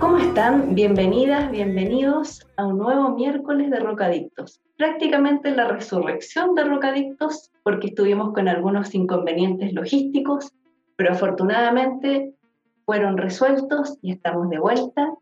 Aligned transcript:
¿Cómo 0.00 0.16
están? 0.16 0.74
Bienvenidas, 0.74 1.50
bienvenidos 1.50 2.46
a 2.56 2.64
un 2.64 2.78
nuevo 2.78 3.10
miércoles 3.10 3.70
de 3.70 3.80
Rocadictos. 3.80 4.62
Prácticamente 4.78 5.50
la 5.50 5.68
resurrección 5.68 6.54
de 6.54 6.64
Rocadictos 6.64 7.52
porque 7.62 7.88
estuvimos 7.88 8.32
con 8.32 8.48
algunos 8.48 8.94
inconvenientes 8.94 9.74
logísticos, 9.74 10.54
pero 10.96 11.12
afortunadamente 11.12 12.32
fueron 12.86 13.18
resueltos 13.18 13.98
y 14.00 14.12
estamos 14.12 14.48
de 14.48 14.58
vuelta 14.58 15.12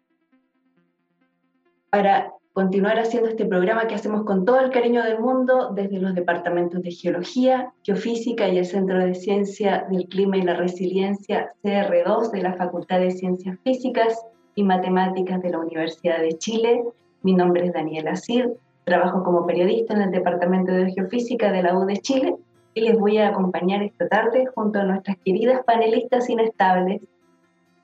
para 1.91 2.33
continuar 2.53 3.01
haciendo 3.01 3.31
este 3.31 3.47
programa 3.47 3.89
que 3.89 3.97
hacemos 3.97 4.25
con 4.25 4.45
todo 4.45 4.61
el 4.61 4.71
cariño 4.71 5.03
del 5.03 5.19
mundo 5.19 5.73
desde 5.75 5.99
los 5.99 6.15
departamentos 6.15 6.83
de 6.83 6.93
Geología, 6.93 7.73
Geofísica 7.83 8.49
y 8.49 8.59
el 8.59 8.65
Centro 8.65 9.05
de 9.05 9.17
Ciencia 9.17 9.89
del 9.91 10.07
Clima 10.07 10.37
y 10.37 10.43
la 10.43 10.55
Resiliencia 10.55 11.53
CR2 11.65 12.31
de 12.31 12.43
la 12.43 12.55
Facultad 12.55 13.01
de 13.01 13.11
Ciencias 13.11 13.59
Físicas 13.65 14.17
y 14.59 14.65
Matemáticas 14.65 15.41
de 15.41 15.51
la 15.51 15.61
Universidad 15.61 16.19
de 16.19 16.37
Chile. 16.37 16.83
Mi 17.23 17.33
nombre 17.33 17.67
es 17.67 17.73
Daniela 17.73 18.17
Cid, 18.17 18.47
trabajo 18.83 19.23
como 19.23 19.47
periodista 19.47 19.95
en 19.95 20.03
el 20.03 20.11
Departamento 20.11 20.73
de 20.73 20.91
Geofísica 20.91 21.53
de 21.53 21.63
la 21.63 21.79
U 21.79 21.87
de 21.87 21.99
Chile 21.99 22.35
y 22.75 22.81
les 22.81 22.99
voy 22.99 23.19
a 23.19 23.29
acompañar 23.29 23.85
esta 23.85 24.09
tarde 24.09 24.47
junto 24.53 24.81
a 24.81 24.83
nuestras 24.83 25.17
queridas 25.25 25.63
panelistas 25.65 26.29
inestables, 26.29 27.01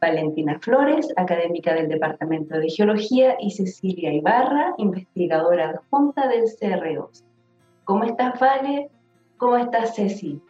Valentina 0.00 0.58
Flores, 0.60 1.12
académica 1.16 1.74
del 1.74 1.88
Departamento 1.88 2.58
de 2.58 2.68
Geología, 2.68 3.36
y 3.40 3.52
Cecilia 3.52 4.12
Ibarra, 4.12 4.74
investigadora 4.78 5.70
adjunta 5.70 6.26
del 6.26 6.42
CR2. 6.42 7.22
¿Cómo 7.84 8.02
estás, 8.02 8.40
Vale? 8.40 8.90
¿Cómo 9.36 9.58
estás, 9.58 9.94
Ceci? 9.94 10.40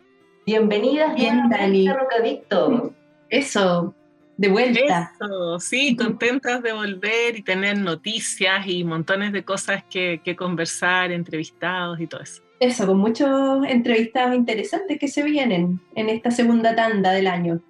Bienvenidas 0.47 1.17
Bien, 1.17 1.51
Dani. 1.51 1.87
a 1.87 1.95
Rocadicto. 1.95 2.93
Eso, 3.29 3.95
de 4.37 4.49
vuelta. 4.49 5.13
Eso, 5.15 5.61
sí, 5.61 5.97
contentas 5.97 6.63
de 6.63 6.73
volver 6.73 7.37
y 7.37 7.43
tener 7.43 7.79
noticias 7.79 8.67
y 8.67 8.85
montones 8.85 9.33
de 9.33 9.45
cosas 9.45 9.85
que, 9.89 10.21
que 10.25 10.35
conversar, 10.35 11.13
entrevistados 11.13 12.01
y 12.01 12.07
todo 12.07 12.23
eso. 12.23 12.43
Eso, 12.61 12.87
con 12.87 12.99
muchos 12.99 13.67
entrevistados 13.67 14.35
interesantes 14.35 14.99
que 14.99 15.09
se 15.09 15.23
vienen 15.23 15.81
en 15.95 16.09
esta 16.09 16.31
segunda 16.31 16.75
tanda 16.75 17.13
del 17.13 17.27
año. 17.27 17.61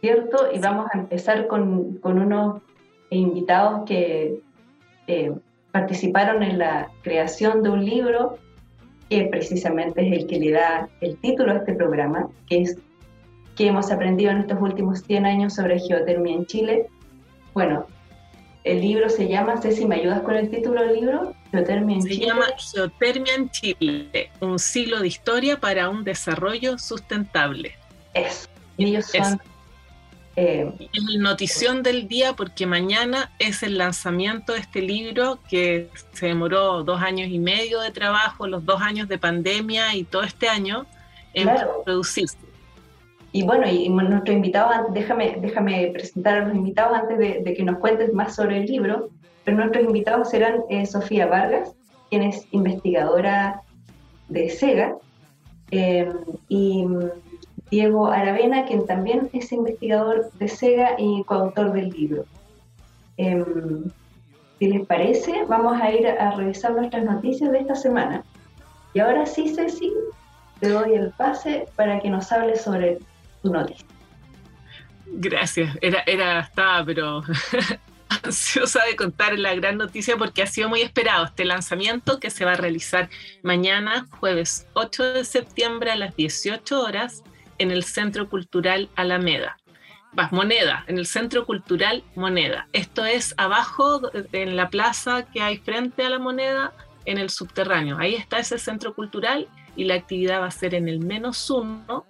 ¿Cierto? 0.00 0.48
Y 0.54 0.58
vamos 0.58 0.86
a 0.92 0.98
empezar 0.98 1.46
con, 1.46 1.96
con 1.98 2.18
unos 2.18 2.62
invitados 3.10 3.82
que 3.86 4.40
eh, 5.06 5.32
participaron 5.72 6.42
en 6.42 6.58
la 6.58 6.90
creación 7.02 7.62
de 7.62 7.70
un 7.70 7.84
libro 7.84 8.38
que 9.08 9.24
precisamente 9.24 10.06
es 10.06 10.22
el 10.22 10.26
que 10.26 10.38
le 10.38 10.52
da 10.52 10.88
el 11.00 11.16
título 11.18 11.52
a 11.52 11.56
este 11.56 11.74
programa, 11.74 12.28
que 12.48 12.62
es 12.62 12.78
que 13.60 13.66
hemos 13.66 13.90
aprendido 13.92 14.30
en 14.30 14.38
estos 14.38 14.56
últimos 14.58 15.02
100 15.02 15.26
años 15.26 15.54
sobre 15.56 15.78
geotermia 15.78 16.34
en 16.34 16.46
Chile. 16.46 16.86
Bueno, 17.52 17.86
el 18.64 18.80
libro 18.80 19.10
se 19.10 19.28
llama, 19.28 19.60
sé 19.60 19.72
si 19.72 19.84
me 19.84 19.96
ayudas 19.96 20.22
con 20.22 20.34
el 20.34 20.48
título 20.48 20.80
del 20.80 20.94
libro, 20.94 21.34
Geotermia 21.50 21.96
en 21.96 22.02
Se 22.02 22.08
Chile. 22.08 22.26
llama 22.26 22.46
Geotermia 22.72 23.34
en 23.34 23.50
Chile, 23.50 24.30
un 24.40 24.58
siglo 24.58 25.00
de 25.00 25.08
historia 25.08 25.60
para 25.60 25.90
un 25.90 26.04
desarrollo 26.04 26.78
sustentable. 26.78 27.74
Eso. 28.14 28.48
Y 28.78 28.86
ellos 28.86 29.14
Eso. 29.14 29.24
son... 29.28 29.42
eh, 30.36 30.72
Es 30.94 31.02
la 31.04 31.20
notición 31.20 31.82
del 31.82 32.08
día 32.08 32.32
porque 32.32 32.64
mañana 32.64 33.30
es 33.38 33.62
el 33.62 33.76
lanzamiento 33.76 34.54
de 34.54 34.60
este 34.60 34.80
libro 34.80 35.38
que 35.50 35.90
se 36.14 36.28
demoró 36.28 36.82
dos 36.82 37.02
años 37.02 37.28
y 37.28 37.38
medio 37.38 37.80
de 37.80 37.90
trabajo, 37.90 38.46
los 38.46 38.64
dos 38.64 38.80
años 38.80 39.06
de 39.06 39.18
pandemia 39.18 39.94
y 39.96 40.04
todo 40.04 40.22
este 40.22 40.48
año 40.48 40.86
en 41.34 41.42
Claro. 41.42 41.82
producirse. 41.84 42.38
Y 43.32 43.44
bueno, 43.44 43.68
y 43.68 43.88
nuestro 43.88 44.32
invitado, 44.34 44.70
an- 44.70 44.92
déjame, 44.92 45.38
déjame 45.40 45.88
presentar 45.92 46.38
a 46.38 46.46
los 46.46 46.54
invitados 46.56 46.98
antes 46.98 47.18
de, 47.18 47.54
que 47.54 47.62
nos 47.62 47.78
cuentes 47.78 48.12
más 48.12 48.34
sobre 48.34 48.58
el 48.58 48.66
libro, 48.66 49.08
pero 49.44 49.56
nuestros 49.58 49.84
invitados 49.84 50.30
serán 50.30 50.62
eh, 50.68 50.84
Sofía 50.86 51.26
Vargas, 51.26 51.72
quien 52.08 52.22
es 52.22 52.46
investigadora 52.50 53.62
de 54.28 54.48
SEGA, 54.50 54.96
eh, 55.70 56.08
y 56.48 56.84
mm, 56.84 57.10
Diego 57.70 58.08
Aravena, 58.08 58.64
quien 58.64 58.84
también 58.86 59.30
es 59.32 59.52
investigador 59.52 60.30
de 60.32 60.48
SEGA 60.48 60.96
y 60.98 61.22
coautor 61.24 61.72
del 61.72 61.90
libro. 61.90 62.24
Em, 63.16 63.84
si 64.58 64.66
les 64.66 64.84
parece, 64.86 65.44
vamos 65.48 65.80
a 65.80 65.90
ir 65.92 66.06
a 66.06 66.32
revisar 66.32 66.72
nuestras 66.72 67.04
noticias 67.04 67.50
de 67.52 67.58
esta 67.60 67.76
semana. 67.76 68.24
Y 68.92 68.98
ahora 68.98 69.24
sí, 69.24 69.54
Ceci, 69.54 69.92
te 70.58 70.68
doy 70.68 70.94
el 70.94 71.12
pase 71.12 71.66
para 71.76 72.00
que 72.00 72.10
nos 72.10 72.30
hables 72.32 72.60
sobre 72.62 72.98
Gracias, 75.06 75.76
era, 75.80 76.02
era, 76.06 76.40
estaba, 76.40 76.84
pero 76.84 77.22
ansiosa 78.24 78.84
de 78.84 78.96
contar 78.96 79.38
la 79.38 79.54
gran 79.54 79.78
noticia 79.78 80.16
porque 80.16 80.42
ha 80.42 80.46
sido 80.46 80.68
muy 80.68 80.82
esperado 80.82 81.24
este 81.24 81.44
lanzamiento 81.44 82.20
que 82.20 82.30
se 82.30 82.44
va 82.44 82.52
a 82.52 82.56
realizar 82.56 83.08
mañana, 83.42 84.06
jueves 84.18 84.66
8 84.74 85.14
de 85.14 85.24
septiembre 85.24 85.90
a 85.90 85.96
las 85.96 86.16
18 86.16 86.80
horas 86.80 87.22
en 87.58 87.70
el 87.70 87.84
Centro 87.84 88.28
Cultural 88.28 88.88
Alameda. 88.96 89.56
Vas, 90.12 90.32
Moneda, 90.32 90.84
en 90.88 90.98
el 90.98 91.06
Centro 91.06 91.46
Cultural 91.46 92.02
Moneda. 92.16 92.68
Esto 92.72 93.04
es 93.04 93.34
abajo 93.36 94.00
en 94.32 94.56
la 94.56 94.68
plaza 94.68 95.26
que 95.26 95.40
hay 95.40 95.58
frente 95.58 96.04
a 96.04 96.10
la 96.10 96.18
Moneda, 96.18 96.72
en 97.04 97.18
el 97.18 97.30
subterráneo. 97.30 97.96
Ahí 97.98 98.14
está 98.14 98.38
ese 98.38 98.58
centro 98.58 98.94
cultural 98.94 99.48
y 99.76 99.84
la 99.84 99.94
actividad 99.94 100.40
va 100.40 100.46
a 100.46 100.50
ser 100.50 100.74
en 100.74 100.88
el 100.88 100.98
menos 100.98 101.48
uno 101.48 102.06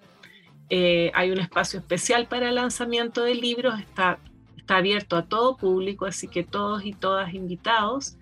eh, 0.73 1.11
hay 1.15 1.33
un 1.33 1.41
espacio 1.41 1.81
especial 1.81 2.27
para 2.27 2.49
el 2.49 2.55
lanzamiento 2.55 3.25
de 3.25 3.35
libros, 3.35 3.79
está, 3.81 4.21
está 4.57 4.77
abierto 4.77 5.17
a 5.17 5.25
todo 5.25 5.57
público, 5.57 6.07
así 6.07 6.29
que 6.29 6.45
todos 6.45 6.85
y 6.85 6.93
todas 6.93 7.35
invitados. 7.35 8.17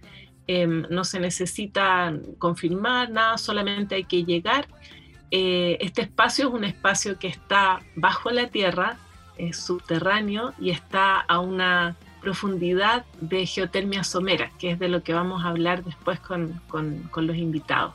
Eh, 0.47 0.67
no 0.67 1.05
se 1.05 1.21
necesita 1.21 2.15
confirmar 2.39 3.11
nada, 3.11 3.37
solamente 3.37 3.97
hay 3.97 4.05
que 4.05 4.25
llegar. 4.25 4.67
Eh, 5.31 5.77
este 5.83 6.01
espacio 6.01 6.49
es 6.49 6.55
un 6.55 6.65
espacio 6.65 7.19
que 7.19 7.29
está 7.29 7.83
bajo 7.95 8.31
la 8.31 8.49
tierra, 8.49 8.97
es 9.37 9.59
subterráneo 9.59 10.55
y 10.59 10.71
está 10.71 11.21
a 11.21 11.41
una 11.41 11.97
profundidad 12.23 13.05
de 13.21 13.45
geotermia 13.45 14.05
somera, 14.05 14.51
que 14.59 14.71
es 14.71 14.79
de 14.79 14.89
lo 14.89 15.03
que 15.03 15.13
vamos 15.13 15.45
a 15.45 15.49
hablar 15.49 15.85
después 15.85 16.19
con, 16.19 16.63
con, 16.67 17.03
con 17.11 17.27
los 17.27 17.37
invitados, 17.37 17.95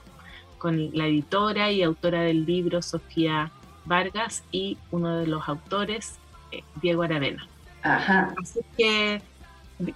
con 0.59 0.95
la 0.95 1.07
editora 1.07 1.71
y 1.71 1.81
autora 1.81 2.21
del 2.21 2.45
libro, 2.45 2.83
Sofía 2.83 3.51
Vargas 3.85 4.43
y 4.51 4.77
uno 4.91 5.17
de 5.17 5.27
los 5.27 5.47
autores, 5.47 6.17
eh, 6.51 6.63
Diego 6.81 7.03
Aravena. 7.03 7.47
Ajá. 7.81 8.33
Así 8.41 8.61
que, 8.77 9.21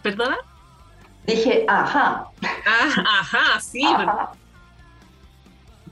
¿perdona? 0.01 0.37
Dije, 1.25 1.65
ajá. 1.67 2.27
Ah, 2.65 3.19
ajá, 3.19 3.59
sí, 3.59 3.83
ajá. 3.83 4.31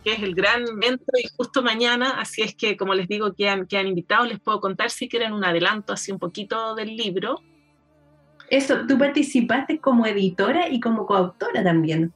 que 0.04 0.14
es 0.14 0.24
el 0.24 0.34
gran 0.34 0.64
evento 0.68 1.12
y 1.18 1.28
justo 1.36 1.62
mañana, 1.62 2.20
así 2.20 2.42
es 2.42 2.56
que 2.56 2.78
como 2.78 2.94
les 2.94 3.08
digo 3.08 3.34
que 3.34 3.50
han, 3.50 3.66
que 3.66 3.78
han 3.78 3.88
invitado, 3.88 4.26
les 4.26 4.40
puedo 4.40 4.62
contar 4.62 4.92
si 4.92 5.10
quieren 5.10 5.34
un 5.34 5.44
adelanto 5.44 5.94
así 5.94 6.12
un 6.12 6.20
poquito 6.20 6.76
del 6.76 6.96
libro. 6.96 7.42
Eso, 8.50 8.86
tú 8.88 8.98
participaste 8.98 9.80
como 9.80 10.06
editora 10.06 10.70
y 10.70 10.80
como 10.80 11.06
coautora 11.06 11.64
también. 11.64 12.14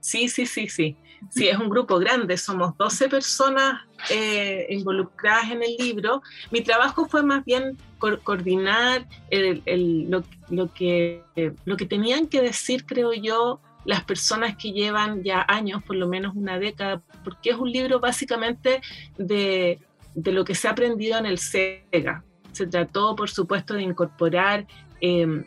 Sí, 0.00 0.28
sí, 0.28 0.46
sí, 0.46 0.68
sí. 0.68 0.96
Sí, 1.30 1.48
es 1.48 1.58
un 1.58 1.68
grupo 1.68 1.98
grande, 1.98 2.36
somos 2.36 2.76
12 2.76 3.08
personas 3.08 3.80
eh, 4.10 4.66
involucradas 4.70 5.50
en 5.50 5.62
el 5.62 5.76
libro. 5.78 6.22
Mi 6.50 6.60
trabajo 6.60 7.06
fue 7.06 7.22
más 7.22 7.44
bien 7.44 7.78
co 7.98 8.18
coordinar 8.22 9.06
lo, 9.30 10.72
que, 10.74 11.22
lo 11.64 11.76
que 11.76 11.86
tenían 11.86 12.26
que 12.26 12.42
decir, 12.42 12.84
creo 12.84 13.12
yo, 13.12 13.60
las 13.84 14.04
personas 14.04 14.56
que 14.56 14.72
llevan 14.72 15.22
ya 15.22 15.44
años, 15.48 15.82
por 15.82 15.96
lo 15.96 16.08
menos 16.08 16.34
una 16.36 16.58
década, 16.58 17.02
porque 17.24 17.50
es 17.50 17.56
un 17.56 17.70
libro 17.70 18.00
básicamente 18.00 18.80
de, 19.16 19.80
de 20.14 20.32
lo 20.32 20.44
que 20.44 20.54
se 20.54 20.68
ha 20.68 20.72
aprendido 20.72 21.18
en 21.18 21.26
el 21.26 21.38
SEGA. 21.38 22.24
Se 22.52 22.66
trató, 22.66 23.16
por 23.16 23.30
supuesto, 23.30 23.74
de 23.74 23.82
incorporar 23.82 24.66
eh, 25.00 25.44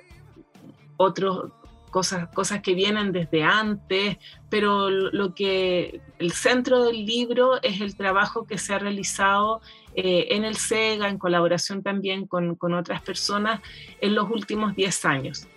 otros 0.97 1.51
cosas, 1.95 2.27
cosas 2.33 2.59
que 2.61 2.75
vienen 2.75 3.13
desde 3.13 3.41
antes, 3.41 4.17
pero 4.49 4.89
lo 4.89 5.33
que 5.33 6.01
el 6.19 6.33
centro 6.33 6.83
del 6.83 7.05
libro 7.05 7.63
es 7.63 7.79
el 7.79 7.95
trabajo 7.95 8.45
que 8.45 8.57
se 8.57 8.73
ha 8.73 8.79
realizado 8.79 9.61
eh, 9.95 10.27
en 10.31 10.43
el 10.43 10.57
SEGA, 10.57 11.07
en 11.07 11.17
colaboración 11.17 11.83
también 11.83 12.27
con, 12.27 12.55
con, 12.55 12.73
otras 12.73 13.01
personas, 13.01 13.61
en 14.01 14.13
los 14.13 14.29
últimos 14.29 14.75
10 14.75 15.05
años. 15.05 15.47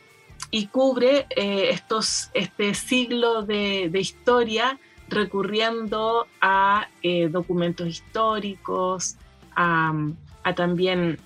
y 0.52 0.68
cubre 0.68 1.26
eh, 1.30 1.70
estos, 1.70 2.30
este 2.34 2.72
siglo 2.74 3.42
de, 3.42 3.90
historia 3.92 4.78
recurriendo 5.08 6.28
a 6.40 6.86
eh, 7.02 7.26
documentos 7.28 7.88
históricos, 7.88 9.16
a, 9.56 9.92
también 10.54 11.18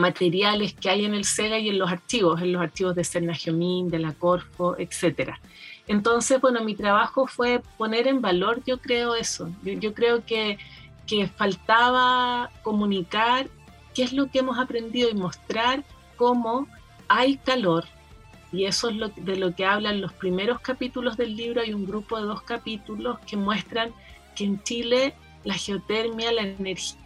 materiales 0.00 0.74
que 0.74 0.90
hay 0.90 1.04
en 1.04 1.14
el 1.14 1.24
SEGA 1.24 1.58
y 1.58 1.68
en 1.68 1.78
los 1.78 1.90
archivos, 1.90 2.40
en 2.42 2.52
los 2.52 2.62
archivos 2.62 2.94
de 2.94 3.04
Serna 3.04 3.34
de 3.34 3.98
la 3.98 4.12
Corfo, 4.12 4.76
etc. 4.78 5.32
Entonces, 5.86 6.40
bueno, 6.40 6.64
mi 6.64 6.74
trabajo 6.74 7.26
fue 7.26 7.62
poner 7.78 8.06
en 8.06 8.20
valor, 8.20 8.62
yo 8.66 8.78
creo 8.78 9.14
eso, 9.14 9.50
yo, 9.62 9.94
creo 9.94 10.24
que, 10.24 10.58
que 11.06 11.28
faltaba 11.28 12.50
comunicar 12.62 13.48
qué 13.94 14.02
es 14.02 14.12
lo 14.12 14.30
que 14.30 14.40
hemos 14.40 14.58
aprendido 14.58 15.10
y 15.10 15.14
mostrar 15.14 15.84
cómo 16.16 16.66
hay 17.08 17.36
calor, 17.38 17.84
y 18.52 18.64
eso 18.64 18.88
es 18.88 18.96
lo, 18.96 19.08
de 19.08 19.36
lo 19.36 19.54
que 19.54 19.64
hablan 19.64 20.00
los 20.00 20.12
primeros 20.12 20.60
capítulos 20.60 21.16
del 21.16 21.36
libro. 21.36 21.60
Hay 21.60 21.72
un 21.72 21.86
grupo 21.86 22.18
de 22.18 22.24
dos 22.24 22.42
capítulos 22.42 23.18
que 23.20 23.36
muestran 23.36 23.92
que 24.34 24.44
en 24.44 24.62
Chile 24.62 25.14
la 25.44 25.54
geotermia, 25.54 26.32
la 26.32 26.42
energía 26.42 26.96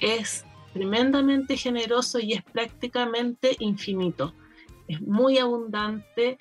es 0.00 0.44
tremendamente 0.72 1.56
generoso 1.56 2.18
y 2.18 2.32
es 2.32 2.42
prácticamente 2.42 3.56
infinito. 3.58 4.34
Es 4.88 5.00
muy 5.00 5.38
abundante 5.38 6.38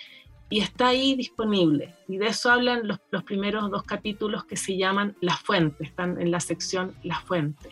y 0.50 0.60
está 0.60 0.88
ahí 0.88 1.16
disponible. 1.16 1.96
Y 2.08 2.18
de 2.18 2.28
eso 2.28 2.52
hablan 2.52 2.88
los, 2.88 3.00
los 3.12 3.24
primeros 3.24 3.70
dos 3.70 3.84
capítulos 3.84 4.46
que 4.46 4.58
se 4.58 4.78
llaman 4.78 5.16
La 5.22 5.38
Fuente, 5.38 5.84
están 5.84 6.20
en 6.20 6.32
la 6.32 6.40
sección 6.40 6.96
La 7.04 7.20
Fuente. 7.20 7.70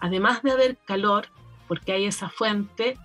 Además 0.00 0.42
de 0.42 0.52
haber 0.52 0.76
calor, 0.76 1.28
porque 1.68 1.92
hay 1.92 2.04
esa 2.04 2.28
fuente, 2.28 2.98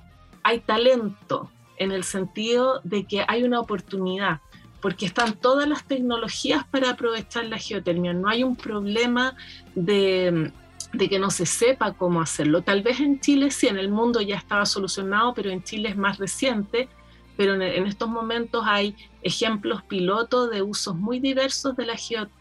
hay 0.44 0.60
talento 0.60 1.50
en 1.78 1.92
el 1.92 2.04
sentido 2.04 2.82
de 2.84 3.06
que 3.06 3.26
hay 3.28 3.44
una 3.44 3.60
oportunidad, 3.60 4.42
porque 4.82 5.06
están 5.06 5.34
todas 5.34 5.68
las 5.68 5.86
tecnologías 5.86 6.66
para 6.66 6.92
aprovechar 6.92 7.46
la 7.46 7.58
geotermia. 7.58 8.14
No 8.14 8.28
hay 8.28 8.44
un 8.44 8.56
problema 8.56 9.36
de, 9.76 10.52
que 10.92 11.20
no 11.20 11.32
se 11.32 11.46
sepa 11.46 11.94
cómo 11.94 12.22
hacerlo. 12.22 12.62
Tal 12.62 12.82
vez 12.82 13.00
en 13.00 13.20
Chile 13.20 13.52
sí, 13.52 13.68
en 13.68 13.78
el 13.78 13.90
mundo 13.90 14.22
ya 14.22 14.36
estaba 14.36 14.66
solucionado, 14.66 15.34
pero 15.34 15.50
en 15.50 15.64
Chile 15.64 15.90
es 15.90 15.98
más 15.98 16.18
reciente. 16.18 16.90
Pero 17.38 17.56
en, 17.56 17.88
estos 17.88 18.10
momentos 18.10 18.64
hay 18.68 18.96
ejemplos 19.24 19.84
pilotos 19.84 20.52
de 20.52 20.62
usos 20.62 20.96
muy 20.96 21.20
diversos 21.20 21.76
de 21.76 21.86
la 21.86 21.96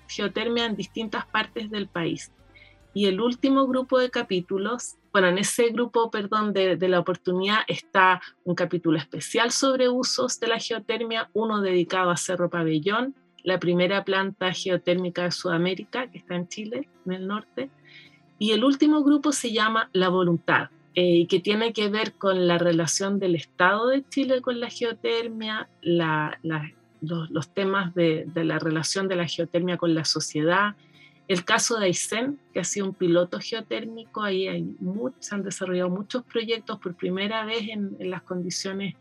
geotermia 0.09 0.67
en 0.67 0.77
distintas 0.77 1.25
partes 1.27 1.71
del 1.71 1.89
país. 1.89 2.33
Y 2.93 3.07
el 3.07 3.21
último 3.21 3.67
grupo 3.67 3.99
de 3.99 4.11
capítulos 4.11 4.97
bueno, 5.13 5.27
en 5.27 5.39
ese 5.39 5.71
grupo, 5.71 6.11
perdón, 6.11 6.53
de, 6.53 6.77
la 6.89 7.01
oportunidad 7.01 7.59
está 7.67 8.21
un 8.45 8.55
capítulo 8.55 8.97
especial 8.97 9.51
sobre 9.51 9.89
usos 9.89 10.39
de 10.39 10.47
la 10.47 10.59
geotermia, 10.59 11.29
uno 11.33 11.61
dedicado 11.61 12.11
a 12.11 12.17
Cerro 12.17 12.49
Pabellón, 12.49 13.17
la 13.43 13.59
primera 13.59 14.05
planta 14.05 14.53
geotérmica 14.53 15.25
de 15.25 15.33
Sudamérica, 15.33 16.09
que 16.09 16.19
está 16.19 16.37
en 16.37 16.47
Chile, 16.47 16.89
en 17.07 17.13
el 17.13 17.27
norte. 17.27 17.71
Y 18.41 18.53
el 18.53 18.65
último 18.65 19.05
grupo 19.05 19.33
se 19.33 19.53
llama 19.53 19.91
La 19.93 20.09
Voluntad, 20.09 20.71
eh, 20.95 21.27
que 21.27 21.41
tiene 21.41 21.75
que 21.75 21.91
ver 21.91 22.15
con 22.15 22.47
la 22.47 22.57
relación 22.57 23.19
del 23.19 23.35
Estado 23.35 23.89
de 23.89 24.03
Chile 24.09 24.41
con 24.41 24.59
la 24.59 24.71
geotermia, 24.71 25.69
los, 25.83 27.49
temas 27.53 27.95
de, 27.95 28.27
la 28.35 28.59
relación 28.59 29.09
de 29.09 29.17
la 29.17 29.27
geotermia 29.27 29.77
con 29.77 29.95
la 29.95 30.07
sociedad, 30.07 30.75
el 31.29 31.45
caso 31.45 31.79
de 31.79 31.85
Aysén, 31.85 32.41
que 32.55 32.61
ha 32.61 32.65
sido 32.65 32.87
un 32.87 32.95
piloto 32.95 33.39
geotérmico, 33.41 34.23
ahí 34.23 34.49
hay 34.49 34.75
se 35.19 35.35
han 35.35 35.43
desarrollado 35.43 35.91
muchos 35.91 36.25
proyectos 36.25 36.79
por 36.79 36.95
primera 36.95 37.45
vez 37.45 37.69
en, 37.69 37.95
las 38.01 38.23
condiciones 38.23 38.95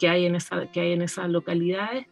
que 0.00 0.08
hay 0.08 0.26
en, 0.26 0.34
esa, 0.34 0.66
que 0.72 0.92
esas 0.94 1.30
localidades. 1.30 2.08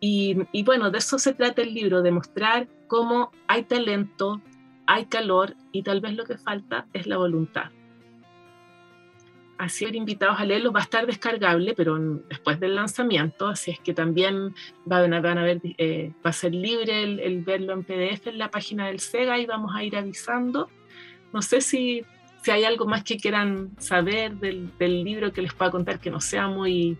Y, 0.00 0.64
bueno, 0.64 0.90
de 0.90 0.98
eso 0.98 1.18
se 1.18 1.34
trata 1.34 1.60
el 1.60 1.74
libro, 1.74 2.00
de 2.00 2.10
mostrar 2.12 2.66
cómo 2.88 3.30
hay 3.46 3.64
talento, 3.64 4.40
hay 4.92 5.06
calor 5.06 5.56
y 5.72 5.82
tal 5.82 6.00
vez 6.00 6.14
lo 6.14 6.24
que 6.24 6.36
falta 6.36 6.86
es 6.92 7.06
la 7.06 7.16
voluntad 7.16 7.70
así 9.62 9.84
ser 9.84 9.94
invitados 9.94 10.40
a 10.40 10.44
leerlo. 10.44 10.72
Va 10.72 10.80
a 10.80 10.82
estar 10.82 11.06
descargable, 11.06 11.74
pero 11.74 11.96
después 12.28 12.58
del 12.58 12.74
lanzamiento, 12.74 13.46
así 13.46 13.70
es 13.70 13.80
que 13.80 13.94
también 13.94 14.54
van 14.84 15.14
a, 15.14 15.20
van 15.20 15.38
a 15.38 15.44
ver, 15.44 15.60
eh, 15.78 16.12
va 16.24 16.30
a 16.30 16.32
ser 16.32 16.52
libre 16.52 17.02
el, 17.02 17.42
verlo 17.42 17.72
en 17.72 17.84
PDF 17.84 18.26
en 18.26 18.38
la 18.38 18.50
página 18.50 18.86
del 18.86 18.98
SEGA 18.98 19.38
y 19.38 19.46
vamos 19.46 19.72
a 19.74 19.84
ir 19.84 19.96
avisando. 19.96 20.68
No 21.32 21.42
sé 21.42 21.60
si, 21.60 22.02
si 22.42 22.50
hay 22.50 22.64
algo 22.64 22.86
más 22.86 23.04
que 23.04 23.16
quieran 23.16 23.70
saber 23.78 24.34
del, 24.34 24.76
del 24.78 25.04
libro 25.04 25.32
que 25.32 25.42
les 25.42 25.54
pueda 25.54 25.70
contar 25.70 26.00
que 26.00 26.10
no 26.10 26.20
sea 26.20 26.48
muy 26.48 26.98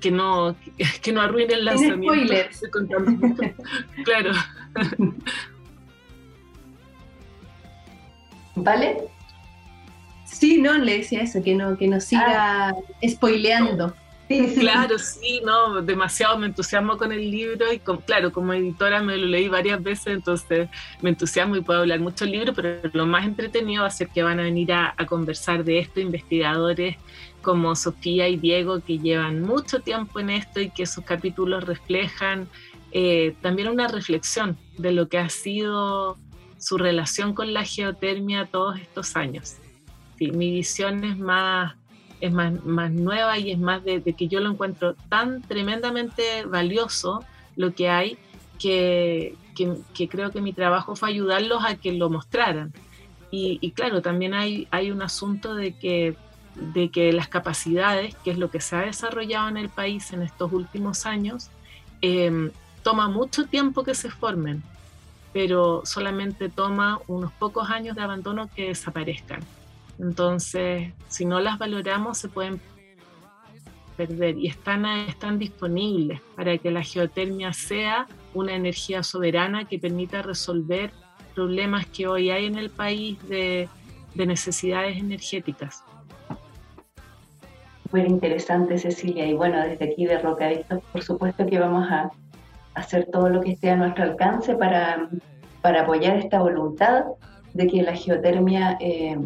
que 0.00 0.10
no, 0.10 0.56
que 1.02 1.12
no 1.12 1.20
arruine 1.20 1.54
el 1.54 1.64
lanzamiento. 1.64 2.34
claro. 4.04 4.32
¿Vale? 8.56 8.98
Sí, 10.24 10.60
no, 10.60 10.76
le 10.78 10.98
decía 10.98 11.22
eso, 11.22 11.42
que 11.42 11.54
no, 11.54 11.76
que 11.76 11.88
no 11.88 12.00
siga 12.00 12.70
ah. 12.70 12.74
spoileando. 13.06 13.94
Claro, 14.26 14.98
sí, 14.98 15.42
no, 15.44 15.82
demasiado 15.82 16.38
me 16.38 16.46
entusiasmo 16.46 16.96
con 16.96 17.12
el 17.12 17.30
libro 17.30 17.70
y 17.72 17.78
claro, 17.78 18.32
como 18.32 18.54
editora 18.54 19.02
me 19.02 19.18
lo 19.18 19.26
leí 19.26 19.48
varias 19.48 19.82
veces, 19.82 20.08
entonces 20.08 20.68
me 21.02 21.10
entusiasmo 21.10 21.56
y 21.56 21.60
puedo 21.60 21.80
hablar 21.80 22.00
mucho 22.00 22.24
del 22.24 22.32
libro, 22.32 22.54
pero 22.54 22.80
lo 22.94 23.06
más 23.06 23.26
entretenido 23.26 23.82
va 23.82 23.88
a 23.88 23.90
ser 23.90 24.08
que 24.08 24.22
van 24.22 24.40
a 24.40 24.44
venir 24.44 24.72
a, 24.72 24.94
conversar 25.06 25.62
de 25.62 25.78
esto 25.78 26.00
investigadores 26.00 26.96
como 27.42 27.76
Sofía 27.76 28.26
y 28.28 28.38
Diego 28.38 28.80
que 28.80 28.98
llevan 28.98 29.42
mucho 29.42 29.80
tiempo 29.80 30.18
en 30.18 30.30
esto 30.30 30.60
y 30.60 30.70
que 30.70 30.86
sus 30.86 31.04
capítulos 31.04 31.64
reflejan 31.64 32.48
eh, 32.92 33.34
también 33.42 33.68
una 33.68 33.88
reflexión 33.88 34.56
de 34.78 34.92
lo 34.92 35.08
que 35.08 35.18
ha 35.18 35.28
sido 35.28 36.16
su 36.64 36.78
relación 36.78 37.34
con 37.34 37.52
la 37.52 37.64
geotermia 37.64 38.46
todos 38.46 38.78
estos 38.80 39.16
años 39.16 39.56
mi 40.32 40.50
visión 40.50 41.04
es 41.04 41.18
más, 41.18 41.74
es 42.20 42.32
más, 42.32 42.64
más 42.64 42.90
nueva 42.92 43.38
y 43.38 43.50
es 43.50 43.58
más 43.58 43.84
de, 43.84 44.02
que 44.02 44.28
yo 44.28 44.40
lo 44.40 44.50
encuentro 44.50 44.94
tan 45.08 45.42
tremendamente 45.42 46.44
valioso 46.46 47.24
lo 47.56 47.74
que 47.74 47.88
hay 47.88 48.18
que, 48.58 49.36
que, 49.54 50.08
creo 50.08 50.30
que 50.30 50.40
mi 50.40 50.52
trabajo 50.52 50.96
fue 50.96 51.10
ayudarlos 51.10 51.64
a 51.64 51.76
que 51.76 51.92
lo 51.92 52.10
mostraran. 52.10 52.72
Y, 53.36 53.72
claro, 53.72 54.00
también 54.00 54.32
hay, 54.32 54.68
hay 54.70 54.92
un 54.92 55.02
asunto 55.02 55.56
de 55.56 55.72
que, 55.72 56.14
de 56.72 56.88
que 56.90 57.12
las 57.12 57.26
capacidades, 57.26 58.14
que 58.22 58.30
es 58.30 58.38
lo 58.38 58.48
que 58.48 58.60
se 58.60 58.76
ha 58.76 58.82
desarrollado 58.82 59.48
en 59.48 59.56
el 59.56 59.68
país 59.70 60.12
en 60.12 60.22
estos 60.22 60.52
últimos 60.52 61.04
años, 61.04 61.50
em, 62.00 62.52
toma 62.84 63.08
mucho 63.08 63.46
tiempo 63.46 63.82
que 63.82 63.96
se 63.96 64.08
formen, 64.08 64.62
pero 65.34 65.82
solamente 65.84 66.48
toma 66.48 67.00
unos 67.08 67.32
pocos 67.32 67.68
años 67.68 67.96
de 67.96 68.02
abandono 68.02 68.48
que 68.54 68.68
desaparezcan. 68.68 69.40
Entonces, 69.98 70.92
si 71.08 71.24
no 71.26 71.40
las 71.40 71.58
valoramos, 71.58 72.18
se 72.18 72.28
pueden 72.28 72.60
perder 73.96 74.38
y 74.38 74.46
están, 74.46 74.86
están 74.86 75.38
disponibles 75.38 76.20
para 76.36 76.56
que 76.56 76.70
la 76.70 76.82
geotermia 76.82 77.52
sea 77.52 78.06
una 78.32 78.54
energía 78.54 79.02
soberana 79.02 79.66
que 79.66 79.78
permita 79.78 80.22
resolver 80.22 80.92
problemas 81.34 81.86
que 81.86 82.06
hoy 82.06 82.30
hay 82.30 82.46
en 82.46 82.56
el 82.56 82.70
país 82.70 83.18
de, 83.28 83.68
necesidades 84.14 84.96
energéticas. 84.96 85.82
Muy 87.90 88.02
interesante, 88.02 88.78
Cecilia. 88.78 89.26
Y 89.26 89.34
bueno, 89.34 89.60
desde 89.60 89.90
aquí 89.90 90.06
de 90.06 90.18
Rocadictos, 90.20 90.80
por 90.92 91.02
supuesto 91.02 91.44
que 91.44 91.58
vamos 91.58 91.90
a 91.90 92.12
hacer 92.74 93.08
todo 93.12 93.28
lo 93.28 93.40
que 93.40 93.52
esté 93.52 93.70
a 93.70 93.76
nuestro 93.76 94.04
alcance 94.04 94.54
para, 94.56 95.08
para 95.62 95.82
apoyar 95.82 96.16
esta 96.16 96.40
voluntad 96.40 97.04
de 97.52 97.66
que 97.66 97.82
la 97.82 97.94
geotermia 97.94 98.76
eh, 98.80 99.18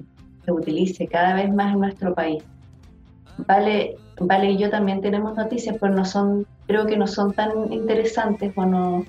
se 0.45 0.52
utilice 0.52 1.07
cada 1.07 1.35
vez 1.35 1.52
más 1.52 1.73
en 1.73 1.81
nuestro 1.81 2.14
país. 2.14 2.43
Vale, 3.47 3.97
vale 4.21 4.50
y 4.50 4.59
yo 4.59 4.71
también 4.71 5.00
tenemos 5.00 5.37
noticias, 5.37 5.76
pero 5.81 5.95
no 5.95 6.05
son, 6.05 6.47
creo 6.67 6.87
que 6.87 6.97
no 6.97 7.07
son 7.07 7.33
tan 7.33 7.73
interesantes 7.73 8.52
o 8.57 8.67
no, 8.67 9.05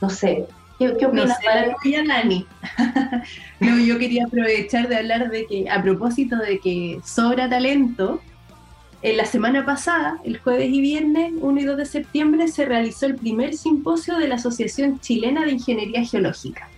no 0.00 0.10
sé. 0.10 0.46
¿Qué, 0.78 0.96
qué 0.98 1.06
opinas, 1.06 1.38
no 3.60 3.60
yo, 3.60 3.78
yo 3.78 3.98
quería 3.98 4.24
aprovechar 4.24 4.88
de 4.88 4.96
hablar 4.96 5.30
de 5.30 5.46
que, 5.46 5.68
a 5.68 5.82
propósito 5.82 6.36
de 6.36 6.58
que 6.58 6.98
sobra 7.04 7.50
talento, 7.50 8.20
en 9.02 9.16
la 9.16 9.24
semana 9.24 9.64
pasada, 9.64 10.18
el 10.24 10.38
jueves 10.38 10.70
y 10.70 10.80
viernes 10.80 11.32
1 11.40 11.60
y 11.60 11.64
2 11.64 11.76
de 11.78 11.86
septiembre, 11.86 12.48
se 12.48 12.66
realizó 12.66 13.06
el 13.06 13.16
primer 13.16 13.54
simposio 13.54 14.18
de 14.18 14.28
la 14.28 14.34
Asociación 14.34 15.00
Chilena 15.00 15.44
de 15.44 15.52
Ingeniería 15.52 16.04
Geológica. 16.04 16.68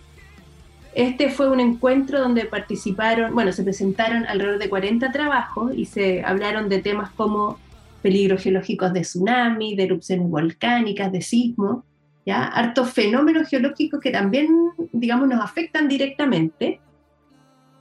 Este 0.95 1.31
fue 1.31 1.49
un 1.49 1.59
encuentro 1.59 2.21
donde 2.21 2.45
participaron, 2.45 3.35
bueno, 3.35 3.53
se 3.53 3.65
presentaron 3.65 4.27
alrededor 4.27 4.59
de 4.59 4.69
40 4.69 5.11
trabajos 5.11 5.73
y 5.75 5.87
se 5.87 6.23
hablaron 6.23 6.69
de 6.69 6.81
temas 6.81 7.11
como 7.13 7.59
peligros 8.03 8.43
geológicos 8.43 8.93
de 8.93 9.01
tsunami, 9.01 9.75
de 9.75 9.85
erupciones 9.85 10.29
volcánicas, 10.29 11.11
de 11.11 11.23
sismos, 11.23 11.85
¿ya? 12.27 12.45
Hartos 12.45 12.91
fenómenos 12.91 13.49
geológicos 13.49 14.01
que 14.01 14.11
también, 14.11 14.49
digamos, 14.93 15.29
nos 15.29 15.41
afectan 15.41 15.89
directamente. 15.89 16.81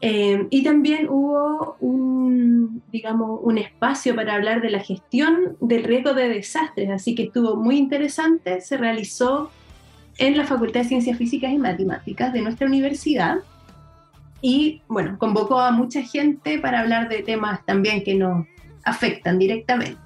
Eh, 0.03 0.47
y 0.49 0.63
también 0.63 1.07
hubo 1.09 1.77
un, 1.79 2.81
digamos, 2.91 3.39
un 3.43 3.59
espacio 3.59 4.15
para 4.15 4.33
hablar 4.33 4.61
de 4.61 4.71
la 4.71 4.79
gestión 4.79 5.57
del 5.61 5.83
riesgo 5.83 6.15
de 6.15 6.27
desastres, 6.27 6.89
así 6.89 7.13
que 7.13 7.23
estuvo 7.23 7.55
muy 7.55 7.77
interesante, 7.77 8.61
se 8.61 8.77
realizó 8.77 9.51
en 10.17 10.37
la 10.37 10.45
Facultad 10.45 10.81
de 10.81 10.87
Ciencias 10.87 11.17
Físicas 11.19 11.51
y 11.53 11.59
Matemáticas 11.59 12.33
de 12.33 12.41
nuestra 12.41 12.65
universidad 12.65 13.37
y, 14.41 14.81
bueno, 14.87 15.17
convocó 15.19 15.59
a 15.59 15.71
mucha 15.71 16.01
gente 16.01 16.57
para 16.57 16.79
hablar 16.79 17.07
de 17.07 17.21
temas 17.21 17.63
también 17.65 18.03
que 18.03 18.15
nos 18.15 18.47
afectan 18.83 19.37
directamente. 19.37 19.99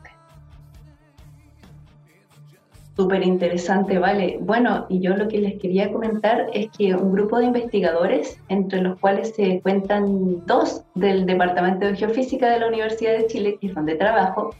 Súper 2.95 3.23
interesante, 3.23 3.99
vale. 3.99 4.37
Bueno, 4.39 4.85
y 4.87 5.01
yo 5.01 5.17
lo 5.17 5.27
que 5.27 5.39
les 5.39 5.59
quería 5.59 5.91
comentar 5.91 6.47
es 6.53 6.69
que 6.71 6.95
un 6.95 7.11
grupo 7.11 7.39
de 7.39 7.45
investigadores, 7.45 8.39
entre 8.47 8.81
los 8.81 8.97
cuales 8.99 9.35
se 9.35 9.59
cuentan 9.59 10.45
dos 10.45 10.85
del 10.95 11.25
Departamento 11.25 11.85
de 11.85 11.95
Geofísica 11.97 12.49
de 12.49 12.59
la 12.59 12.67
Universidad 12.67 13.17
de 13.17 13.27
Chile, 13.27 13.57
que 13.59 13.67
es 13.67 13.75
donde 13.75 13.95
trabajo, 13.95 14.55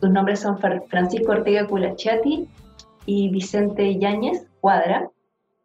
sus 0.00 0.08
nombres 0.08 0.38
son 0.38 0.56
Francisco 0.58 1.32
Ortega 1.32 1.66
Culachati 1.66 2.48
y 3.06 3.28
Vicente 3.30 3.98
Yáñez 3.98 4.46
Cuadra. 4.60 5.10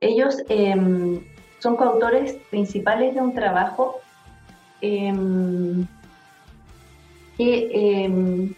Ellos 0.01 0.43
em, 0.49 1.21
son 1.59 1.75
coautores 1.75 2.33
principales 2.49 3.13
de 3.13 3.21
un 3.21 3.35
trabajo 3.35 3.97
em, 4.81 5.85
que 7.37 7.69
em, 7.71 8.55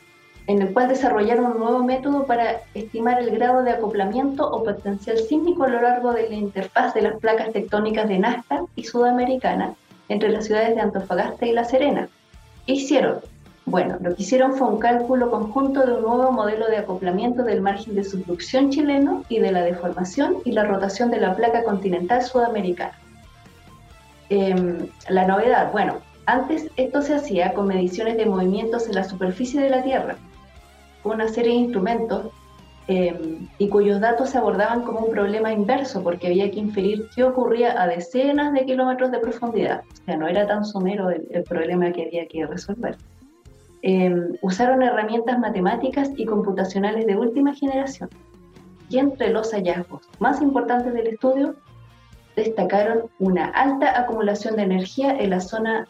en 0.48 0.62
el 0.62 0.74
cual 0.74 0.88
desarrollaron 0.88 1.52
un 1.52 1.60
nuevo 1.60 1.84
método 1.84 2.26
para 2.26 2.62
estimar 2.74 3.22
el 3.22 3.32
grado 3.32 3.64
de 3.64 3.72
acoplamiento 3.72 4.50
o 4.50 4.64
potencial 4.64 5.18
sísmico 5.18 5.66
a 5.66 5.70
lo 5.70 5.82
largo 5.82 6.14
de 6.14 6.30
la 6.30 6.36
interfaz 6.36 6.94
de 6.94 7.02
las 7.02 7.20
placas 7.20 7.52
tectónicas 7.52 8.08
de 8.08 8.18
Nazca 8.18 8.64
y 8.76 8.86
Sudamericana 8.86 9.76
entre 10.08 10.30
las 10.30 10.46
ciudades 10.46 10.76
de 10.76 10.82
Antofagasta 10.82 11.46
y 11.46 11.52
La 11.52 11.66
Serena. 11.66 12.08
¿Qué 12.66 12.74
hicieron? 12.74 13.20
Bueno, 13.66 13.98
lo 14.02 14.16
que 14.16 14.24
hicieron 14.24 14.54
fue 14.54 14.70
un 14.70 14.80
cálculo 14.80 15.30
conjunto 15.30 15.86
de 15.86 15.96
un 15.96 16.02
nuevo 16.04 16.32
modelo 16.32 16.68
de 16.68 16.78
acoplamiento 16.78 17.44
del 17.44 17.62
margen 17.62 17.96
de 17.96 18.06
subducción 18.06 18.70
chileno 18.70 19.26
y 19.28 19.40
de 19.40 19.52
la 19.52 19.62
deformación 19.62 20.38
y 20.46 20.54
la 20.54 20.64
rotación 20.64 21.12
de 21.12 21.20
la 21.20 21.36
placa 21.36 21.64
continental 21.64 22.24
sudamericana. 22.24 22.94
Em, 24.30 24.88
la 25.10 25.28
novedad, 25.28 25.74
bueno, 25.74 25.98
antes 26.26 26.70
esto 26.78 27.02
se 27.02 27.16
hacía 27.16 27.54
con 27.54 27.68
mediciones 27.68 28.16
de 28.16 28.26
movimientos 28.26 28.88
en 28.88 28.96
la 28.96 29.04
superficie 29.04 29.60
de 29.60 29.70
la 29.70 29.84
Tierra, 29.84 30.16
una 31.04 31.28
serie 31.28 31.54
de 31.54 31.60
instrumentos 31.60 32.28
eh, 32.90 33.40
y 33.58 33.68
cuyos 33.68 34.00
datos 34.00 34.30
se 34.30 34.38
abordaban 34.38 34.84
como 34.84 35.00
un 35.02 35.12
problema 35.12 35.52
inverso 35.52 36.02
porque 36.04 36.28
había 36.28 36.50
que 36.50 36.60
inferir 36.60 37.10
qué 37.14 37.26
ocurría 37.26 37.82
a 37.82 37.88
decenas 37.88 38.54
de 38.54 38.66
kilómetros 38.66 39.12
de 39.12 39.20
profundidad. 39.20 39.84
O 39.92 40.06
sea, 40.06 40.16
no 40.16 40.28
era 40.28 40.48
tan 40.48 40.64
somero 40.64 41.10
el, 41.10 41.44
problema 41.44 41.92
que 41.92 42.04
había 42.04 42.28
que 42.28 42.46
resolver. 42.46 42.96
Eh, 43.82 44.16
usaron 44.42 44.84
herramientas 44.84 45.38
matemáticas 45.38 46.12
y 46.16 46.26
computacionales 46.26 47.06
de 47.06 47.18
última 47.18 47.54
generación. 47.54 48.10
Y 48.90 49.00
entre 49.00 49.32
los 49.32 49.52
hallazgos 49.52 50.04
más 50.20 50.42
importantes 50.42 50.94
del 50.94 51.08
estudio 51.08 51.56
destacaron 52.38 53.10
una 53.20 53.48
alta 53.48 54.00
acumulación 54.00 54.56
de 54.56 54.64
energía 54.64 55.18
en 55.18 55.32
la 55.32 55.42
zona 55.42 55.86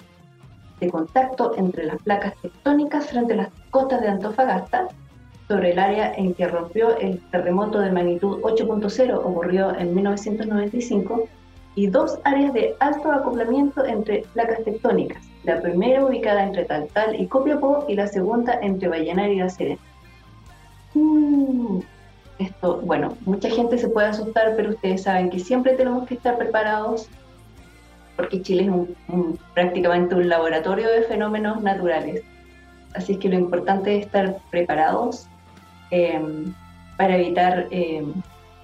de 0.80 0.90
contacto 0.90 1.54
entre 1.58 1.86
las 1.86 2.02
placas 2.02 2.34
tectónicas 2.42 3.08
frente 3.08 3.34
a 3.34 3.38
las 3.38 3.50
costas 3.78 4.02
de 4.02 4.08
Antofagasta, 4.08 4.88
sobre 5.48 5.72
el 5.72 5.78
área 5.78 6.12
en 6.16 6.34
que 6.34 6.48
rompió 6.48 6.98
el 6.98 7.22
terremoto 7.30 7.80
de 7.80 7.92
magnitud 7.92 8.42
8.0 8.42 9.16
ocurrió 9.16 9.78
en 9.78 9.94
1995, 9.94 11.28
y 11.76 11.86
dos 11.86 12.18
áreas 12.24 12.54
de 12.54 12.76
alto 12.80 13.12
acoplamiento 13.12 13.86
entre 13.86 14.24
placas 14.34 14.64
tectónicas, 14.64 15.24
la 15.44 15.62
primera 15.62 16.04
ubicada 16.04 16.44
entre 16.44 16.66
Taltal 16.66 17.22
y 17.22 17.28
Copiapó 17.28 17.86
y 17.88 17.94
la 17.94 18.08
segunda 18.08 18.58
entre 18.64 18.88
Vallenar 18.88 19.30
y 19.30 19.36
La 19.36 19.50
Serena. 19.50 19.82
Mm, 20.96 21.78
esto, 22.40 22.82
bueno, 22.84 23.16
mucha 23.26 23.52
gente 23.52 23.78
se 23.78 23.90
puede 23.90 24.08
asustar, 24.08 24.56
pero 24.56 24.72
ustedes 24.72 25.04
saben 25.04 25.30
que 25.30 25.40
siempre 25.40 25.74
tenemos 25.74 26.08
que 26.08 26.16
estar 26.16 26.36
preparados 26.40 27.08
porque 28.16 28.42
Chile 28.42 28.72
es 29.10 29.40
prácticamente 29.54 30.16
un 30.16 30.28
laboratorio 30.28 30.90
de 30.90 31.04
fenómenos 31.04 31.62
naturales. 31.62 32.24
Así 32.94 33.18
que 33.18 33.30
lo 33.30 33.36
importante 33.36 33.98
es 33.98 34.06
estar 34.06 34.38
preparados 34.50 35.28
em, 35.92 36.54
para 36.98 37.18
evitar 37.18 37.68
em, 37.72 38.14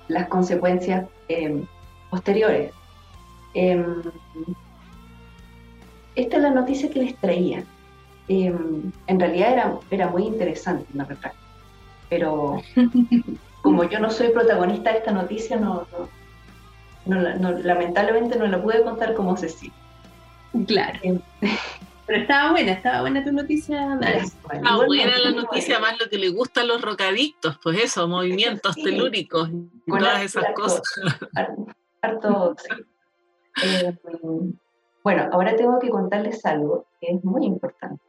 las 0.07 0.27
consecuencias 0.27 1.05
em, 1.27 1.65
posteriores. 2.09 2.71
esta 6.15 6.37
es 6.37 6.43
la 6.43 6.49
noticia 6.49 6.89
que 6.89 6.99
les 6.99 7.15
traía. 7.17 7.63
en 8.27 9.19
realidad 9.19 9.53
era, 9.53 9.73
era 9.91 10.07
muy 10.07 10.23
interesante, 10.23 10.85
la 10.93 11.05
verdad. 11.05 11.33
Pero 12.09 12.61
como 13.61 13.83
yo 13.83 13.99
no 13.99 14.09
soy 14.09 14.29
protagonista 14.29 14.91
de 14.91 14.97
esta 14.99 15.11
noticia, 15.11 15.57
no 15.57 15.85
no, 17.05 17.51
lamentablemente 17.51 18.37
no 18.37 18.47
la 18.47 18.61
pude 18.61 18.83
contar 18.83 19.13
como 19.13 19.35
Cecilia. 19.35 19.73
Claro. 20.67 20.99
Pero 22.05 22.19
estaba 22.21 22.51
buena, 22.51 22.73
estaba 22.73 23.01
buena 23.01 23.23
tu 23.23 23.31
noticia. 23.31 23.99
Estaba 24.01 24.85
buena 24.85 25.17
la 25.19 25.31
noticia, 25.31 25.79
más 25.79 25.97
lo 25.99 26.09
que 26.09 26.17
le 26.17 26.29
gusta 26.29 26.61
a 26.61 26.65
los 26.65 26.81
rocadictos, 26.81 27.57
pues 27.63 27.81
eso, 27.81 28.07
movimientos 28.07 28.75
telúricos, 28.83 29.49
todas 29.87 30.21
esas 30.23 30.53
cosas. 30.53 30.81
Harto, 32.01 32.55
eh, 33.63 33.95
bueno, 35.03 35.29
ahora 35.31 35.55
tengo 35.55 35.79
que 35.79 35.89
contarles 35.89 36.45
algo 36.45 36.85
que 36.99 37.11
es 37.11 37.23
muy 37.23 37.45
importante. 37.45 38.01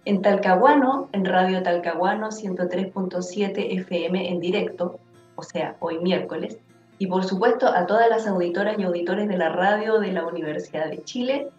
en 0.05 0.21
Talcahuano 0.21 1.09
en 1.11 1.25
Radio 1.25 1.61
Talcahuano 1.63 2.29
103.7 2.29 3.79
FM 3.79 4.29
en 4.29 4.39
directo, 4.39 4.99
o 5.35 5.41
sea, 5.41 5.75
hoy 5.79 5.97
miércoles, 5.99 6.59
y 6.99 7.07
por 7.07 7.25
supuesto 7.25 7.67
a 7.67 7.87
todas 7.87 8.07
las 8.09 8.27
auditoras 8.27 8.79
y 8.79 8.83
auditores 8.83 9.27
de 9.27 9.37
la 9.37 9.49
radio 9.49 9.99
de 9.99 10.13
la 10.13 10.25
Universidad 10.25 10.89
de 10.89 11.03
Chile, 11.03 11.49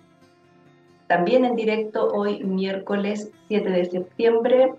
también 1.09 1.45
en 1.45 1.57
directo 1.57 2.09
hoy 2.13 2.43
miércoles 2.45 3.31
7 3.49 3.69
de 3.69 3.85
septiembre 3.85 4.75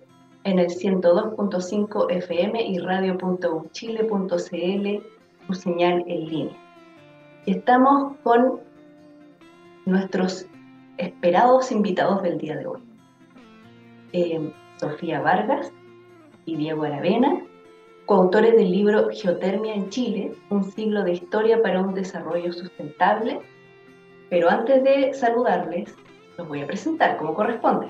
en 0.45 0.59
el 0.59 0.67
102.5 0.67 2.09
FM 2.09 2.63
y 2.63 2.79
radio.uchile.cl, 2.79 5.03
su 5.45 5.53
señal 5.53 6.05
en 6.07 6.25
línea. 6.25 6.57
Estamos 7.45 8.13
con 8.24 8.62
nuestros 9.86 10.45
esperados 10.97 11.71
invitados 11.71 12.24
del 12.24 12.38
día 12.38 12.55
de 12.55 12.67
hoy. 12.67 12.87
Eh, 14.13 14.51
Sofía 14.77 15.21
Vargas 15.21 15.71
y 16.45 16.55
Diego 16.55 16.83
Aravena, 16.83 17.41
coautores 18.05 18.55
del 18.55 18.71
libro 18.71 19.09
Geotermia 19.11 19.73
en 19.73 19.89
Chile, 19.89 20.33
un 20.49 20.63
siglo 20.63 21.03
de 21.03 21.13
historia 21.13 21.61
para 21.61 21.81
un 21.81 21.93
desarrollo 21.93 22.53
sustentable. 22.53 23.41
Pero 24.29 24.49
antes 24.49 24.83
de 24.83 25.13
saludarles, 25.13 25.93
los 26.37 26.47
voy 26.47 26.61
a 26.61 26.67
presentar 26.67 27.17
como 27.17 27.33
corresponde. 27.33 27.87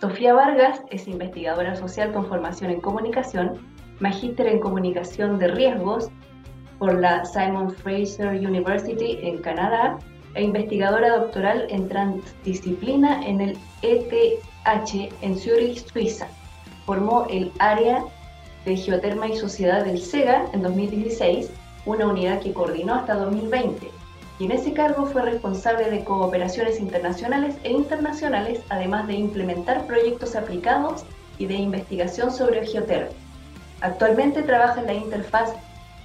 Sofía 0.00 0.34
Vargas 0.34 0.82
es 0.90 1.06
investigadora 1.06 1.76
social 1.76 2.12
con 2.12 2.26
formación 2.26 2.70
en 2.70 2.80
comunicación, 2.80 3.58
magíster 4.00 4.46
en 4.46 4.60
comunicación 4.60 5.38
de 5.38 5.48
riesgos 5.48 6.08
por 6.78 7.00
la 7.00 7.24
Simon 7.24 7.70
Fraser 7.70 8.34
University 8.34 9.18
en 9.22 9.38
Canadá 9.38 9.98
e 10.34 10.42
investigadora 10.42 11.16
doctoral 11.16 11.66
en 11.70 11.88
transdisciplina 11.88 13.24
en 13.24 13.40
el 13.40 13.58
ETH 14.66 15.12
en 15.22 15.38
Zurich, 15.38 15.86
Suiza. 15.92 16.28
Formó 16.86 17.26
el 17.30 17.52
área 17.58 18.04
de 18.64 18.76
Geoterma 18.76 19.28
y 19.28 19.36
Sociedad 19.36 19.84
del 19.84 20.00
SEGA 20.00 20.46
en 20.52 20.62
2016, 20.62 21.50
una 21.86 22.06
unidad 22.06 22.40
que 22.40 22.52
coordinó 22.52 22.94
hasta 22.94 23.14
2020. 23.14 23.90
Y 24.38 24.46
en 24.46 24.52
ese 24.52 24.72
cargo 24.72 25.06
fue 25.06 25.22
responsable 25.22 25.90
de 25.90 26.02
cooperaciones 26.04 26.80
internacionales 26.80 27.56
e 27.62 27.70
internacionales, 27.70 28.60
además 28.68 29.06
de 29.06 29.14
implementar 29.14 29.86
proyectos 29.86 30.34
aplicados 30.34 31.04
y 31.38 31.46
de 31.46 31.54
investigación 31.54 32.32
sobre 32.32 32.66
geotermia. 32.66 33.16
Actualmente 33.80 34.42
trabaja 34.42 34.80
en 34.80 34.86
la 34.86 34.94
interfaz 34.94 35.52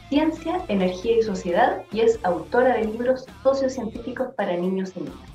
Ciencia, 0.09 0.61
Energía 0.67 1.19
y 1.19 1.21
Sociedad 1.21 1.83
y 1.91 2.01
es 2.01 2.19
autora 2.23 2.75
de 2.75 2.85
libros 2.85 3.25
sociocientíficos 3.43 4.33
para 4.35 4.57
niños 4.57 4.91
y 4.95 5.01
niñas. 5.01 5.29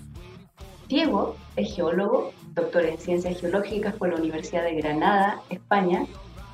Diego 0.88 1.36
es 1.54 1.74
geólogo, 1.74 2.32
doctor 2.54 2.84
en 2.84 2.98
Ciencias 2.98 3.40
Geológicas 3.40 3.94
por 3.94 4.08
la 4.10 4.16
Universidad 4.16 4.62
de 4.64 4.74
Granada, 4.76 5.40
España. 5.50 6.06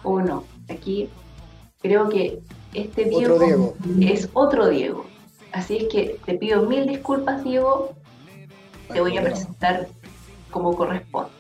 O 0.03 0.21
no, 0.21 0.45
aquí 0.69 1.09
creo 1.83 2.09
que 2.09 2.41
este 2.75 3.05
Diego, 3.05 3.75
es 4.01 4.29
otro 4.33 4.69
Diego. 4.69 5.05
Así 5.53 5.79
es 5.79 5.85
que 5.89 6.19
te 6.25 6.35
pido 6.35 6.63
mil 6.67 6.87
disculpas, 6.87 7.45
Diego. 7.45 7.93
Te 8.93 9.01
voy 9.01 9.19
a 9.19 9.23
presentar 9.23 9.89
como 10.51 10.75
corresponde. 10.77 11.31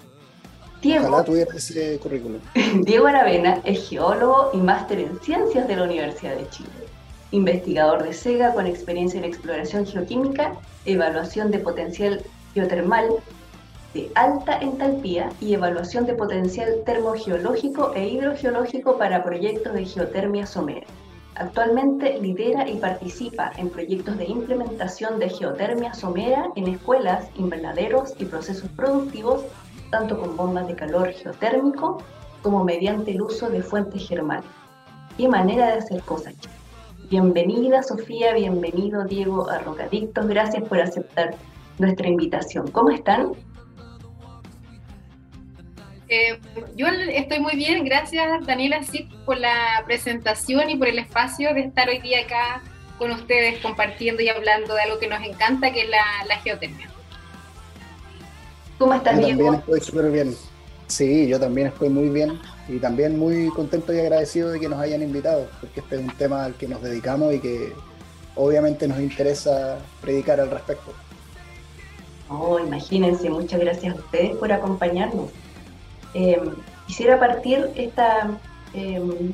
Diego, 0.83 1.25
ese 1.55 1.99
currículum. 1.99 2.40
Diego 2.85 3.07
Aravena 3.07 3.61
es 3.64 3.88
geólogo 3.88 4.50
y 4.55 4.59
máster 4.59 5.00
en 5.00 5.21
ciencias 5.21 5.69
de 5.69 5.76
la 5.76 5.85
Universidad 5.85 6.37
de 6.37 6.49
Chile. 6.49 6.71
Investigador 7.33 8.02
de 8.02 8.14
SEGA 8.14 8.55
con 8.55 8.67
experiencia 8.67 9.19
en 9.19 9.25
exploración 9.25 9.87
geoquímica, 9.87 10.55
evaluación 10.87 11.50
de 11.50 11.59
potencial 11.59 12.25
geotermal 12.55 13.09
de 13.94 14.11
alta 14.14 14.59
entalpía 14.59 15.30
y 15.40 15.54
evaluación 15.54 16.06
de 16.06 16.14
potencial 16.14 16.82
termogeológico 16.87 17.92
e 17.94 18.09
hidrogeológico 18.09 18.97
para 18.99 19.25
proyectos 19.25 19.73
de 19.75 19.85
geotermia 19.85 20.47
somera. 20.47 20.87
Actualmente 21.35 22.18
lidera 22.20 22.68
y 22.68 22.76
participa 22.76 23.52
en 23.56 23.70
proyectos 23.70 24.18
de 24.18 24.26
implementación 24.26 25.18
de 25.18 25.30
geotermia 25.30 25.94
somera 25.94 26.50
en 26.54 26.68
escuelas, 26.68 27.28
invernaderos 27.37 28.14
y 28.18 28.26
procesos 28.26 28.68
productivos 28.70 29.44
tanto 29.90 30.18
con 30.18 30.37
bombas 30.37 30.68
de 30.68 30.76
calor 30.76 31.12
geotérmico 31.12 32.02
como 32.42 32.64
mediante 32.64 33.11
el 33.12 33.23
uso 33.23 33.50
de 33.50 33.62
fuentes 33.62 34.06
germales. 34.06 34.44
Qué 35.16 35.28
manera 35.28 35.66
de 35.66 35.78
hacer 35.78 36.02
cosas. 36.02 36.35
Bienvenida 37.11 37.82
Sofía, 37.82 38.35
bienvenido 38.35 39.04
Diego 39.04 39.50
a 39.50 39.59
Rocadictos, 39.59 40.28
gracias 40.28 40.62
por 40.68 40.80
aceptar 40.80 41.35
nuestra 41.78 42.09
invitación. 42.09 42.70
¿Cómo 42.70 42.90
están? 42.90 43.32
Eh, 46.12 46.40
yo 46.75 46.88
estoy 46.88 47.38
muy 47.38 47.55
bien, 47.55 47.85
gracias 47.85 48.45
Daniela 48.45 48.83
sí, 48.83 49.09
por 49.25 49.38
la 49.38 49.81
presentación 49.87 50.69
y 50.69 50.76
por 50.76 50.88
el 50.88 50.99
espacio 50.99 51.55
de 51.55 51.61
estar 51.61 51.88
hoy 51.88 52.00
día 52.00 52.23
acá 52.23 52.64
con 52.99 53.12
ustedes 53.12 53.61
compartiendo 53.61 54.21
y 54.21 54.29
hablando 54.29 54.75
de 54.75 54.83
algo 54.83 54.99
que 54.99 55.07
nos 55.07 55.23
encanta, 55.23 55.73
que 55.73 55.83
es 55.83 55.88
la, 55.88 56.02
la 56.26 56.38
geotermia. 56.38 56.90
¿Cómo 58.76 58.95
estás, 58.95 59.21
yo 59.21 59.29
También 59.29 59.55
estoy 59.55 59.81
súper 59.81 60.11
bien. 60.11 60.35
Sí, 60.88 61.29
yo 61.29 61.38
también 61.38 61.69
estoy 61.69 61.88
muy 61.90 62.09
bien 62.09 62.40
y 62.67 62.79
también 62.81 63.17
muy 63.17 63.49
contento 63.50 63.95
y 63.95 64.00
agradecido 64.00 64.50
de 64.50 64.59
que 64.59 64.69
nos 64.69 64.81
hayan 64.81 65.02
invitado, 65.02 65.49
porque 65.61 65.79
este 65.79 65.95
es 65.95 66.00
un 66.02 66.11
tema 66.17 66.45
al 66.45 66.55
que 66.55 66.67
nos 66.67 66.83
dedicamos 66.83 67.33
y 67.35 67.38
que 67.38 67.73
obviamente 68.35 68.88
nos 68.88 68.99
interesa 68.99 69.79
predicar 70.00 70.40
al 70.40 70.50
respecto. 70.50 70.93
Oh, 72.29 72.59
imagínense, 72.59 73.31
muchas 73.31 73.61
gracias 73.61 73.94
a 73.94 73.99
ustedes 73.99 74.37
por 74.37 74.51
acompañarnos. 74.51 75.31
Em, 76.14 76.55
quisiera 76.87 77.18
partir 77.18 77.70
esta 77.77 78.31
em, 78.75 79.33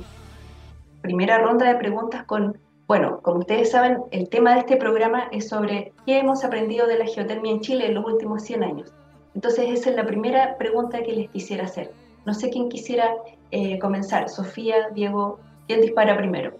primera 1.01 1.39
ronda 1.39 1.67
de 1.67 1.77
preguntas 1.77 2.25
con, 2.25 2.59
bueno, 2.87 3.21
como 3.23 3.39
ustedes 3.39 3.71
saben, 3.71 3.99
el 4.11 4.29
tema 4.29 4.55
de 4.55 4.61
este 4.61 4.77
programa 4.77 5.29
es 5.33 5.49
sobre 5.49 5.93
qué 6.05 6.19
hemos 6.19 6.45
aprendido 6.45 6.87
de 6.87 6.99
la 6.99 7.07
geotermia 7.07 7.53
en 7.53 7.61
Chile 7.61 7.87
en 7.87 7.95
los 7.95 8.05
últimos 8.05 8.43
100 8.43 8.63
años. 8.63 8.93
Entonces 9.35 9.71
esa 9.71 9.91
es 9.91 9.97
la 9.97 10.07
primera 10.07 10.57
pregunta 10.59 11.03
que 11.03 11.13
les 11.13 11.31
quisiera 11.31 11.65
hacer. 11.65 11.93
No 12.25 12.35
sé 12.35 12.51
quién 12.51 12.69
quisiera 12.69 13.15
eh, 13.51 13.79
comenzar. 13.79 14.29
Sofía, 14.29 14.89
Diego, 14.95 15.39
¿quién 15.67 15.81
dispara 15.81 16.17
primero? 16.17 16.55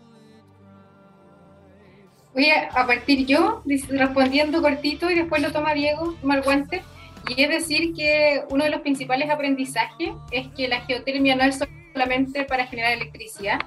Voy 2.35 2.51
a, 2.51 2.87
partir 2.87 3.25
yo 3.27 3.63
respondiendo 3.89 4.61
cortito 4.61 5.11
y 5.11 5.15
después 5.15 5.41
lo 5.41 5.53
toma 5.53 5.73
Diego, 5.73 6.15
toma 6.21 6.37
el 6.37 6.43
guante. 6.43 6.83
Y 7.29 7.43
es 7.43 7.49
decir 7.49 7.93
que 7.95 8.43
uno 8.51 8.65
de 8.65 8.71
los 8.71 8.81
principales 8.81 9.31
aprendizajes 9.31 10.11
es 10.31 10.49
que 10.57 10.69
la 10.69 10.81
geotermia 10.83 11.35
no 11.35 11.45
es 11.45 11.59
solamente 11.93 12.45
para 12.45 12.67
generar 12.67 12.93
electricidad, 12.93 13.59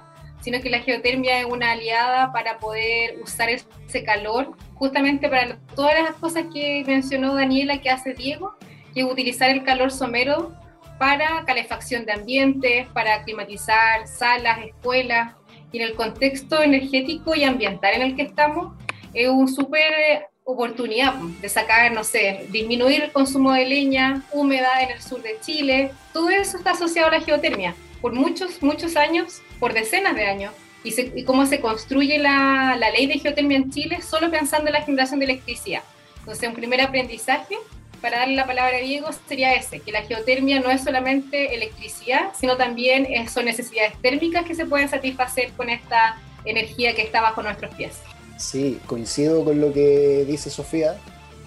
sino 0.42 0.62
que 0.62 0.70
la 0.70 0.80
geotermia 0.80 1.42
es 1.42 1.46
una 1.46 1.72
aliada 1.72 2.32
para 2.32 2.60
poder 2.60 3.20
usar 3.22 3.50
ese 3.50 4.04
calor 4.04 4.56
justamente 4.76 5.28
para 5.28 5.58
todas 5.76 6.02
las 6.02 6.14
cosas 6.16 6.46
que 6.54 6.84
mencionó 6.88 7.36
Daniela 7.36 7.82
que 7.82 7.90
hace 7.90 8.14
Diego, 8.14 8.56
que 8.94 9.04
utilizar 9.04 9.50
el 9.50 9.64
calor 9.64 9.92
somero 9.92 10.54
para 10.98 11.44
calefacción 11.46 12.06
de 12.06 12.14
ambientes, 12.14 12.88
para 12.90 13.24
climatizar 13.24 14.08
salas, 14.08 14.60
escuelas, 14.66 15.34
y 15.72 15.78
en 15.78 15.84
el 15.84 15.96
contexto 15.96 16.62
energético 16.62 17.36
y 17.36 17.44
ambiental 17.44 17.94
en 17.96 18.02
el 18.02 18.16
que 18.16 18.24
estamos, 18.24 18.74
es 19.14 19.30
una 19.30 19.48
súper 19.48 20.29
oportunidad 20.52 21.14
de 21.14 21.50
sacar, 21.50 21.92
no 21.92 22.04
sé, 22.04 22.48
disminuir 22.50 23.04
el 23.04 23.12
consumo 23.12 23.54
de 23.54 23.66
leña, 23.66 24.24
humedad 24.32 24.82
en 24.82 24.92
el 24.92 25.02
sur 25.02 25.22
de 25.22 25.38
Chile, 25.42 25.92
todo 26.14 26.30
eso 26.30 26.58
está 26.58 26.72
asociado 26.72 27.10
a 27.10 27.12
la 27.12 27.22
geotermia 27.22 27.76
por 28.02 28.14
muchos, 28.14 28.62
muchos 28.64 28.96
años, 28.96 29.42
por 29.60 29.74
decenas 29.74 30.16
de 30.16 30.26
años. 30.26 30.54
Y, 30.84 31.24
cómo 31.24 31.46
se 31.46 31.60
construye 31.60 32.18
la, 32.20 32.78
la 32.80 32.90
ley 32.92 33.06
de 33.06 33.20
geotermia 33.20 33.58
en 33.58 33.70
Chile 33.70 34.02
solo 34.02 34.32
pensando 34.32 34.68
en 34.68 34.74
la 34.74 34.82
generación 34.82 35.20
de 35.20 35.26
electricidad. 35.26 35.84
Entonces, 36.20 36.48
un 36.48 36.56
primer 36.56 36.80
aprendizaje 36.82 37.58
para 38.02 38.20
darle 38.20 38.36
la 38.36 38.46
palabra 38.46 38.78
a 38.78 38.80
Diego, 38.80 39.10
sería 39.28 39.54
ese, 39.54 39.82
que 39.82 39.92
la 39.92 40.04
geotermia 40.04 40.60
no 40.62 40.72
es 40.72 40.84
solamente 40.84 41.54
electricidad, 41.54 42.32
sino 42.40 42.56
también 42.56 43.08
son 43.28 43.46
necesidades 43.46 43.94
térmicas 44.02 44.46
que 44.46 44.56
se 44.56 44.66
pueden 44.66 44.88
satisfacer 44.88 45.52
con 45.52 45.70
esta 45.70 46.18
energía 46.46 46.96
que 46.96 47.02
está 47.02 47.22
bajo 47.22 47.44
nuestros 47.44 47.76
pies. 47.76 48.00
Sí, 48.40 48.80
coincido 48.86 49.44
con 49.44 49.60
lo 49.60 49.74
que 49.74 50.24
dice 50.26 50.50
Sofía. 50.50 50.96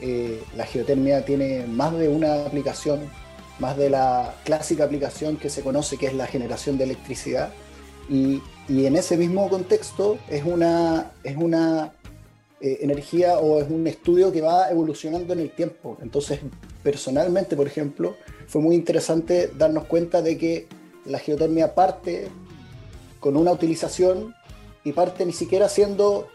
Eh, 0.00 0.42
la 0.54 0.66
geotermia 0.66 1.24
tiene 1.24 1.66
más 1.66 1.96
de 1.96 2.08
una 2.08 2.44
aplicación, 2.44 3.00
más 3.58 3.78
de 3.78 3.88
la 3.88 4.34
clásica 4.44 4.84
aplicación 4.84 5.38
que 5.38 5.48
se 5.48 5.62
conoce, 5.62 5.96
que 5.96 6.06
es 6.06 6.14
la 6.14 6.26
generación 6.26 6.76
de 6.76 6.84
electricidad. 6.84 7.50
Y, 8.10 8.42
en 8.68 8.94
ese 8.94 9.16
mismo 9.16 9.48
contexto 9.48 10.18
es 10.28 10.44
una, 10.44 11.12
es 11.24 11.36
una 11.36 11.92
eh, 12.60 12.78
energía 12.82 13.38
o 13.38 13.60
es 13.60 13.68
un 13.70 13.86
estudio 13.86 14.30
que 14.30 14.40
va 14.42 14.70
evolucionando 14.70 15.32
en 15.32 15.40
el 15.40 15.50
tiempo. 15.50 15.96
Entonces, 16.02 16.40
personalmente, 16.82 17.56
por 17.56 17.66
ejemplo, 17.66 18.16
fue 18.46 18.60
muy 18.60 18.74
interesante 18.74 19.50
darnos 19.56 19.86
cuenta 19.86 20.20
de 20.20 20.36
que 20.36 20.68
la 21.06 21.18
geotermia 21.18 21.74
parte 21.74 22.28
con 23.18 23.36
una 23.36 23.50
utilización 23.50 24.34
y 24.84 24.92
parte 24.92 25.24
ni 25.24 25.32
siquiera 25.32 25.68
siendo 25.68 26.28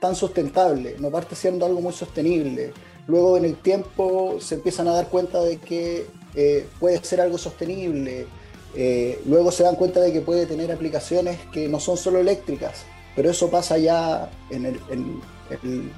tan 0.00 0.14
sustentable, 0.14 0.96
no 0.98 1.10
parte 1.10 1.34
siendo 1.34 1.66
algo 1.66 1.80
muy 1.80 1.92
sostenible. 1.92 2.72
Luego 3.06 3.36
en 3.36 3.44
el 3.44 3.56
tiempo 3.56 4.36
se 4.40 4.56
empiezan 4.56 4.88
a 4.88 4.92
dar 4.92 5.08
cuenta 5.08 5.40
de 5.42 5.58
que 5.58 6.06
eh, 6.34 6.66
puede 6.78 7.02
ser 7.02 7.20
algo 7.20 7.38
sostenible. 7.38 8.26
Eh, 8.74 9.20
luego 9.26 9.50
se 9.50 9.62
dan 9.62 9.76
cuenta 9.76 10.00
de 10.00 10.12
que 10.12 10.20
puede 10.20 10.46
tener 10.46 10.70
aplicaciones 10.70 11.38
que 11.52 11.68
no 11.68 11.80
son 11.80 11.96
solo 11.96 12.18
eléctricas, 12.18 12.84
pero 13.16 13.30
eso 13.30 13.50
pasa 13.50 13.78
ya 13.78 14.30
en, 14.50 14.66
el, 14.66 14.80
en, 14.90 15.90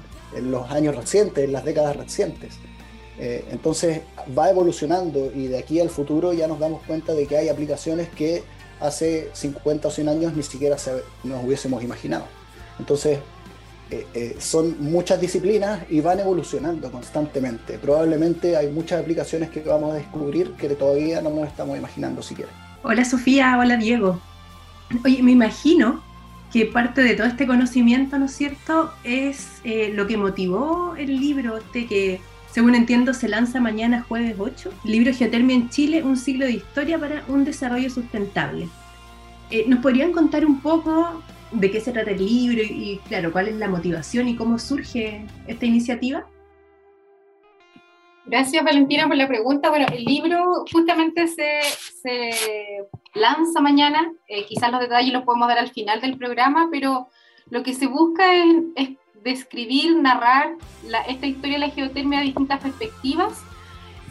los 0.49 0.71
años 0.71 0.95
recientes, 0.95 1.43
en 1.43 1.51
las 1.51 1.65
décadas 1.65 1.95
recientes. 1.97 2.53
Eh, 3.19 3.45
entonces 3.51 4.01
va 4.37 4.49
evolucionando 4.49 5.31
y 5.35 5.47
de 5.47 5.59
aquí 5.59 5.79
al 5.79 5.89
futuro 5.89 6.33
ya 6.33 6.47
nos 6.47 6.59
damos 6.59 6.81
cuenta 6.83 7.13
de 7.13 7.27
que 7.27 7.37
hay 7.37 7.49
aplicaciones 7.49 8.09
que 8.09 8.41
hace 8.79 9.29
50 9.33 9.89
o 9.89 9.91
100 9.91 10.09
años 10.09 10.33
ni 10.33 10.41
siquiera 10.41 10.77
nos 11.23 11.45
hubiésemos 11.45 11.83
imaginado. 11.83 12.25
Entonces 12.79 13.19
eh, 13.91 14.07
eh, 14.13 14.37
son 14.39 14.77
muchas 14.79 15.19
disciplinas 15.19 15.81
y 15.89 15.99
van 15.99 16.17
evolucionando 16.17 16.89
constantemente. 16.89 17.77
Probablemente 17.77 18.55
hay 18.55 18.69
muchas 18.69 19.01
aplicaciones 19.01 19.49
que 19.49 19.59
vamos 19.59 19.91
a 19.91 19.95
descubrir 19.95 20.51
que 20.53 20.69
todavía 20.69 21.21
no 21.21 21.29
nos 21.29 21.47
estamos 21.47 21.77
imaginando 21.77 22.21
siquiera. 22.21 22.49
Hola 22.83 23.03
Sofía, 23.03 23.57
hola 23.59 23.75
Diego. 23.75 24.21
Oye, 25.03 25.21
me 25.21 25.31
imagino 25.31 26.01
que 26.53 26.65
parte 26.67 27.01
de 27.01 27.15
todo 27.15 27.27
este 27.27 27.45
conocimiento, 27.45 28.17
¿no 28.17 28.25
es 28.25 28.31
cierto?, 28.31 28.93
es 29.03 29.59
eh, 29.65 29.91
lo 29.93 30.07
que 30.07 30.15
motivó 30.15 30.95
el 30.97 31.19
libro 31.19 31.57
este 31.57 31.85
que, 31.85 32.21
según 32.49 32.75
entiendo, 32.75 33.13
se 33.13 33.27
lanza 33.27 33.59
mañana 33.59 34.05
jueves 34.07 34.35
8, 34.39 34.71
libro 34.85 35.13
Geotermia 35.13 35.57
en 35.57 35.69
Chile, 35.69 36.01
un 36.01 36.15
siglo 36.15 36.45
de 36.45 36.53
historia 36.53 36.97
para 36.97 37.25
un 37.27 37.43
desarrollo 37.43 37.89
sustentable. 37.89 38.69
¿Nos 39.67 39.79
podrían 39.79 40.13
contar 40.13 40.45
un 40.45 40.61
poco 40.61 41.21
de 41.51 41.71
qué 41.71 41.81
se 41.81 41.91
trata 41.91 42.11
el 42.11 42.25
libro 42.25 42.61
y, 42.63 42.99
claro, 43.07 43.31
cuál 43.31 43.47
es 43.47 43.55
la 43.55 43.67
motivación 43.67 44.27
y 44.27 44.35
cómo 44.35 44.57
surge 44.57 45.25
esta 45.47 45.65
iniciativa. 45.65 46.27
Gracias 48.25 48.63
Valentina 48.63 49.07
por 49.07 49.17
la 49.17 49.27
pregunta. 49.27 49.69
Bueno, 49.69 49.87
el 49.91 50.05
libro 50.05 50.65
justamente 50.71 51.27
se, 51.27 51.61
se 52.01 52.85
lanza 53.13 53.59
mañana, 53.59 54.11
eh, 54.27 54.45
quizás 54.45 54.71
los 54.71 54.79
detalles 54.79 55.11
los 55.11 55.23
podemos 55.23 55.47
dar 55.47 55.57
al 55.57 55.69
final 55.69 55.99
del 55.99 56.17
programa, 56.17 56.69
pero 56.71 57.09
lo 57.49 57.63
que 57.63 57.73
se 57.73 57.87
busca 57.87 58.33
es, 58.33 58.55
es 58.75 58.89
describir, 59.23 59.95
narrar 59.97 60.55
esta 61.07 61.25
historia 61.25 61.53
de 61.59 61.67
la 61.67 61.73
geotermia 61.73 62.19
de 62.19 62.25
distintas 62.25 62.61
perspectivas. 62.61 63.43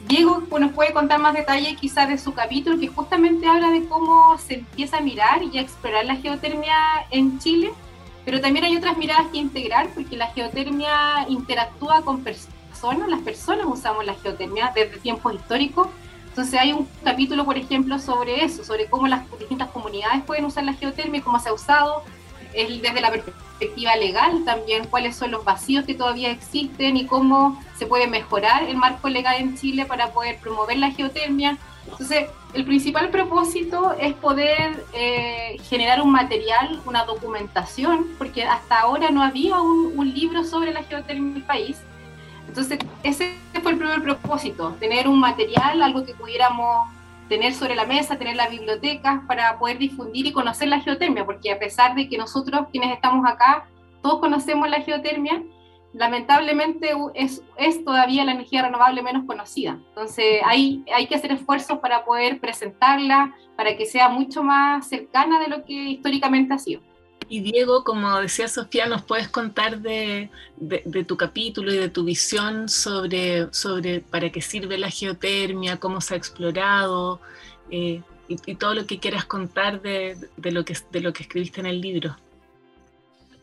Diego 0.07 0.43
nos 0.59 0.73
puede 0.73 0.93
contar 0.93 1.21
más 1.21 1.35
detalles 1.35 1.79
quizás 1.79 2.09
de 2.09 2.19
su 2.19 2.33
capítulo, 2.33 2.79
que 2.79 2.89
justamente 2.89 3.47
habla 3.47 3.71
de 3.71 3.85
cómo 3.87 4.39
se 4.39 4.55
empieza 4.55 4.99
a 4.99 5.01
mirar 5.01 5.43
y 5.43 5.59
a 5.59 5.61
explorar 5.61 6.05
la 6.05 6.17
geotermia 6.17 6.75
en 7.11 7.39
Chile, 7.39 7.73
pero 8.25 8.41
también 8.41 8.65
hay 8.65 8.77
otras 8.77 8.97
miradas 8.97 9.27
que 9.29 9.39
integrar, 9.39 9.89
porque 9.95 10.17
la 10.17 10.29
geotermia 10.29 11.27
interactúa 11.29 12.03
con 12.03 12.23
personas, 12.23 13.09
las 13.09 13.21
personas 13.21 13.67
usamos 13.67 14.05
la 14.05 14.15
geotermia 14.15 14.73
desde 14.75 14.99
tiempos 14.99 15.35
históricos, 15.35 15.89
entonces 16.29 16.59
hay 16.59 16.73
un 16.73 16.89
capítulo, 17.05 17.45
por 17.45 17.59
ejemplo, 17.59 17.99
sobre 17.99 18.45
eso, 18.45 18.65
sobre 18.65 18.87
cómo 18.87 19.07
las 19.09 19.29
distintas 19.39 19.69
comunidades 19.71 20.23
pueden 20.25 20.45
usar 20.45 20.65
la 20.65 20.75
geotermia, 20.75 21.23
cómo 21.23 21.39
se 21.39 21.49
ha 21.49 21.53
usado, 21.53 22.03
desde 22.53 23.01
la 23.01 23.11
perspectiva 23.11 23.97
legal 23.97 24.45
también, 24.45 24.87
cuáles 24.87 25.17
son 25.17 25.31
los 25.31 25.45
vacíos 25.45 25.85
que 25.85 25.95
todavía 25.95 26.31
existen 26.31 26.97
y 26.97 27.07
cómo 27.07 27.61
se 27.77 27.87
puede 27.87 28.07
mejorar 28.07 28.65
el 28.65 28.77
marco 28.77 29.09
legal 29.09 29.37
en 29.39 29.57
Chile 29.57 29.85
para 29.85 30.13
poder 30.13 30.39
promover 30.39 30.79
la 30.79 30.91
geotermia. 30.91 31.59
Entonces, 31.91 32.27
el 32.53 32.65
principal 32.65 33.11
propósito 33.11 33.95
es 33.99 34.15
poder 34.15 34.85
eh, 34.93 35.57
generar 35.69 36.03
un 36.03 36.11
material, 36.11 36.81
una 36.85 37.05
documentación, 37.05 38.07
porque 38.19 38.45
hasta 38.45 38.81
ahora 38.81 39.11
no 39.11 39.23
había 39.23 39.61
un, 39.61 39.93
un 39.97 40.13
libro 40.13 40.45
sobre 40.45 40.73
la 40.73 40.83
geotermia 40.83 41.31
en 41.31 41.37
el 41.37 41.43
país. 41.45 41.79
Entonces, 42.49 42.79
ese 43.03 43.37
fue 43.63 43.73
el 43.73 43.79
primer 43.79 44.03
propósito, 44.03 44.77
tener 44.81 45.07
un 45.07 45.21
material, 45.21 45.83
algo 45.83 46.05
que 46.05 46.15
pudiéramos 46.15 46.89
tener 47.31 47.55
sobre 47.55 47.77
la 47.77 47.87
mesa, 47.87 48.19
tener 48.19 48.35
las 48.35 48.51
bibliotecas 48.51 49.21
para 49.29 49.57
poder 49.59 49.79
difundir 49.79 50.27
y 50.27 50.33
conocer 50.33 50.67
la 50.67 50.81
geotermia, 50.81 51.25
porque 51.25 51.53
a 51.53 51.61
pesar 51.61 51.95
de 51.95 52.09
que 52.09 52.19
nosotros 52.19 52.67
quienes 52.73 52.93
estamos 52.93 53.25
acá, 53.25 53.69
todos 54.03 54.19
conocemos 54.19 54.69
la 54.69 54.81
geotermia, 54.81 55.41
lamentablemente 55.93 56.91
es, 57.15 57.43
es 57.57 57.85
todavía 57.85 58.25
la 58.25 58.33
energía 58.33 58.63
renovable 58.63 59.03
menos 59.03 59.25
conocida. 59.27 59.79
Entonces 59.91 60.43
hay, 60.45 60.85
hay 60.93 61.07
que 61.07 61.15
hacer 61.15 61.31
esfuerzos 61.31 61.79
para 61.79 62.05
poder 62.05 62.41
presentarla, 62.41 63.33
para 63.57 63.77
que 63.77 63.87
sea 63.87 64.09
mucho 64.09 64.43
más 64.43 64.89
cercana 64.89 65.39
de 65.39 65.49
lo 65.49 65.65
que 65.65 65.73
históricamente 65.73 66.53
ha 66.53 66.59
sido. 66.59 66.83
Y 67.31 67.43
Diego, 67.43 67.85
como 67.85 68.21
decía 68.21 68.49
Sofía, 68.49 68.87
nos 68.87 69.05
puedes 69.05 69.29
contar 69.29 69.81
de, 69.81 70.29
tu 71.07 71.17
capítulo 71.17 71.73
y 71.73 71.79
de 71.79 71.89
tu 71.89 72.03
visión 72.03 72.69
sobre, 72.69 73.47
sobre 73.55 74.01
para 74.01 74.33
qué 74.33 74.43
sirve 74.43 74.77
la 74.77 74.91
geotermia, 74.91 75.77
cómo 75.77 76.01
se 76.01 76.15
ha 76.15 76.17
explorado 76.17 77.21
eh, 77.71 78.03
y, 78.27 78.57
todo 78.57 78.75
lo 78.75 78.85
que 78.85 78.99
quieras 78.99 79.27
contar 79.27 79.81
de, 79.81 80.17
lo 80.43 80.65
que, 80.65 80.77
de 80.91 81.01
lo 81.01 81.13
que 81.13 81.23
escribiste 81.23 81.61
en 81.61 81.67
el 81.67 81.81
libro. 81.81 82.17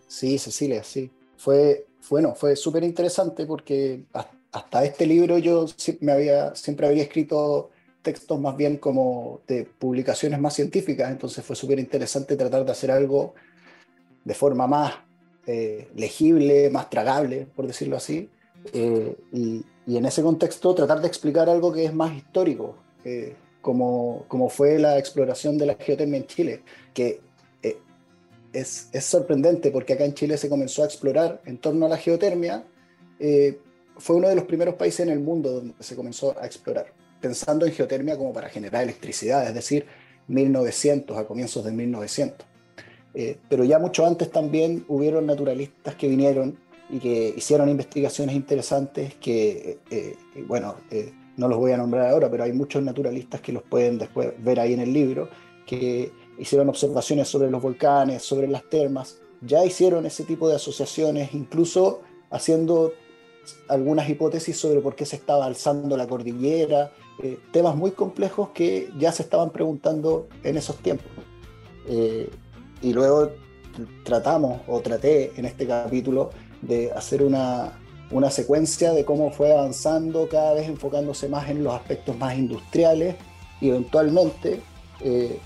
Sí, 0.05 0.37
Cecilia, 0.37 0.83
sí. 0.83 1.09
Fue, 1.37 1.85
bueno, 2.09 2.35
fue 2.35 2.57
súper 2.57 2.83
interesante 2.83 3.45
porque 3.45 4.03
hasta 4.51 4.83
este 4.83 5.05
libro 5.05 5.37
yo 5.37 5.65
me 6.01 6.11
había, 6.11 6.53
siempre 6.55 6.87
había 6.87 7.03
escrito 7.03 7.69
textos 8.01 8.37
más 8.37 8.57
bien 8.57 8.75
como 8.75 9.39
de 9.47 9.63
publicaciones 9.63 10.41
más 10.41 10.55
científicas, 10.55 11.09
entonces 11.09 11.45
fue 11.45 11.55
súper 11.55 11.79
interesante 11.79 12.35
tratar 12.35 12.65
de 12.65 12.71
hacer 12.73 12.91
algo 12.91 13.33
de 14.27 14.33
forma 14.33 14.67
más 14.67 14.93
eh, 15.45 15.87
legible, 15.95 16.69
más 16.69 16.89
tragable, 16.89 17.47
por 17.55 17.65
decirlo 17.65 17.95
así, 17.95 18.29
eh, 18.73 19.15
y, 19.31 19.63
en 19.87 20.05
ese 20.05 20.21
contexto 20.21 20.75
tratar 20.75 20.99
de 20.99 21.07
explicar 21.07 21.49
algo 21.49 21.71
que 21.71 21.85
es 21.85 21.93
más 21.93 22.13
histórico, 22.13 22.75
eh, 23.05 23.35
como, 23.61 24.25
como, 24.27 24.49
fue 24.49 24.79
la 24.79 24.99
exploración 24.99 25.57
de 25.57 25.67
la 25.67 25.75
geotermia 25.75 26.17
en 26.17 26.27
Chile, 26.27 26.61
que 26.93 27.21
es, 28.51 28.89
es, 28.91 29.05
sorprendente 29.05 29.71
porque 29.71 29.93
acá 29.93 30.03
en 30.03 30.13
Chile 30.13 30.37
se 30.37 30.49
comenzó 30.49 30.83
a 30.83 30.87
explorar 30.87 31.41
en 31.45 31.57
torno 31.57 31.85
a 31.85 31.89
la 31.89 31.97
geotermia, 31.97 32.65
fue 33.97 34.15
uno 34.17 34.27
de 34.27 34.35
los 34.35 34.43
primeros 34.43 34.75
países 34.75 35.01
en 35.01 35.09
el 35.09 35.21
mundo 35.21 35.51
donde 35.51 35.73
se 35.79 35.95
comenzó 35.95 36.37
a 36.37 36.45
explorar, 36.45 36.87
pensando 37.21 37.65
en 37.65 37.71
geotermia 37.71 38.17
como 38.17 38.33
para 38.33 38.49
generar 38.49 38.83
electricidad, 38.83 39.47
es 39.47 39.53
decir, 39.53 39.85
1900, 40.27 41.17
a 41.17 41.25
comienzos 41.25 41.63
de 41.63 41.71
1900. 41.71 42.56
Eh, 43.19 43.35
pero 43.49 43.63
ya 43.63 43.79
mucho 43.79 44.05
antes 44.05 44.29
también 44.29 44.85
hubieron 44.87 45.25
naturalistas 45.25 45.95
que 45.95 46.07
vinieron 46.07 46.55
y 46.87 46.99
que 46.99 47.33
hicieron 47.35 47.67
investigaciones 47.67 48.35
interesantes 48.35 49.15
que, 49.15 49.79
eh, 49.89 50.15
eh, 50.35 50.45
bueno, 50.47 50.75
no 51.35 51.47
los 51.47 51.57
voy 51.57 51.71
a 51.71 51.77
nombrar 51.77 52.09
ahora, 52.11 52.29
pero 52.29 52.43
hay 52.43 52.53
muchos 52.53 52.83
naturalistas 52.83 53.41
que 53.41 53.51
los 53.51 53.63
pueden 53.63 53.97
después 53.97 54.33
ver 54.37 54.59
ahí 54.59 54.73
en 54.73 54.81
el 54.81 54.93
libro, 54.93 55.29
que 55.65 56.11
hicieron 56.37 56.69
observaciones 56.69 57.27
sobre 57.27 57.49
los 57.49 57.59
volcanes, 57.59 58.21
sobre 58.21 58.47
las 58.47 58.69
termas, 58.69 59.17
ya 59.41 59.65
hicieron 59.65 60.05
ese 60.05 60.23
tipo 60.23 60.47
de 60.47 60.57
asociaciones, 60.57 61.33
incluso 61.33 62.01
haciendo 62.29 62.93
algunas 63.67 64.07
hipótesis 64.07 64.55
sobre 64.57 64.79
por 64.79 64.95
qué 64.95 65.07
se 65.07 65.15
estaba 65.15 65.47
alzando 65.47 65.97
la 65.97 66.05
cordillera, 66.05 66.91
temas 67.51 67.75
muy 67.75 67.91
complejos 67.91 68.49
que 68.49 68.89
ya 68.99 69.11
se 69.11 69.23
estaban 69.23 69.49
preguntando 69.49 70.27
en 70.43 70.55
esos 70.55 70.77
tiempos 70.77 71.07
y 72.81 72.93
luego 72.93 73.31
tratamos, 74.03 74.61
o 74.67 74.79
traté 74.81 75.31
en 75.37 75.45
este 75.45 75.67
capítulo, 75.67 76.31
de 76.61 76.91
hacer 76.91 77.21
una, 77.21 77.79
una 78.11 78.31
secuencia 78.31 78.93
de 78.93 79.05
cómo 79.05 79.31
fue 79.31 79.51
avanzando, 79.51 80.27
cada 80.27 80.53
vez 80.53 80.67
enfocándose 80.67 81.29
más 81.29 81.49
en 81.49 81.63
los 81.63 81.73
aspectos 81.73 82.17
más 82.17 82.37
industriales 82.37 83.15
y 83.61 83.69
eventualmente 83.69 84.61
eh, 85.01 85.39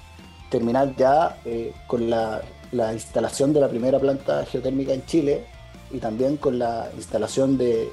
terminar 0.49 0.95
ya 0.95 1.37
eh, 1.45 1.73
con 1.87 2.09
la, 2.09 2.41
la, 2.71 2.93
instalación 2.93 3.53
de 3.53 3.61
la 3.61 3.69
primera 3.69 3.99
planta 3.99 4.45
geotérmica 4.45 4.93
en 4.93 5.05
Chile 5.05 5.45
y 5.91 5.97
también 5.97 6.37
con 6.37 6.59
la 6.59 6.89
instalación 6.95 7.57
de, 7.57 7.89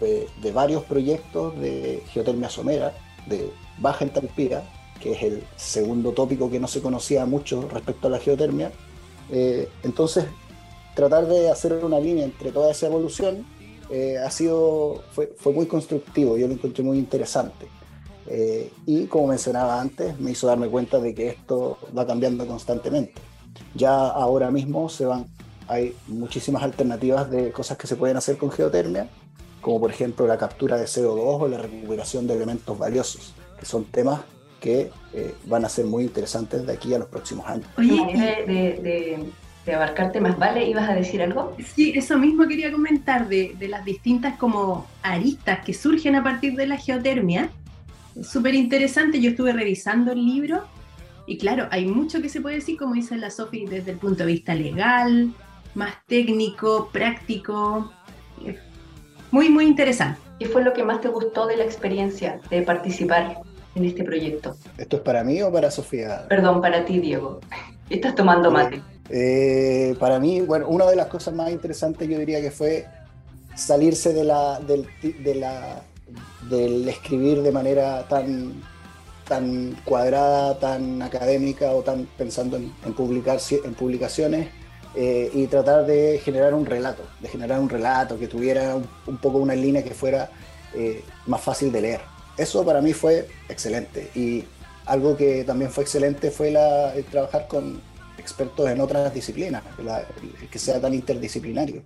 de, 0.00 0.28
de 0.40 0.52
varios 0.52 0.84
proyectos 0.84 1.58
de 1.60 2.02
geotermia 2.08 2.48
somera 2.48 2.92
de 3.26 3.50
baja 3.78 4.04
entalpía 4.04 4.62
que 5.04 5.12
es 5.12 5.22
el 5.22 5.42
segundo 5.56 6.12
tópico 6.12 6.50
que 6.50 6.58
no 6.58 6.66
se 6.66 6.80
conocía 6.80 7.26
mucho 7.26 7.68
respecto 7.70 8.08
a 8.08 8.10
la 8.10 8.18
geotermia. 8.18 8.72
Eh, 9.30 9.68
entonces, 9.82 10.24
tratar 10.94 11.28
de 11.28 11.50
hacer 11.50 11.74
una 11.84 12.00
línea 12.00 12.24
entre 12.24 12.52
toda 12.52 12.70
esa 12.70 12.86
evolución 12.86 13.44
eh, 13.90 14.16
ha 14.16 14.30
sido, 14.30 15.02
fue, 15.12 15.34
fue, 15.36 15.52
muy 15.52 15.66
constructivo, 15.66 16.38
yo 16.38 16.48
lo 16.48 16.54
encontré 16.54 16.82
muy 16.82 16.96
interesante. 16.96 17.66
Eh, 18.28 18.72
y 18.86 19.04
como 19.04 19.26
mencionaba 19.26 19.78
antes, 19.78 20.18
me 20.18 20.30
hizo 20.30 20.46
darme 20.46 20.68
cuenta 20.68 20.98
de 20.98 21.14
que 21.14 21.28
esto 21.28 21.76
va 21.96 22.06
cambiando 22.06 22.46
constantemente. 22.46 23.20
Ya 23.74 23.94
ahora 23.94 24.50
mismo 24.50 24.88
se 24.88 25.04
van, 25.04 25.26
hay 25.68 25.94
muchísimas 26.06 26.62
alternativas 26.62 27.30
de 27.30 27.52
cosas 27.52 27.76
que 27.76 27.86
se 27.86 27.96
pueden 27.96 28.16
hacer 28.16 28.38
con 28.38 28.50
geotermia, 28.50 29.10
como 29.60 29.80
por 29.80 29.90
ejemplo 29.90 30.26
la 30.26 30.38
captura 30.38 30.78
de 30.78 30.86
CO2 30.86 31.42
o 31.42 31.46
la 31.46 31.58
recuperación 31.58 32.26
de 32.26 32.36
elementos 32.36 32.78
valiosos, 32.78 33.34
que 33.60 33.66
son 33.66 33.84
temas 33.84 34.20
que 34.64 34.90
eh, 35.12 35.34
van 35.44 35.66
a 35.66 35.68
ser 35.68 35.84
muy 35.84 36.04
interesantes 36.04 36.66
de 36.66 36.72
aquí 36.72 36.94
a 36.94 36.98
los 36.98 37.08
próximos 37.08 37.46
años. 37.46 37.66
Oye, 37.76 37.98
de, 38.46 39.22
de, 39.66 39.74
abarcarte 39.74 40.22
más, 40.22 40.38
¿vale? 40.38 40.66
¿Ibas 40.66 40.88
a 40.88 40.94
decir 40.94 41.20
algo? 41.20 41.54
Sí, 41.74 41.92
eso 41.94 42.18
mismo 42.18 42.48
quería 42.48 42.72
comentar, 42.72 43.28
de, 43.28 43.54
de 43.58 43.68
las 43.68 43.84
distintas 43.84 44.38
como 44.38 44.86
aristas 45.02 45.62
que 45.66 45.74
surgen 45.74 46.16
a 46.16 46.24
partir 46.24 46.54
de 46.54 46.66
la 46.66 46.78
geotermia. 46.78 47.50
Súper 48.22 48.54
interesante, 48.54 49.20
yo 49.20 49.30
estuve 49.30 49.52
revisando 49.52 50.12
el 50.12 50.24
libro 50.24 50.64
y 51.26 51.36
claro, 51.36 51.68
hay 51.70 51.84
mucho 51.84 52.22
que 52.22 52.30
se 52.30 52.40
puede 52.40 52.56
decir, 52.56 52.78
como 52.78 52.94
dice 52.94 53.18
la 53.18 53.30
Sofi, 53.30 53.66
desde 53.66 53.90
el 53.90 53.98
punto 53.98 54.24
de 54.24 54.32
vista 54.32 54.54
legal, 54.54 55.34
más 55.74 55.94
técnico, 56.06 56.88
práctico. 56.90 57.92
Muy, 59.30 59.50
muy 59.50 59.66
interesante. 59.66 60.20
¿Qué 60.38 60.46
fue 60.46 60.64
lo 60.64 60.72
que 60.72 60.84
más 60.84 61.02
te 61.02 61.08
gustó 61.08 61.46
de 61.46 61.58
la 61.58 61.64
experiencia 61.64 62.40
de 62.48 62.62
participar 62.62 63.42
en 63.74 63.84
este 63.84 64.04
proyecto. 64.04 64.56
¿Esto 64.78 64.96
es 64.96 65.02
para 65.02 65.24
mí 65.24 65.42
o 65.42 65.52
para 65.52 65.70
Sofía? 65.70 66.26
Perdón, 66.28 66.60
para 66.60 66.84
ti, 66.84 66.98
Diego. 67.00 67.40
Estás 67.90 68.14
tomando 68.14 68.50
mate. 68.50 68.80
Eh, 69.10 69.94
para 69.98 70.18
mí, 70.18 70.40
bueno, 70.40 70.68
una 70.68 70.86
de 70.86 70.96
las 70.96 71.08
cosas 71.08 71.34
más 71.34 71.50
interesantes 71.50 72.08
yo 72.08 72.18
diría 72.18 72.40
que 72.40 72.50
fue 72.50 72.86
salirse 73.54 74.12
de 74.12 74.24
la, 74.24 74.58
del, 74.60 74.86
de 75.02 75.34
la, 75.34 75.82
del 76.48 76.88
escribir 76.88 77.42
de 77.42 77.52
manera 77.52 78.06
tan, 78.08 78.62
tan 79.28 79.76
cuadrada, 79.84 80.58
tan 80.58 81.02
académica 81.02 81.72
o 81.72 81.82
tan 81.82 82.08
pensando 82.16 82.56
en, 82.56 82.70
publicar, 82.94 83.38
en 83.64 83.74
publicaciones 83.74 84.48
eh, 84.94 85.30
y 85.34 85.46
tratar 85.48 85.84
de 85.84 86.20
generar 86.24 86.54
un 86.54 86.64
relato, 86.64 87.02
de 87.20 87.28
generar 87.28 87.60
un 87.60 87.68
relato 87.68 88.18
que 88.18 88.28
tuviera 88.28 88.76
un, 89.06 89.16
poco 89.18 89.38
una 89.38 89.54
línea 89.54 89.84
que 89.84 89.92
fuera 89.92 90.30
eh, 90.74 91.04
más 91.26 91.42
fácil 91.42 91.70
de 91.70 91.80
leer 91.80 92.13
eso 92.36 92.64
para 92.64 92.80
mí 92.80 92.92
fue 92.92 93.28
excelente. 93.48 94.10
Y 94.14 94.44
algo 94.86 95.16
que 95.16 95.44
también 95.44 95.70
fue 95.70 95.84
excelente 95.84 96.30
fue 96.30 96.50
la, 96.50 96.92
trabajar 97.10 97.46
con 97.48 97.80
expertos 98.18 98.68
en 98.68 98.80
otras 98.80 99.12
disciplinas, 99.12 99.62
que 100.50 100.58
sea 100.58 100.80
tan 100.80 100.94
interdisciplinario. 100.94 101.82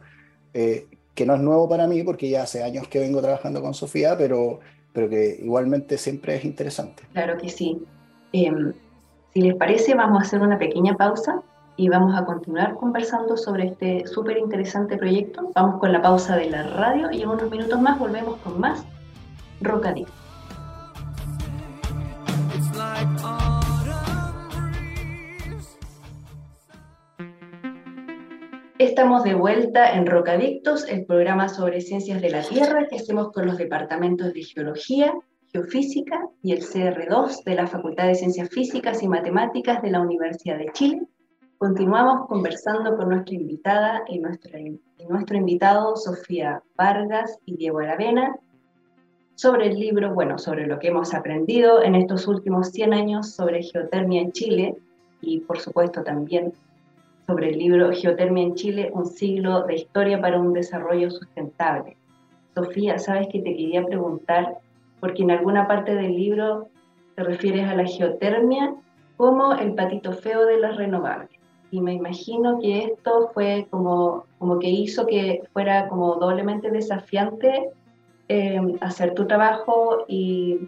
Eh, 0.55 0.87
que 1.15 1.27
no 1.27 1.35
es 1.35 1.41
nuevo 1.41 1.69
para 1.69 1.89
mí 1.89 2.03
porque 2.05 2.31
ya 2.31 2.45
hace 2.45 2.63
años 2.63 2.87
que 2.87 3.01
vengo 3.01 3.21
trabajando 3.21 3.61
con 3.61 3.75
Sofía, 3.75 4.17
pero, 4.17 4.61
pero 4.93 5.09
que 5.09 5.37
igualmente 5.43 5.99
siempre 5.99 6.37
es 6.37 6.45
interesante. 6.45 7.03
Claro 7.13 7.37
que 7.37 7.49
sí. 7.49 7.83
Em, 8.33 8.73
si 9.35 9.41
les 9.43 9.57
parece, 9.57 9.95
vamos 9.95 10.23
a 10.23 10.27
hacer 10.27 10.41
una 10.41 10.59
pequeña 10.59 10.97
pausa 10.97 11.43
y 11.77 11.89
vamos 11.89 12.17
a 12.17 12.25
continuar 12.25 12.75
conversando 12.75 13.37
sobre 13.37 13.67
este 13.67 14.07
súper 14.07 14.39
interesante 14.39 14.97
proyecto. 14.97 15.51
Vamos 15.57 15.81
con 15.81 15.93
la 15.93 16.01
pausa 16.01 16.37
de 16.37 16.51
la 16.51 16.63
radio 16.63 17.11
y 17.11 17.23
en 17.23 17.29
unos 17.29 17.51
minutos 17.51 17.81
más 17.81 17.99
volvemos 17.99 18.37
con 18.39 18.61
más 18.61 18.85
Rocadicto. 19.61 20.28
Estamos 28.79 29.25
de 29.25 29.35
vuelta 29.35 29.97
en 29.97 30.07
Rocadictos, 30.07 30.89
el 30.89 31.05
programa 31.05 31.49
sobre 31.49 31.81
ciencias 31.81 32.23
de 32.23 32.31
la 32.31 32.43
Tierra 32.43 32.87
que 32.89 32.95
hacemos 32.95 33.33
con 33.33 33.45
los 33.45 33.59
departamentos 33.59 34.33
de 34.33 34.45
Geología, 34.45 35.13
Geofísica 35.53 36.29
y 36.45 36.53
el 36.53 36.61
CR2 36.61 37.43
de 37.43 37.57
la 37.57 37.67
Facultad 37.67 38.07
de 38.07 38.15
Ciencias 38.15 38.49
Físicas 38.51 39.03
y 39.03 39.09
Matemáticas 39.09 39.83
de 39.83 39.91
la 39.91 40.01
Universidad 40.01 40.59
de 40.59 40.71
Chile. 40.73 41.03
Continuamos 41.59 42.29
conversando 42.29 42.97
con 42.97 43.09
nuestra 43.09 43.35
invitada 43.35 44.05
y, 44.07 44.21
nuestro 44.21 45.37
invitado 45.37 45.97
Sofía 45.97 46.63
Vargas 46.77 47.37
y 47.47 47.57
Diego 47.57 47.81
Aravena 47.81 48.37
sobre 49.35 49.71
el 49.71 49.81
libro, 49.81 50.15
bueno, 50.15 50.39
sobre 50.39 50.69
lo 50.69 50.79
que 50.79 50.89
hemos 50.89 51.15
aprendido 51.15 51.83
en 51.83 51.97
estos 51.97 52.29
últimos 52.29 52.69
100 52.69 52.95
años 52.95 53.33
sobre 53.33 53.61
geotermia 53.65 54.23
en 54.23 54.31
Chile 54.31 54.77
y 55.21 55.41
por 55.41 55.59
supuesto 55.59 56.05
también 56.05 56.53
sobre 57.29 57.51
el 57.51 57.59
libro 57.59 57.93
Geotermia 57.93 58.43
en 58.43 58.55
Chile, 58.55 58.91
un 58.95 59.05
siglo 59.05 59.65
de 59.65 59.75
historia 59.75 60.19
para 60.19 60.41
un 60.41 60.55
desarrollo 60.55 61.11
sustentable. 61.11 61.95
Sofía, 62.55 62.99
sabes 62.99 63.29
que 63.31 63.41
te 63.41 63.55
quería 63.55 63.85
preguntar, 63.85 64.57
porque 64.99 65.25
en 65.25 65.33
alguna 65.33 65.69
parte 65.69 65.95
del 65.95 66.17
libro 66.17 66.69
te 67.17 67.25
refieres 67.25 67.69
a 67.69 67.75
la 67.75 67.85
geotermia 67.85 68.75
como 69.19 69.53
el 69.53 69.75
patito 69.75 70.15
feo 70.15 70.47
de 70.47 70.59
las 70.59 70.79
renovables. 70.79 71.29
Y 71.71 71.83
me 71.83 71.93
imagino 71.93 72.61
que 72.61 72.85
esto 72.85 73.31
fue 73.35 73.67
como, 73.69 74.25
como 74.39 74.59
que 74.59 74.71
hizo 74.71 75.07
que 75.07 75.43
fuera 75.53 75.87
como 75.89 76.15
doblemente 76.15 76.71
desafiante 76.71 77.69
eh, 78.29 78.59
hacer 78.81 79.13
tu 79.13 79.27
trabajo 79.27 80.07
y 80.09 80.61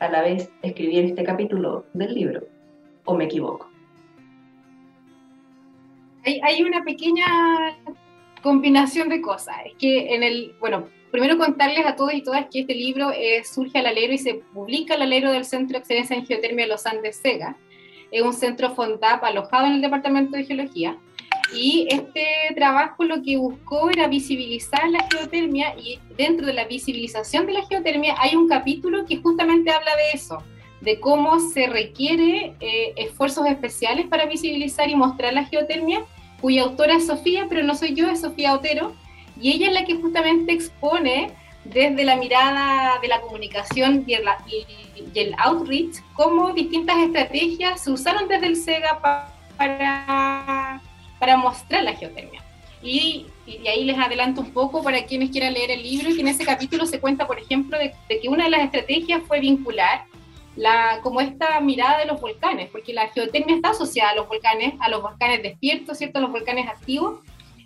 a 0.00 0.10
la 0.10 0.20
vez 0.20 0.52
escribir 0.60 1.06
este 1.06 1.24
capítulo 1.24 1.86
del 1.94 2.12
libro. 2.12 2.42
¿O 3.06 3.14
me 3.14 3.24
equivoco? 3.24 3.73
Hay, 6.24 6.62
una 6.62 6.82
pequeña 6.84 7.26
combinación 8.42 9.08
de 9.08 9.20
cosas. 9.20 9.56
Es 9.66 9.74
que 9.78 10.14
en 10.14 10.22
el, 10.22 10.54
bueno, 10.60 10.88
primero 11.10 11.38
contarles 11.38 11.86
a 11.86 11.96
todos 11.96 12.14
y 12.14 12.22
todas 12.22 12.46
que 12.50 12.60
este 12.60 12.74
libro 12.74 13.10
eh, 13.12 13.42
surge 13.44 13.78
al 13.78 13.86
alero 13.86 14.12
y 14.12 14.18
se 14.18 14.34
publica 14.52 14.94
al 14.94 15.02
alero 15.02 15.32
del 15.32 15.44
Centro 15.44 15.74
de 15.74 15.78
Excelencia 15.80 16.16
en 16.16 16.26
Geotermia 16.26 16.64
de 16.64 16.72
los 16.72 16.86
Andes 16.86 17.16
SEGA. 17.16 17.56
Es 18.10 18.22
un 18.22 18.32
centro 18.32 18.74
FONDAP 18.74 19.24
alojado 19.24 19.66
en 19.66 19.72
el 19.72 19.82
Departamento 19.82 20.36
de 20.36 20.44
Geología. 20.44 20.98
Y 21.52 21.86
este 21.90 22.26
trabajo 22.56 23.04
lo 23.04 23.22
que 23.22 23.36
buscó 23.36 23.90
era 23.90 24.08
visibilizar 24.08 24.88
la 24.88 25.06
geotermia 25.10 25.74
y 25.76 25.98
dentro 26.16 26.46
de 26.46 26.52
la 26.52 26.64
visibilización 26.64 27.46
de 27.46 27.52
la 27.52 27.66
geotermia 27.66 28.16
hay 28.18 28.34
un 28.34 28.48
capítulo 28.48 29.04
que 29.06 29.18
justamente 29.18 29.70
habla 29.70 29.90
de 29.96 30.16
eso, 30.18 30.42
de 30.80 30.98
cómo 31.00 31.38
se 31.38 31.66
requiere 31.66 32.54
eh, 32.60 32.94
esfuerzos 32.96 33.46
especiales 33.46 34.06
para 34.06 34.26
visibilizar 34.26 34.88
y 34.88 34.96
mostrar 34.96 35.32
la 35.32 35.44
geotermia, 35.44 36.04
cuya 36.44 36.64
autora 36.64 36.96
es 36.96 37.06
Sofía, 37.06 37.46
pero 37.48 37.62
no 37.62 37.74
soy 37.74 37.94
yo, 37.94 38.10
es 38.10 38.20
Sofía 38.20 38.52
Otero, 38.52 38.94
y 39.40 39.52
ella 39.52 39.68
es 39.68 39.72
la 39.72 39.86
que 39.86 39.94
justamente 39.94 40.52
expone 40.52 41.30
desde 41.64 42.04
la 42.04 42.16
mirada 42.16 43.00
de 43.00 43.08
la 43.08 43.22
comunicación 43.22 44.04
y 44.06 44.12
el, 44.12 45.34
outreach 45.38 46.02
cómo 46.12 46.52
distintas 46.52 46.98
estrategias 46.98 47.80
se 47.80 47.90
usaron 47.90 48.28
desde 48.28 48.48
el 48.48 48.56
SEGA 48.56 49.00
para, 49.56 50.82
para 51.18 51.36
mostrar 51.38 51.82
la 51.82 51.94
geotermia. 51.94 52.42
Y, 52.82 53.24
y, 53.46 53.66
ahí 53.66 53.84
les 53.84 53.96
adelanto 53.96 54.42
un 54.42 54.50
poco 54.50 54.82
para 54.82 55.02
quienes 55.06 55.30
quieran 55.30 55.54
leer 55.54 55.70
el 55.70 55.82
libro, 55.82 56.10
y 56.10 56.14
que 56.14 56.20
en 56.20 56.28
ese 56.28 56.44
capítulo 56.44 56.84
se 56.84 57.00
cuenta, 57.00 57.26
por 57.26 57.38
ejemplo, 57.38 57.78
de 57.78 58.20
que 58.20 58.28
una 58.28 58.44
de 58.44 58.50
las 58.50 58.64
estrategias 58.64 59.22
fue 59.26 59.40
vincular 59.40 60.04
la, 60.56 61.00
como 61.02 61.20
esta 61.20 61.60
mirada 61.60 61.98
de 61.98 62.06
los 62.06 62.20
volcanes, 62.20 62.68
porque 62.70 62.92
la 62.92 63.08
geotermia 63.08 63.56
está 63.56 63.70
asociada 63.70 64.10
a 64.10 64.14
los 64.14 64.28
volcanes, 64.28 64.74
a 64.80 64.88
los 64.88 65.02
volcanes 65.02 65.42
despiertos, 65.42 65.98
¿cierto? 65.98 66.18
a 66.18 66.22
los 66.22 66.30
volcanes 66.30 66.68
activos, 66.68 67.20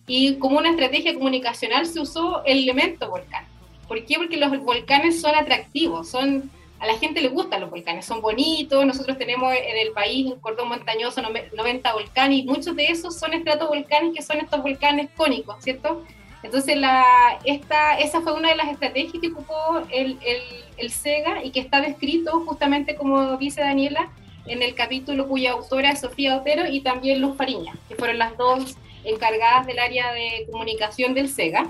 y 0.06 0.36
como 0.36 0.58
una 0.58 0.70
estrategia 0.70 1.14
comunicacional 1.14 1.86
se 1.86 2.00
usó 2.00 2.42
el 2.44 2.58
elemento 2.58 3.10
volcán. 3.10 3.44
¿Por 3.86 4.04
qué? 4.04 4.16
Porque 4.16 4.38
los 4.38 4.58
volcanes 4.64 5.20
son 5.20 5.34
atractivos, 5.34 6.08
son, 6.08 6.50
a 6.78 6.86
la 6.86 6.96
gente 6.98 7.20
le 7.20 7.28
gustan 7.28 7.60
los 7.60 7.70
volcanes, 7.70 8.06
son 8.06 8.22
bonitos, 8.22 8.84
nosotros 8.86 9.18
tenemos 9.18 9.52
en 9.52 9.76
el 9.78 9.92
país 9.92 10.26
un 10.26 10.40
cordón 10.40 10.68
montañoso, 10.68 11.20
90 11.22 11.92
volcanes, 11.92 12.38
y 12.38 12.42
muchos 12.44 12.74
de 12.74 12.86
esos 12.86 13.18
son 13.18 13.34
estratovolcanes, 13.34 14.14
que 14.14 14.22
son 14.22 14.38
estos 14.38 14.62
volcanes 14.62 15.10
cónicos, 15.14 15.56
¿cierto? 15.62 16.04
Entonces, 16.42 16.76
la, 16.76 17.04
esta, 17.44 17.98
esa 17.98 18.20
fue 18.20 18.32
una 18.32 18.50
de 18.50 18.56
las 18.56 18.68
estrategias 18.68 19.20
que 19.20 19.28
ocupó 19.28 19.82
el, 19.90 20.18
el, 20.24 20.42
el, 20.76 20.90
SEGA 20.90 21.44
y 21.44 21.50
que 21.50 21.60
está 21.60 21.80
descrito 21.80 22.40
justamente, 22.46 22.94
como 22.94 23.36
dice 23.36 23.60
Daniela, 23.60 24.10
en 24.46 24.62
el 24.62 24.74
capítulo 24.74 25.28
cuya 25.28 25.52
autora 25.52 25.90
es 25.90 26.00
Sofía 26.00 26.36
Otero 26.36 26.66
y 26.70 26.80
también 26.80 27.20
Luz 27.20 27.36
Fariña, 27.36 27.76
que 27.88 27.96
fueron 27.96 28.18
las 28.18 28.36
dos 28.36 28.76
encargadas 29.04 29.66
del 29.66 29.78
área 29.78 30.12
de 30.12 30.46
comunicación 30.50 31.12
del 31.14 31.28
SEGA. 31.28 31.66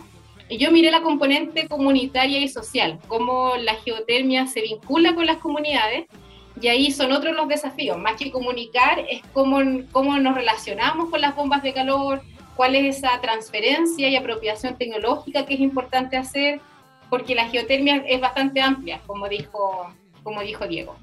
Y 0.50 0.58
yo 0.58 0.70
miré 0.70 0.90
la 0.90 1.02
componente 1.02 1.68
comunitaria 1.68 2.38
y 2.38 2.48
social, 2.48 2.98
cómo 3.06 3.56
la 3.56 3.74
geotermia 3.74 4.46
se 4.46 4.62
vincula 4.62 5.14
con 5.14 5.26
las 5.26 5.38
comunidades, 5.38 6.06
y 6.60 6.68
ahí 6.68 6.90
son 6.90 7.12
otros 7.12 7.36
los 7.36 7.48
desafíos, 7.48 7.98
más 7.98 8.16
que 8.16 8.30
comunicar, 8.30 9.04
es 9.08 9.22
cómo, 9.32 9.60
cómo 9.92 10.18
nos 10.18 10.34
relacionamos 10.34 11.10
con 11.10 11.20
las 11.20 11.36
bombas 11.36 11.62
de 11.62 11.72
calor, 11.72 12.22
cuál 12.58 12.74
es 12.74 12.96
esa 12.96 13.20
transferencia 13.20 14.08
y 14.08 14.16
apropiación 14.16 14.76
tecnológica 14.76 15.46
que 15.46 15.54
es 15.54 15.60
importante 15.60 16.16
hacer, 16.16 16.60
porque 17.08 17.36
la 17.36 17.48
geotermia 17.48 18.02
es 18.04 18.20
bastante 18.20 18.60
amplia, 18.60 19.00
como 19.06 19.28
dijo, 19.28 19.94
como 20.24 20.42
dijo 20.42 20.66
Diego. 20.66 20.96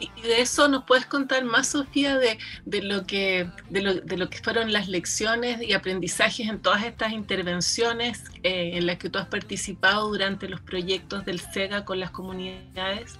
Y 0.00 0.10
de 0.22 0.40
eso 0.40 0.66
nos 0.66 0.82
puedes 0.82 1.06
contar 1.06 1.44
más, 1.44 1.68
Sofía, 1.68 2.18
de, 2.18 2.38
de 2.64 2.82
lo 2.82 3.06
que, 3.06 3.48
de, 3.70 3.82
lo, 3.82 3.94
de, 3.94 4.16
lo, 4.16 4.28
que 4.28 4.38
fueron 4.38 4.72
las 4.72 4.88
lecciones 4.88 5.62
y 5.62 5.74
aprendizajes 5.74 6.48
en 6.48 6.60
todas 6.60 6.82
estas 6.82 7.12
intervenciones 7.12 8.24
eh, 8.42 8.72
en 8.74 8.86
las 8.86 8.96
que 8.96 9.08
tú 9.08 9.20
has 9.20 9.28
participado 9.28 10.08
durante 10.08 10.48
los 10.48 10.60
proyectos 10.60 11.24
del 11.24 11.38
SEGA 11.38 11.84
con 11.84 12.00
las 12.00 12.10
comunidades. 12.10 13.16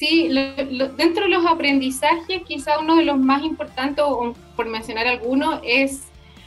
Sí, 0.00 0.30
dentro 0.96 1.24
de 1.24 1.28
los 1.28 1.44
aprendizajes, 1.44 2.42
quizá 2.48 2.78
uno 2.78 2.96
de 2.96 3.04
los 3.04 3.18
más 3.18 3.42
importantes, 3.42 4.02
por 4.56 4.66
mencionar 4.66 5.06
alguno, 5.06 5.60
es 5.62 6.04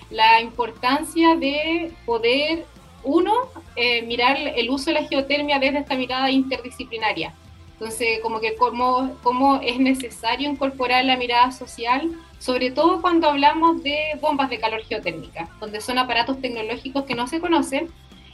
la 0.09 0.41
importancia 0.41 1.35
de 1.35 1.91
poder, 2.03 2.65
uno, 3.03 3.31
eh, 3.75 4.01
mirar 4.07 4.37
el 4.39 4.71
uso 4.71 4.85
de 4.85 5.01
la 5.01 5.07
geotermia 5.07 5.59
desde 5.59 5.77
esta 5.77 5.95
mirada 5.95 6.31
interdisciplinaria. 6.31 7.35
Entonces, 7.73 8.21
como 8.23 8.39
que 8.39 8.55
cómo, 8.55 9.15
cómo 9.21 9.57
es 9.61 9.77
necesario 9.77 10.49
incorporar 10.49 11.05
la 11.05 11.15
mirada 11.15 11.51
social, 11.51 12.09
sobre 12.39 12.71
todo 12.71 13.03
cuando 13.03 13.29
hablamos 13.29 13.83
de 13.83 14.17
bombas 14.19 14.49
de 14.49 14.57
calor 14.57 14.81
geotérmica, 14.81 15.47
donde 15.59 15.79
son 15.79 15.99
aparatos 15.99 16.41
tecnológicos 16.41 17.03
que 17.03 17.13
no 17.13 17.27
se 17.27 17.39
conocen 17.39 17.91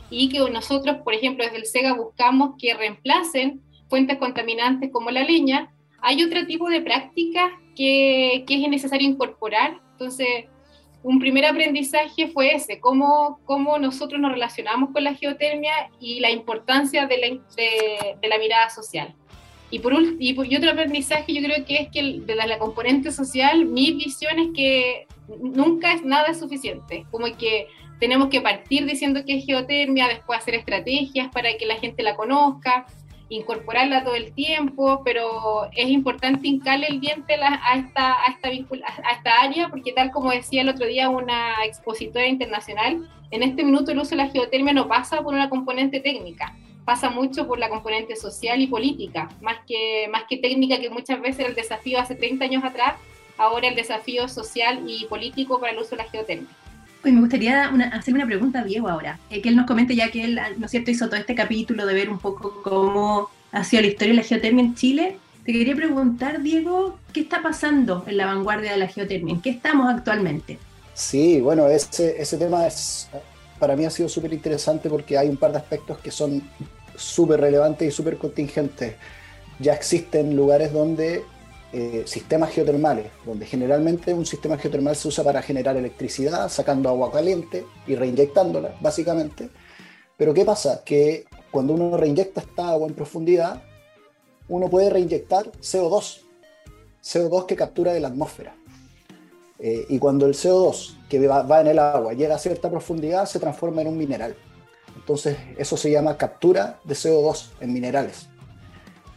y 0.10 0.30
que 0.30 0.40
nosotros, 0.50 0.96
por 1.04 1.14
ejemplo, 1.14 1.44
desde 1.44 1.58
el 1.58 1.66
SEGA 1.66 1.92
buscamos 1.92 2.52
que 2.58 2.74
reemplacen 2.74 3.62
fuentes 3.90 4.18
contaminantes 4.18 4.92
como 4.92 5.12
la 5.12 5.24
leña, 5.24 5.74
hay 6.02 6.24
otro 6.24 6.46
tipo 6.46 6.70
de 6.70 6.82
prácticas 6.82 7.52
que, 7.76 8.44
que, 8.48 8.64
es 8.64 8.70
necesario 8.70 9.08
incorporar. 9.08 9.80
Entonces, 9.92 10.46
un 11.04 11.20
primer 11.20 11.46
aprendizaje 11.46 12.28
fue 12.28 12.54
ese, 12.54 12.80
cómo, 12.80 13.40
cómo 13.46 13.78
nosotros 13.80 14.20
nos 14.20 14.32
relacionamos 14.32 14.92
con 14.92 15.04
la 15.04 15.16
geotermia 15.16 15.74
y 16.00 16.20
la 16.20 16.30
importancia 16.30 17.08
de 17.08 17.18
la, 17.18 17.28
de, 17.56 18.28
la 18.28 18.38
mirada 18.38 18.70
social. 18.70 19.14
Y, 19.72 19.80
por, 19.80 19.94
y, 19.94 20.36
y, 20.36 20.56
otro 20.56 20.72
aprendizaje 20.72 21.34
yo 21.34 21.42
creo 21.42 21.66
que 21.66 21.78
es 21.78 21.90
que 21.90 22.22
de 22.22 22.36
la, 22.36 22.48
la, 22.48 22.58
componente 22.58 23.12
social, 23.12 23.66
mi 23.66 23.92
visión 23.92 24.40
es 24.40 24.48
que 24.54 25.08
nunca 25.42 25.94
es 25.94 26.04
nada 26.04 26.34
suficiente, 26.34 27.06
como 27.12 27.26
que 27.38 27.68
tenemos 28.00 28.30
que 28.30 28.42
partir 28.42 28.86
diciendo 28.86 29.24
que 29.26 29.38
es 29.38 29.46
geotermia, 29.46 30.08
después 30.08 30.40
hacer 30.40 30.56
estrategias 30.56 31.30
para 31.32 31.56
que 31.58 31.66
la 31.66 31.76
gente 31.76 32.02
la 32.02 32.16
conozca, 32.16 32.88
incorporarla 33.30 34.04
todo 34.04 34.16
el 34.16 34.34
tiempo, 34.34 35.02
pero 35.04 35.70
es 35.74 35.88
importante 35.88 36.48
hincarle 36.48 36.88
el 36.88 37.00
diente 37.00 37.36
a 37.36 37.76
esta, 37.78 38.24
a, 38.24 38.32
esta 38.32 38.50
a 38.50 39.12
esta 39.14 39.42
área, 39.42 39.70
porque 39.70 39.94
tal 39.94 40.12
como 40.12 40.32
decía 40.32 40.62
el 40.62 40.70
otro 40.70 40.88
día 40.88 41.10
una 41.10 41.64
expositora 41.64 42.28
internacional, 42.28 43.08
en 43.32 43.44
este 43.44 43.64
minuto 43.64 43.92
el 43.92 44.00
uso 44.00 44.12
de 44.12 44.18
la 44.18 44.30
geotermia 44.30 44.74
no 44.74 44.88
pasa 44.88 45.22
por 45.22 45.34
una 45.34 45.50
componente 45.50 46.00
técnica, 46.00 46.56
pasa 46.86 47.12
mucho 47.12 47.48
por 47.48 47.60
la 47.60 47.70
componente 47.70 48.16
social 48.16 48.60
y 48.62 48.68
política, 48.68 49.30
más 49.42 49.58
que, 49.68 50.08
más 50.12 50.24
que 50.28 50.38
técnica, 50.38 50.80
que 50.80 50.90
muchas 50.90 51.22
veces 51.22 51.40
era 51.40 51.50
el 51.50 51.56
desafío 51.56 52.00
hace 52.00 52.16
30 52.16 52.46
años 52.46 52.64
atrás, 52.64 52.96
ahora 53.38 53.68
el 53.68 53.76
desafío 53.76 54.28
social 54.28 54.84
y 54.88 55.06
político 55.06 55.60
para 55.60 55.72
el 55.72 55.80
uso 55.80 55.92
de 55.92 55.98
la 55.98 56.10
geotermia. 56.10 56.50
Me 57.04 57.20
gustaría 57.20 57.72
hacer 57.94 58.14
una 58.14 58.26
pregunta 58.26 58.60
a 58.60 58.64
Diego 58.64 58.90
ahora, 58.90 59.20
eh, 59.30 59.42
que 59.42 59.50
él 59.50 59.56
nos 59.56 59.66
comente 59.66 59.96
ya 59.96 60.12
que 60.12 60.24
él, 60.24 60.40
¿no 60.58 60.66
es 60.66 60.72
cierto?, 60.72 60.92
hizo 60.92 61.08
todo 61.08 61.16
este 61.18 61.34
capítulo 61.34 61.86
de 61.86 61.94
ver 61.94 62.10
un 62.10 62.20
poco 62.20 62.62
cómo 62.62 63.30
ha 63.52 63.64
sido 63.64 63.82
la 63.84 63.88
historia 63.88 64.14
de 64.14 64.22
la 64.22 64.24
geotermia 64.24 64.66
en 64.66 64.76
Chile. 64.76 65.18
Te 65.46 65.54
quería 65.54 65.76
preguntar, 65.76 66.42
Diego, 66.42 67.00
¿qué 67.14 67.22
está 67.22 67.42
pasando 67.42 68.04
en 68.06 68.18
la 68.18 68.26
vanguardia 68.26 68.74
de 68.74 68.78
la 68.78 68.88
geotermia? 68.88 69.34
¿En 69.34 69.42
qué 69.42 69.50
estamos 69.50 69.90
actualmente? 69.90 70.60
Sí, 70.94 71.40
bueno, 71.40 71.68
ese, 71.68 72.22
ese 72.22 72.38
tema 72.38 72.68
para 73.58 73.76
mí 73.76 73.86
ha 73.86 73.90
sido 73.90 74.10
súper 74.10 74.34
interesante 74.34 74.90
porque 74.90 75.18
hay 75.18 75.30
un 75.30 75.38
par 75.38 75.52
de 75.52 75.58
aspectos 75.58 75.98
que 76.00 76.12
son 76.12 76.44
súper 76.96 77.40
relevantes 77.40 77.88
y 77.88 77.92
súper 77.92 78.18
contingentes. 78.18 78.96
Ya 79.60 79.74
existen 79.74 80.36
lugares 80.36 80.74
donde 80.74 81.24
eh, 81.72 82.04
sistemas 82.08 82.50
geotermales, 82.50 83.12
donde 83.24 83.46
generalmente 83.46 84.12
un 84.12 84.26
sistema 84.26 84.58
geotermal 84.58 84.96
se 84.96 85.08
usa 85.08 85.24
para 85.24 85.44
generar 85.44 85.78
electricidad, 85.78 86.50
sacando 86.50 86.90
agua 86.90 87.12
caliente 87.12 87.64
y 87.86 87.96
reinyectándola, 87.96 88.76
básicamente. 88.82 89.52
Pero 90.18 90.34
¿qué 90.34 90.46
pasa? 90.46 90.84
Que 90.84 91.26
cuando 91.52 91.74
uno 91.74 91.96
reinyecta 91.96 92.42
esta 92.42 92.70
agua 92.70 92.88
en 92.88 92.96
profundidad, 92.96 93.62
uno 94.48 94.68
puede 94.68 94.90
reinyectar 94.90 95.52
CO2, 95.62 96.22
CO2 97.04 97.46
que 97.46 97.56
captura 97.56 97.94
de 97.94 98.00
la 98.00 98.08
atmósfera. 98.08 98.56
Eh, 99.60 99.86
y 99.90 100.00
cuando 100.00 100.26
el 100.26 100.34
CO2 100.34 100.96
que 101.08 101.28
va, 101.28 101.44
va, 101.44 101.62
en 101.62 101.68
el 101.68 101.78
agua 101.78 102.14
llega 102.14 102.34
a 102.34 102.40
cierta 102.40 102.72
profundidad, 102.72 103.28
se 103.28 103.40
transforma 103.40 103.82
en 103.82 103.90
un 103.90 103.98
mineral. 103.98 104.36
Entonces, 104.96 105.38
eso 105.56 105.78
se 105.78 105.92
llama 105.92 106.18
captura 106.18 106.80
de 106.84 106.96
CO2 106.96 107.52
en 107.60 107.74
minerales. 107.74 108.28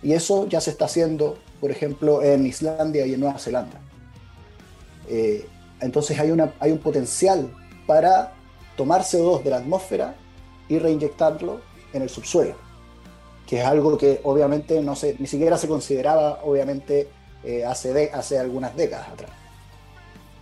Y 0.03 0.13
eso 0.13 0.47
ya 0.49 0.61
se 0.61 0.71
está 0.71 0.85
haciendo 0.85 1.39
por 1.63 1.71
ejemplo, 1.71 2.25
en 2.25 2.45
Islandia 2.45 3.07
y 3.07 3.15
en 3.15 3.21
Nueva 3.21 3.39
Zelanda. 3.39 3.81
Eh, 5.09 5.47
entonces 5.81 6.19
hay, 6.19 6.33
una, 6.33 6.53
hay 6.59 6.73
un 6.73 6.79
potencial 6.79 7.55
para 7.87 8.33
tomar 8.77 9.03
CO2 9.03 9.45
de 9.45 9.51
la 9.51 9.59
atmósfera 9.59 10.17
y 10.69 10.81
reinyectarlo 10.81 11.61
en 11.93 12.03
el 12.03 12.09
subsuelo, 12.09 12.57
que 13.47 13.61
es 13.61 13.65
algo 13.65 13.97
que 13.97 14.21
obviamente 14.25 14.83
no 14.83 14.97
se, 14.97 15.15
ni 15.21 15.29
siquiera 15.29 15.57
se 15.57 15.69
consideraba 15.69 16.41
obviamente 16.43 17.09
eh, 17.45 17.65
hace, 17.65 18.11
hace 18.13 18.41
algunas 18.41 18.75
décadas 18.75 19.11
atrás. 19.11 19.31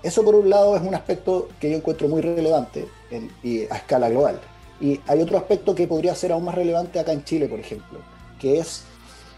Eso 0.02 0.24
por 0.24 0.34
un 0.34 0.48
lado 0.48 0.74
es 0.74 0.80
un 0.80 0.94
aspecto 0.94 1.50
que 1.60 1.70
yo 1.70 1.76
encuentro 1.76 2.08
muy 2.08 2.22
relevante 2.22 2.88
y 3.42 3.64
a 3.64 3.76
escala 3.76 4.08
global. 4.08 4.40
Y 4.80 4.98
hay 5.06 5.20
otro 5.20 5.36
aspecto 5.36 5.74
que 5.74 5.86
podría 5.86 6.14
ser 6.14 6.32
aún 6.32 6.46
más 6.46 6.54
relevante 6.54 6.98
acá 6.98 7.12
en 7.12 7.24
Chile, 7.24 7.46
por 7.46 7.60
ejemplo, 7.60 7.98
que 8.38 8.58
es 8.58 8.84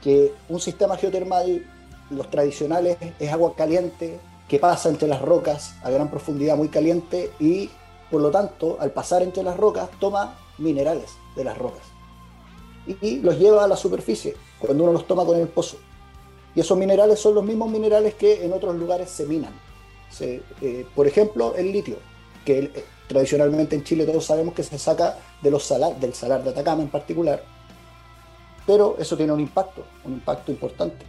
que 0.03 0.33
un 0.49 0.61
sistema 0.61 0.97
geotermal, 0.97 1.65
los 2.11 2.31
tradicionales, 2.31 2.99
es 3.19 3.33
agua 3.33 3.55
caliente 3.55 4.19
que 4.49 4.59
pasa 4.59 4.89
entre 4.89 5.09
las 5.09 5.23
rocas 5.23 5.75
a 5.83 5.91
gran 5.91 6.11
profundidad, 6.11 6.57
muy 6.57 6.69
caliente, 6.69 7.31
y 7.41 7.71
por 8.11 8.21
lo 8.21 8.31
tanto, 8.31 8.77
al 8.81 8.91
pasar 8.91 9.23
entre 9.23 9.43
las 9.43 9.57
rocas, 9.57 9.89
toma 9.99 10.37
minerales 10.59 11.11
de 11.35 11.45
las 11.45 11.57
rocas 11.57 11.93
y 12.87 13.21
los 13.21 13.39
lleva 13.39 13.65
a 13.65 13.69
la 13.69 13.77
superficie 13.77 14.35
cuando 14.59 14.85
uno 14.85 14.93
los 14.93 15.07
toma 15.07 15.25
con 15.25 15.39
el 15.39 15.49
pozo. 15.49 15.77
Y 16.55 16.61
esos 16.61 16.77
minerales 16.77 17.19
son 17.19 17.35
los 17.35 17.45
mismos 17.45 17.71
minerales 17.71 18.15
que 18.15 18.45
en 18.45 18.53
otros 18.53 18.75
lugares 18.77 19.11
se 19.11 19.25
minan. 19.27 19.53
Eh, 20.21 20.87
por 20.95 21.07
ejemplo, 21.07 21.55
el 21.57 21.73
litio, 21.73 21.97
que 22.45 22.59
eh, 22.59 22.85
tradicionalmente 23.09 23.75
en 23.77 23.85
Chile 23.85 24.05
todos 24.05 24.27
sabemos 24.27 24.55
que 24.55 24.63
se 24.63 24.79
saca 24.79 25.19
de 25.41 25.51
los 25.51 25.73
del 26.01 26.15
salar 26.15 26.45
de 26.45 26.51
Atacama 26.51 26.83
en 26.83 26.91
particular, 26.91 27.43
pero 28.67 28.97
eso 28.99 29.17
tiene 29.17 29.33
un 29.33 29.41
impacto, 29.41 29.85
un 30.05 30.15
impacto 30.15 30.53
importante. 30.53 31.05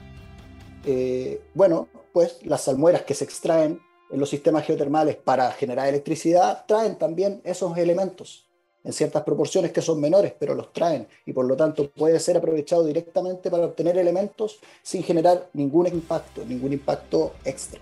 Eh, 0.86 1.42
bueno, 1.54 1.88
pues 2.12 2.40
las 2.44 2.62
salmueras 2.62 3.04
que 3.04 3.14
se 3.14 3.24
extraen 3.24 3.82
en 4.12 4.20
los 4.20 4.30
sistemas 4.30 4.66
geotermales 4.66 5.16
para 5.16 5.52
generar 5.52 5.88
electricidad 5.88 6.66
traen 6.68 6.98
también 6.98 7.42
esos 7.44 7.78
elementos 7.78 8.48
en 8.84 8.92
ciertas 8.92 9.24
proporciones 9.24 9.72
que 9.72 9.82
son 9.82 10.00
menores, 10.00 10.34
pero 10.38 10.56
los 10.56 10.74
traen 10.74 11.08
y 11.26 11.34
por 11.34 11.46
lo 11.46 11.56
tanto 11.56 11.90
puede 11.90 12.20
ser 12.20 12.38
aprovechado 12.38 12.84
directamente 12.84 13.50
para 13.50 13.66
obtener 13.66 13.98
elementos 13.98 14.60
sin 14.82 15.04
generar 15.04 15.50
ningún 15.54 15.88
impacto, 15.88 16.44
ningún 16.46 16.74
impacto 16.74 17.34
extra. 17.46 17.80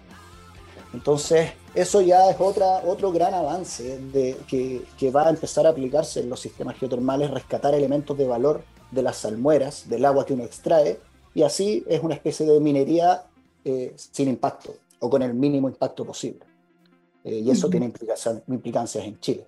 Entonces, 0.94 1.52
eso 1.74 2.02
ya 2.02 2.30
es 2.30 2.36
otra, 2.40 2.82
otro 2.86 3.12
gran 3.12 3.34
avance 3.34 3.98
de, 3.98 4.36
que, 4.48 4.84
que 4.98 5.10
va 5.10 5.28
a 5.28 5.30
empezar 5.30 5.66
a 5.66 5.70
aplicarse 5.70 6.20
en 6.20 6.30
los 6.30 6.40
sistemas 6.40 6.78
geotermales, 6.78 7.32
rescatar 7.32 7.74
elementos 7.74 8.18
de 8.18 8.28
valor 8.28 8.64
de 8.92 9.02
las 9.02 9.18
salmueras, 9.18 9.88
del 9.90 10.04
agua 10.04 10.26
que 10.26 10.34
uno 10.34 10.44
extrae, 10.44 11.00
y 11.34 11.44
así 11.44 11.84
es 11.88 12.04
una 12.04 12.16
especie 12.16 12.46
de 12.46 12.60
minería 12.60 13.24
eh, 13.64 13.94
sin 13.96 14.28
impacto 14.28 14.76
o 15.00 15.10
con 15.10 15.22
el 15.22 15.34
mínimo 15.34 15.70
impacto 15.70 16.06
posible. 16.06 16.42
Eh, 17.24 17.42
y 17.46 17.52
eso 17.52 17.70
tiene 17.70 17.92
implicancias 18.48 19.06
en 19.06 19.20
Chile. 19.20 19.46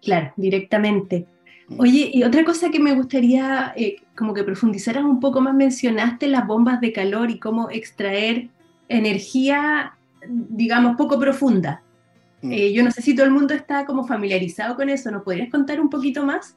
Claro, 0.00 0.32
directamente. 0.36 1.26
Mm. 1.68 1.80
Oye, 1.80 2.10
y 2.12 2.22
otra 2.22 2.44
cosa 2.44 2.70
que 2.70 2.78
me 2.78 2.94
gustaría 2.94 3.72
eh, 3.76 3.96
como 4.16 4.34
que 4.34 4.44
profundizaras 4.44 5.04
un 5.04 5.20
poco 5.20 5.40
más, 5.40 5.54
mencionaste 5.54 6.28
las 6.28 6.46
bombas 6.46 6.80
de 6.80 6.92
calor 6.92 7.30
y 7.30 7.38
cómo 7.38 7.70
extraer 7.70 8.48
energía, 8.88 9.96
digamos, 10.28 10.96
poco 10.96 11.18
profunda. 11.18 11.82
Mm. 12.42 12.52
yo 12.52 12.82
no 12.82 12.90
sé 12.90 13.00
si 13.00 13.14
todo 13.14 13.24
el 13.24 13.32
mundo 13.32 13.54
está 13.54 13.86
como 13.86 14.06
familiarizado 14.06 14.76
con 14.76 14.90
eso, 14.90 15.10
¿nos 15.10 15.22
podrías 15.22 15.50
contar 15.50 15.80
un 15.80 15.88
poquito 15.88 16.24
más? 16.24 16.56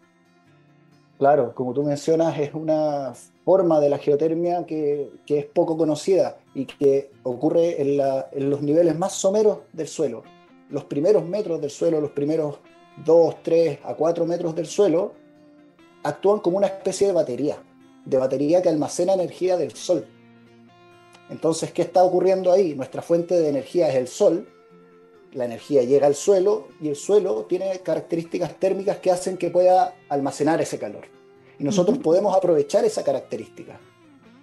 Claro, 1.17 1.55
como 1.55 1.73
tú 1.73 1.81
mencionas, 1.83 2.37
es 2.37 2.53
una 2.53 3.13
forma 3.43 3.79
de 3.79 3.89
la 3.89 3.97
geotermia 3.97 4.65
que, 4.65 5.09
es 5.25 5.45
poco 5.45 5.75
conocida 5.75 6.37
y 6.53 6.65
que 6.65 7.09
ocurre 7.23 7.81
en, 7.81 8.49
los 8.49 8.61
niveles 8.61 8.97
más 8.97 9.13
someros 9.13 9.59
del 9.73 9.87
suelo. 9.87 10.23
Los 10.69 10.83
primeros 10.83 11.25
metros 11.25 11.59
del 11.59 11.71
suelo, 11.71 11.99
los 11.99 12.11
primeros 12.11 12.59
2, 13.03 13.35
3 13.41 13.79
a 13.83 13.95
4 13.95 14.25
metros 14.25 14.53
del 14.53 14.67
suelo, 14.67 15.13
actúan 16.03 16.39
como 16.39 16.57
una 16.57 16.67
especie 16.67 17.07
de 17.07 17.13
batería, 17.13 17.57
de 18.05 18.17
batería 18.17 18.61
que 18.61 18.69
almacena 18.69 19.13
energía 19.13 19.57
del 19.57 19.71
sol. 19.71 20.05
Entonces, 21.29 21.71
¿qué 21.71 21.81
está 21.81 22.03
ocurriendo 22.03 22.51
ahí? 22.51 22.73
Nuestra 22.75 23.01
fuente 23.01 23.35
de 23.35 23.49
energía 23.49 23.89
es 23.89 23.95
el 23.95 24.07
sol, 24.07 24.47
la 25.33 25.45
energía 25.45 25.83
llega 25.83 26.07
al 26.07 26.15
suelo 26.15 26.69
y 26.81 26.87
el 26.87 26.95
suelo 26.95 27.45
tiene 27.45 27.79
características 27.79 28.59
térmicas 28.59 28.97
que 28.97 29.11
hacen 29.11 29.37
que 29.37 29.49
pueda 29.49 29.93
almacenar 30.09 30.61
ese 30.61 30.79
calor. 30.79 31.05
Y 31.59 31.63
nosotros 31.63 31.97
podemos 31.97 32.35
aprovechar 32.35 32.85
esa 32.85 33.03
característica, 33.03 33.79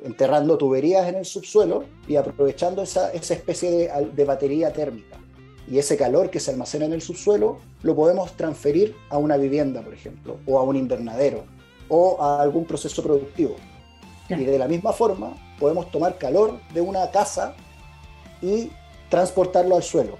enterrando 0.04 0.58
tuberías 0.58 1.08
en 1.08 1.16
el 1.16 1.24
subsuelo 1.24 1.84
y 2.06 2.16
aprovechando 2.16 2.82
esa, 2.82 3.12
especie 3.12 3.70
de, 3.70 4.10
de 4.12 4.24
batería 4.24 4.72
térmica. 4.72 5.18
Y 5.66 5.78
ese 5.78 5.96
calor 5.96 6.28
que 6.28 6.40
se 6.40 6.50
almacena 6.50 6.84
en 6.84 6.92
el 6.92 7.00
subsuelo 7.00 7.58
lo 7.82 7.96
podemos 7.96 8.36
transferir 8.36 8.94
a 9.08 9.16
una 9.16 9.38
vivienda, 9.38 9.80
por 9.80 9.94
ejemplo, 9.94 10.38
o 10.46 10.58
a 10.58 10.62
un 10.62 10.76
invernadero, 10.76 11.44
o 11.88 12.20
a 12.20 12.42
algún 12.42 12.66
proceso 12.66 13.02
productivo. 13.02 13.56
Y 14.28 14.44
de 14.44 14.58
la 14.58 14.68
misma 14.68 14.92
forma 14.92 15.34
podemos 15.58 15.90
tomar 15.90 16.18
calor 16.18 16.58
de 16.72 16.80
una 16.80 17.10
casa 17.10 17.54
y 18.42 18.70
transportarlo 19.08 19.76
al 19.76 19.82
suelo. 19.82 20.18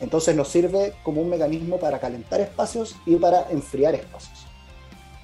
Entonces 0.00 0.34
nos 0.34 0.48
sirve 0.48 0.94
como 1.02 1.20
un 1.20 1.28
mecanismo 1.28 1.78
para 1.78 1.98
calentar 1.98 2.40
espacios 2.40 2.96
y 3.06 3.16
para 3.16 3.50
enfriar 3.50 3.94
espacios. 3.94 4.46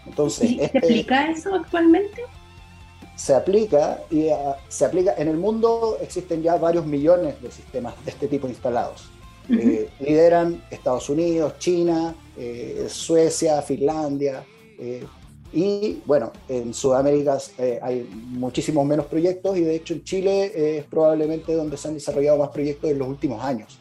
Entonces, 0.06 0.50
¿Se 0.50 0.64
este 0.64 0.78
aplica 0.78 1.30
eso 1.30 1.54
actualmente? 1.54 2.22
Se 3.16 3.34
aplica 3.34 4.00
y 4.10 4.28
ah, 4.28 4.56
se 4.68 4.84
aplica. 4.84 5.14
En 5.16 5.28
el 5.28 5.36
mundo 5.36 5.98
existen 6.00 6.42
ya 6.42 6.56
varios 6.56 6.84
millones 6.84 7.40
de 7.42 7.50
sistemas 7.50 7.94
de 8.04 8.10
este 8.10 8.28
tipo 8.28 8.46
instalados. 8.46 9.10
Eh, 9.48 9.88
lideran 10.00 10.62
Estados 10.70 11.08
Unidos, 11.08 11.58
China, 11.58 12.14
eh, 12.36 12.86
Suecia, 12.88 13.62
Finlandia. 13.62 14.44
Eh, 14.78 15.04
y 15.56 16.02
bueno, 16.04 16.32
en 16.50 16.74
Sudamérica 16.74 17.38
hay 17.80 18.06
muchísimos 18.12 18.84
menos 18.84 19.06
proyectos 19.06 19.56
y 19.56 19.62
de 19.62 19.76
hecho 19.76 19.94
en 19.94 20.04
Chile 20.04 20.78
es 20.78 20.84
probablemente 20.84 21.54
donde 21.54 21.78
se 21.78 21.88
han 21.88 21.94
desarrollado 21.94 22.36
más 22.36 22.50
proyectos 22.50 22.90
en 22.90 22.98
los 22.98 23.08
últimos 23.08 23.42
años. 23.42 23.78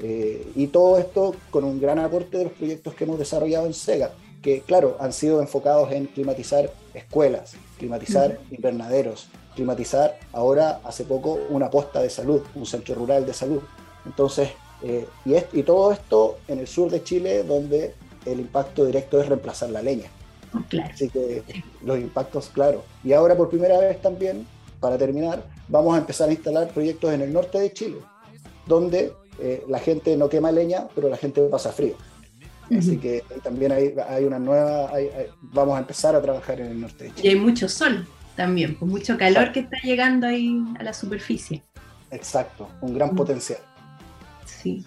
Eh, 0.00 0.50
y 0.56 0.66
todo 0.66 0.98
esto 0.98 1.36
con 1.50 1.62
un 1.62 1.80
gran 1.80 2.00
aporte 2.00 2.38
de 2.38 2.44
los 2.44 2.52
proyectos 2.54 2.94
que 2.94 3.04
hemos 3.04 3.20
desarrollado 3.20 3.66
en 3.66 3.72
SEGA, 3.72 4.10
que 4.42 4.62
claro, 4.62 4.96
han 4.98 5.12
sido 5.12 5.40
enfocados 5.40 5.92
en 5.92 6.06
climatizar 6.06 6.72
escuelas, 6.92 7.54
climatizar 7.78 8.40
invernaderos, 8.50 9.28
climatizar 9.54 10.18
ahora 10.32 10.80
hace 10.82 11.04
poco 11.04 11.38
una 11.50 11.70
posta 11.70 12.02
de 12.02 12.10
salud, 12.10 12.42
un 12.56 12.66
centro 12.66 12.96
rural 12.96 13.24
de 13.24 13.32
salud. 13.32 13.60
Entonces, 14.04 14.48
eh, 14.82 15.06
y, 15.24 15.36
y 15.56 15.62
todo 15.62 15.92
esto 15.92 16.38
en 16.48 16.58
el 16.58 16.66
sur 16.66 16.90
de 16.90 17.04
Chile, 17.04 17.44
donde 17.44 17.94
el 18.26 18.40
impacto 18.40 18.84
directo 18.84 19.20
es 19.20 19.28
reemplazar 19.28 19.70
la 19.70 19.82
leña. 19.82 20.10
Así 20.92 21.08
que 21.08 21.42
los 21.84 21.98
impactos, 21.98 22.48
claro. 22.48 22.84
Y 23.04 23.12
ahora 23.12 23.34
por 23.36 23.48
primera 23.48 23.78
vez 23.78 24.00
también, 24.02 24.46
para 24.80 24.98
terminar, 24.98 25.44
vamos 25.68 25.94
a 25.94 25.98
empezar 25.98 26.28
a 26.28 26.32
instalar 26.32 26.68
proyectos 26.68 27.12
en 27.12 27.22
el 27.22 27.32
norte 27.32 27.58
de 27.58 27.72
Chile, 27.72 27.98
donde 28.66 29.12
eh, 29.38 29.64
la 29.68 29.78
gente 29.78 30.16
no 30.16 30.28
quema 30.28 30.50
leña, 30.52 30.88
pero 30.94 31.08
la 31.08 31.16
gente 31.16 31.40
pasa 31.48 31.72
frío. 31.72 31.94
Así 32.76 32.96
que 32.96 33.22
también 33.42 33.70
hay, 33.72 33.94
hay 34.08 34.24
una 34.24 34.38
nueva, 34.38 34.90
vamos 35.40 35.76
a 35.76 35.80
empezar 35.80 36.16
a 36.16 36.22
trabajar 36.22 36.58
en 36.60 36.68
el 36.68 36.80
norte 36.80 37.04
de 37.04 37.14
Chile. 37.14 37.28
Y 37.28 37.28
hay 37.28 37.36
mucho 37.36 37.68
sol 37.68 38.06
también, 38.34 38.74
con 38.76 38.88
mucho 38.88 39.18
calor 39.18 39.52
que 39.52 39.60
está 39.60 39.76
llegando 39.82 40.26
ahí 40.26 40.58
a 40.78 40.82
la 40.82 40.94
superficie. 40.94 41.62
Exacto, 42.10 42.68
un 42.80 42.94
gran 42.94 43.12
Mm. 43.12 43.16
potencial. 43.16 43.58
Sí. 44.46 44.84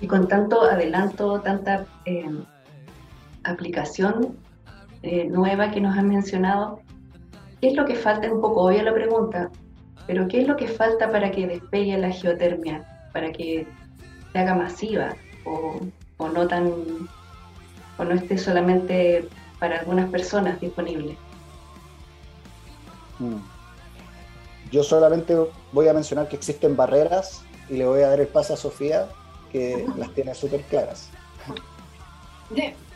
Y 0.00 0.06
con 0.06 0.28
tanto 0.28 0.62
adelanto, 0.62 1.40
tanta 1.40 1.86
eh, 2.04 2.28
aplicación 3.44 4.36
eh, 5.02 5.24
nueva 5.26 5.70
que 5.70 5.80
nos 5.80 5.96
han 5.96 6.08
mencionado, 6.08 6.80
¿qué 7.60 7.68
es 7.68 7.74
lo 7.74 7.84
que 7.84 7.94
falta? 7.94 8.30
Un 8.32 8.40
poco 8.40 8.64
obvia 8.64 8.82
la 8.82 8.94
pregunta, 8.94 9.50
pero 10.06 10.26
¿qué 10.28 10.42
es 10.42 10.48
lo 10.48 10.56
que 10.56 10.66
falta 10.66 11.10
para 11.10 11.30
que 11.30 11.46
despegue 11.46 11.96
la 11.98 12.10
geotermia? 12.10 12.84
Para 13.12 13.32
que 13.32 13.66
se 14.32 14.38
haga 14.38 14.54
masiva 14.54 15.14
o, 15.44 15.80
o 16.16 16.28
no 16.28 16.46
tan 16.46 16.72
o 17.98 18.04
no 18.04 18.14
esté 18.14 18.38
solamente 18.38 19.28
para 19.58 19.80
algunas 19.80 20.08
personas 20.10 20.60
disponible. 20.60 21.16
Mm. 23.18 23.36
Yo 24.70 24.82
solamente 24.82 25.34
voy 25.72 25.88
a 25.88 25.94
mencionar 25.94 26.28
que 26.28 26.36
existen 26.36 26.76
barreras 26.76 27.42
y 27.68 27.74
le 27.74 27.86
voy 27.86 28.02
a 28.02 28.08
dar 28.08 28.20
el 28.20 28.28
paso 28.28 28.54
a 28.54 28.56
Sofía, 28.56 29.08
que 29.50 29.86
las 29.96 30.12
tiene 30.14 30.34
súper 30.34 30.62
claras. 30.62 31.10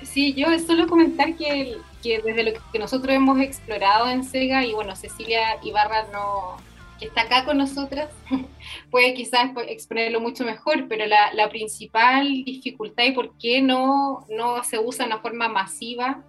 Sí, 0.03 0.35
yo 0.35 0.47
solo 0.59 0.87
comentar 0.87 1.37
que, 1.37 1.77
que 2.03 2.21
desde 2.21 2.43
lo 2.43 2.53
que 2.73 2.79
nosotros 2.79 3.15
hemos 3.15 3.41
explorado 3.41 4.09
en 4.09 4.25
SEGA, 4.25 4.65
y 4.65 4.73
bueno, 4.73 4.97
Cecilia 4.97 5.59
Ibarra 5.63 6.07
no, 6.13 6.57
que 6.99 7.07
está 7.07 7.23
acá 7.23 7.45
con 7.45 7.59
nosotras, 7.59 8.11
puede 8.91 9.15
quizás 9.15 9.51
exponerlo 9.69 10.21
mucho 10.21 10.45
mejor, 10.45 10.89
pero 10.89 11.07
la, 11.07 11.33
la 11.35 11.49
principal 11.49 12.45
dificultad 12.45 13.05
y 13.05 13.13
por 13.13 13.37
qué 13.39 13.61
no, 13.61 14.27
no 14.31 14.63
se 14.65 14.79
usa 14.79 15.05
de 15.05 15.13
una 15.13 15.21
forma 15.21 15.49
masiva 15.49 16.25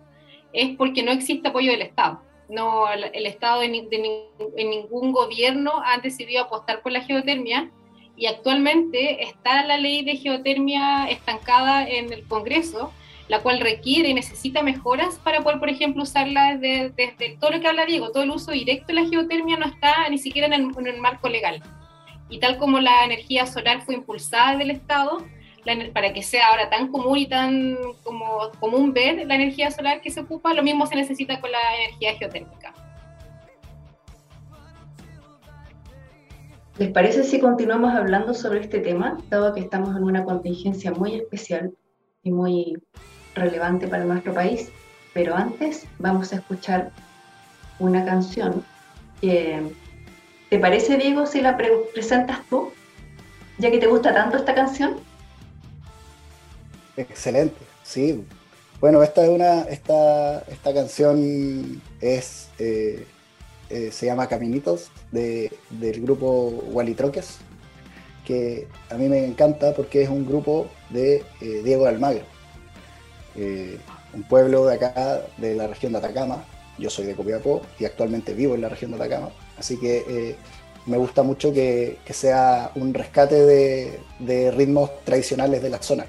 es 0.51 0.75
porque 0.75 1.03
no 1.03 1.11
existe 1.11 1.47
apoyo 1.47 1.71
del 1.71 1.81
Estado. 1.81 2.21
No, 2.49 2.91
el, 2.91 3.25
Estado 3.25 3.61
de, 3.61 3.69
de 3.69 4.29
en 4.57 4.69
ningún 4.69 5.11
gobierno 5.11 5.81
ha 5.83 5.97
decidido 5.97 6.43
apostar 6.43 6.81
por 6.81 6.91
la 6.91 7.01
geotermia 7.01 7.71
y 8.15 8.27
actualmente 8.27 9.23
está 9.23 9.65
la 9.65 9.77
ley 9.77 10.03
de 10.03 10.17
geotermia 10.17 11.09
estancada 11.09 11.87
en 11.87 12.13
el 12.13 12.27
Congreso, 12.27 12.91
la 13.33 13.41
cual 13.41 13.61
requiere 13.61 14.09
y 14.09 14.13
necesita 14.13 14.61
mejoras 14.61 15.15
para 15.15 15.41
poder, 15.41 15.57
por 15.57 15.67
ejemplo, 15.67 16.03
usarla 16.03 16.55
desde, 16.55 17.35
todo 17.39 17.49
lo 17.49 17.59
que 17.59 17.67
habla 17.67 17.87
Diego, 17.87 18.11
todo 18.11 18.21
el 18.21 18.29
uso 18.29 18.51
directo 18.51 18.85
de 18.87 18.93
la 18.93 19.07
geotermia 19.07 19.57
no 19.57 19.65
está 19.65 20.07
ni 20.11 20.19
siquiera 20.19 20.45
en 20.45 20.53
el, 20.85 21.01
marco 21.01 21.29
legal. 21.29 21.59
Y 22.29 22.39
tal 22.39 22.59
como 22.59 22.79
la 22.79 23.03
energía 23.05 23.47
solar 23.47 23.81
fue 23.81 23.95
impulsada 23.95 24.55
del 24.57 24.69
Estado, 24.69 25.25
para 25.95 26.13
que 26.13 26.21
sea 26.21 26.49
ahora 26.49 26.69
tan 26.69 26.91
común 26.91 27.17
y 27.17 27.25
tan 27.25 27.75
como 28.03 28.51
común 28.59 28.93
ver 28.93 29.25
la 29.25 29.33
energía 29.33 29.71
solar 29.71 30.01
que 30.01 30.11
se 30.11 30.19
ocupa, 30.19 30.53
lo 30.53 30.61
mismo 30.61 30.85
se 30.85 30.95
necesita 30.95 31.41
con 31.41 31.51
la 31.51 31.75
energía 31.85 32.13
geotérmica. 32.13 32.71
¿Les 36.77 36.91
parece 36.91 37.23
si 37.23 37.39
continuamos 37.39 37.95
hablando 37.95 38.35
sobre 38.35 38.59
este 38.59 38.79
tema, 38.79 39.17
dado 39.31 39.55
que 39.55 39.61
estamos 39.61 39.95
en 39.97 40.03
una 40.03 40.23
contingencia 40.23 40.91
muy 40.91 41.15
especial 41.15 41.73
y 42.21 42.31
muy 42.31 42.77
relevante 43.35 43.87
para 43.87 44.05
nuestro 44.05 44.33
país? 44.33 44.69
Pero 45.13 45.35
antes 45.35 45.85
vamos 45.99 46.33
a 46.33 46.37
escuchar 46.37 46.91
una 47.79 48.03
canción 48.05 48.63
que, 49.21 49.61
¿te 50.49 50.59
parece, 50.59 50.97
Diego, 50.97 51.25
si 51.25 51.41
la 51.41 51.55
pre- 51.57 51.71
presentas 51.93 52.39
tú? 52.49 52.71
Ya 53.59 53.69
que 53.69 53.77
te 53.77 53.87
gusta 53.87 54.13
tanto 54.13 54.37
esta 54.37 54.55
canción. 54.55 54.95
Excelente, 56.97 57.57
sí. 57.83 58.23
Bueno, 58.79 59.01
esta 59.01 59.23
es 59.23 59.29
una, 59.29 59.61
esta, 59.61 60.39
esta 60.39 60.73
canción 60.73 61.81
es, 62.01 62.49
eh, 62.59 63.05
eh, 63.69 63.91
se 63.91 64.05
llama 64.07 64.27
Caminitos 64.27 64.91
de, 65.11 65.51
del 65.69 66.01
grupo 66.01 66.49
Walitroques, 66.71 67.37
que 68.25 68.67
a 68.89 68.95
mí 68.95 69.07
me 69.07 69.25
encanta 69.25 69.73
porque 69.73 70.03
es 70.03 70.09
un 70.09 70.25
grupo 70.25 70.67
de 70.89 71.23
eh, 71.39 71.61
Diego 71.63 71.85
Almagro, 71.85 72.25
eh, 73.35 73.79
un 74.13 74.23
pueblo 74.23 74.65
de 74.65 74.75
acá, 74.75 75.21
de 75.37 75.55
la 75.55 75.67
región 75.67 75.93
de 75.93 75.99
Atacama. 75.99 76.43
Yo 76.77 76.89
soy 76.89 77.05
de 77.05 77.15
Copiapó 77.15 77.61
y 77.79 77.85
actualmente 77.85 78.33
vivo 78.33 78.55
en 78.55 78.61
la 78.61 78.69
región 78.69 78.91
de 78.91 78.97
Atacama, 78.97 79.29
así 79.57 79.79
que 79.79 80.03
eh, 80.07 80.35
me 80.85 80.97
gusta 80.97 81.23
mucho 81.23 81.53
que, 81.53 81.99
sea 82.09 82.71
un 82.75 82.93
rescate 82.93 83.99
de, 84.19 84.51
ritmos 84.51 84.91
tradicionales 85.05 85.61
de 85.61 85.69
la 85.69 85.81
zona. 85.81 86.05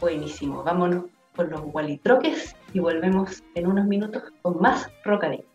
Buenísimo, 0.00 0.62
vámonos 0.62 1.04
por 1.34 1.48
los 1.48 1.62
Walitroques 1.72 2.56
y 2.72 2.80
volvemos 2.80 3.42
en 3.54 3.66
unos 3.66 3.86
minutos 3.86 4.22
con 4.42 4.60
más 4.60 4.88
Rocadicto. 5.04 5.48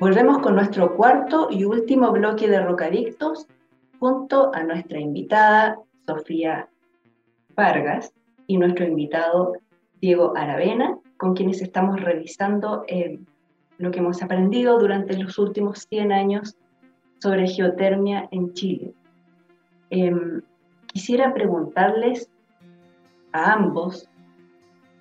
Volvemos 0.00 0.38
con 0.40 0.56
nuestro 0.56 0.96
cuarto 0.96 1.48
y 1.50 1.64
último 1.64 2.10
bloque 2.10 2.48
de 2.48 2.60
Rocadictos 2.60 3.46
junto 4.00 4.52
a 4.54 4.64
nuestra 4.64 4.98
invitada 4.98 5.78
Sofía 6.06 6.68
Vargas 7.54 8.12
y 8.46 8.58
nuestro 8.58 8.86
invitado 8.86 9.54
Diego 10.00 10.36
Aravena, 10.36 10.98
con 11.16 11.34
quienes 11.34 11.62
estamos 11.62 12.00
revisando 12.00 12.84
eh, 12.88 13.20
lo 13.78 13.90
que 13.90 14.00
hemos 14.00 14.22
aprendido 14.22 14.78
durante 14.78 15.16
los 15.16 15.38
últimos 15.38 15.86
100 15.88 16.12
años 16.12 16.56
sobre 17.20 17.46
geotermia 17.46 18.28
en 18.32 18.52
Chile. 18.52 18.92
Em, 19.90 20.42
quisiera 20.86 21.32
preguntarles 21.32 22.28
a 23.32 23.52
ambos 23.52 24.08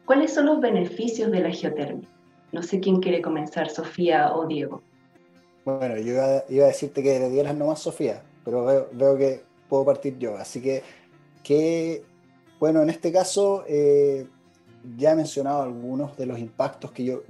cuáles 0.05 0.33
son 0.33 0.45
los 0.45 0.59
beneficios 0.59 1.31
de 1.31 1.39
la 1.39 1.51
geotermia. 1.51 2.07
No 2.51 2.61
sé 2.61 2.79
quién 2.79 2.99
quiere 2.99 3.21
comenzar, 3.21 3.69
Sofía 3.69 4.35
o 4.35 4.45
Diego. 4.45 4.81
Bueno, 5.65 5.95
yo 5.97 6.13
iba, 6.13 6.43
iba 6.49 6.65
a 6.65 6.67
decirte 6.67 7.01
que 7.01 7.19
le 7.19 7.29
dieras 7.29 7.55
nomás 7.55 7.79
Sofía, 7.79 8.21
pero 8.43 8.65
veo, 8.65 8.87
veo 8.91 9.17
que 9.17 9.41
puedo 9.69 9.85
partir 9.85 10.17
yo. 10.17 10.35
Así 10.35 10.61
que, 10.61 10.83
que 11.43 12.03
bueno, 12.61 12.81
en 12.83 12.89
este 12.91 13.11
caso 13.11 13.65
eh, 13.67 14.27
ya 14.95 15.11
he 15.11 15.15
mencionado 15.15 15.63
algunos 15.63 16.15
de 16.15 16.27
los 16.27 16.37
impactos 16.39 16.91
que 16.91 17.03
yo, 17.03 17.23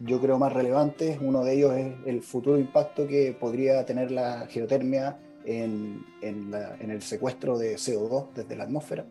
yo 0.00 0.20
creo 0.20 0.38
más 0.38 0.52
relevantes. 0.52 1.18
Uno 1.20 1.44
de 1.44 1.52
ellos 1.54 1.74
es 1.76 1.92
el 2.06 2.22
futuro 2.22 2.58
impacto 2.58 3.06
que 3.06 3.36
podría 3.38 3.84
tener 3.84 4.10
la 4.10 4.46
geotermia 4.48 5.18
en, 5.44 6.04
en, 6.22 6.50
la- 6.50 6.74
en 6.80 6.90
el 6.90 7.02
secuestro 7.02 7.58
de 7.58 7.76
CO2 7.76 8.28
desde 8.34 8.56
la 8.56 8.64
atmósfera. 8.64 9.04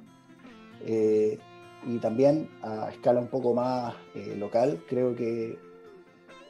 Eh, 0.86 1.38
y 1.88 2.00
también 2.00 2.50
a 2.64 2.90
escala 2.92 3.20
un 3.20 3.28
poco 3.28 3.54
más 3.54 3.94
eh, 4.16 4.36
local, 4.36 4.84
creo 4.90 5.16
que 5.16 5.60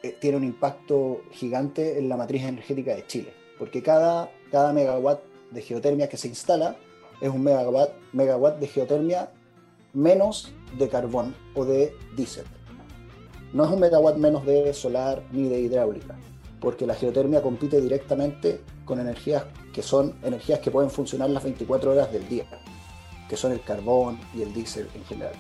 eh, 0.04 0.18
tiene 0.22 0.38
un 0.38 0.46
impacto 0.46 1.22
gigante 1.32 2.00
en 2.00 2.08
la 2.08 2.16
matriz 2.16 2.44
energética 2.44 2.96
de 2.96 3.06
Chile, 3.06 3.34
porque 3.60 3.84
cada, 3.84 4.32
cada 4.52 4.72
megawatt 4.72 5.20
de 5.52 5.62
geotermia 5.62 6.08
que 6.08 6.16
se 6.16 6.30
instala 6.30 6.78
es 7.22 7.30
un 7.30 7.44
megawatt, 7.44 7.92
megawatt 8.14 8.60
de 8.60 8.68
geotermia 8.68 9.30
menos 9.94 10.52
de 10.78 10.90
carbón 10.90 11.36
o 11.56 11.66
de 11.66 11.94
diésel. 12.16 12.46
No 13.54 13.66
es 13.66 13.72
un 13.72 13.80
megawatt 13.80 14.18
menos 14.18 14.46
de 14.46 14.74
solar 14.74 15.24
ni 15.32 15.48
de 15.48 15.60
hidráulica, 15.62 16.16
porque 16.60 16.86
la 16.86 16.96
geotermia 16.96 17.42
compite 17.42 17.82
directamente 17.82 18.62
con 18.86 19.00
energías 19.00 19.46
que 19.74 19.82
son 19.82 20.16
energías 20.24 20.60
que 20.60 20.72
pueden 20.72 20.90
funcionar 20.90 21.30
las 21.30 21.44
24 21.44 21.92
horas 21.92 22.12
del 22.12 22.28
día, 22.28 22.46
que 23.30 23.38
son 23.38 23.52
el 23.52 23.62
carbón 23.62 24.20
y 24.36 24.42
el 24.42 24.54
diésel 24.54 24.88
en 24.96 25.06
general. 25.06 25.34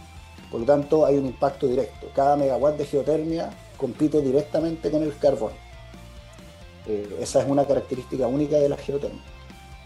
Por 0.51 0.61
lo 0.61 0.65
tanto, 0.65 1.05
hay 1.05 1.17
un 1.17 1.25
impacto 1.25 1.67
directo. 1.67 2.07
Cada 2.15 2.38
megawatt 2.38 2.78
de 2.78 2.86
geotermia 2.86 3.49
compite 3.78 4.21
directamente 4.21 4.89
con 4.89 5.03
el 5.03 5.17
carbón. 5.17 5.51
Eh, 6.86 7.17
esa 7.19 7.41
es 7.41 7.49
una 7.49 7.65
característica 7.65 8.28
única 8.28 8.57
de 8.57 8.69
la 8.69 8.78
geotermia. 8.78 9.21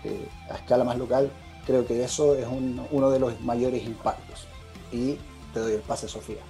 Eh, 0.03 0.27
a 0.49 0.55
escala 0.55 0.83
más 0.83 0.97
local, 0.97 1.31
creo 1.65 1.85
que 1.85 2.03
eso 2.03 2.35
es 2.35 2.45
un- 2.47 2.85
uno 2.91 3.09
de 3.09 3.19
los 3.19 3.39
mayores 3.41 3.83
impactos. 3.85 4.47
Y 4.91 5.15
te 5.53 5.59
doy 5.59 5.73
el 5.73 5.81
pase, 5.81 6.07
Sofía. 6.07 6.41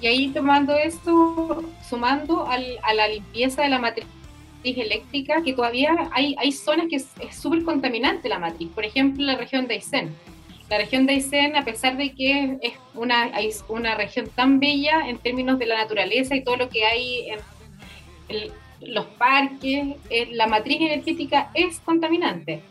Y 0.00 0.06
ahí 0.06 0.28
tomando 0.28 0.74
esto, 0.74 1.62
sumando 1.88 2.46
al- 2.46 2.78
a 2.82 2.94
la 2.94 3.08
limpieza 3.08 3.62
de 3.62 3.68
la 3.68 3.78
matriz 3.78 4.06
eléctrica, 4.64 5.42
que 5.42 5.52
todavía 5.52 6.08
hay, 6.12 6.34
hay 6.38 6.52
zonas 6.52 6.86
que 6.88 6.96
es 6.96 7.06
súper 7.32 7.64
contaminante 7.64 8.28
la 8.28 8.38
matriz. 8.38 8.68
Por 8.74 8.84
ejemplo, 8.84 9.24
la 9.24 9.36
región 9.36 9.66
de 9.66 9.74
Aysén. 9.74 10.14
La 10.68 10.78
región 10.78 11.04
de 11.06 11.14
Aysén, 11.14 11.56
a 11.56 11.64
pesar 11.64 11.96
de 11.96 12.12
que 12.12 12.58
es 12.62 12.72
una, 12.94 13.30
una 13.68 13.94
región 13.96 14.28
tan 14.34 14.60
bella 14.60 15.08
en 15.08 15.18
términos 15.18 15.58
de 15.58 15.66
la 15.66 15.76
naturaleza 15.78 16.36
y 16.36 16.44
todo 16.44 16.56
lo 16.56 16.68
que 16.68 16.84
hay 16.84 17.30
en, 17.30 17.40
los 18.80 19.04
parques, 19.06 19.96
eh, 20.08 20.28
la 20.32 20.46
matriz 20.46 20.80
energética 20.80 21.50
es 21.54 21.80
contaminante, 21.80 22.62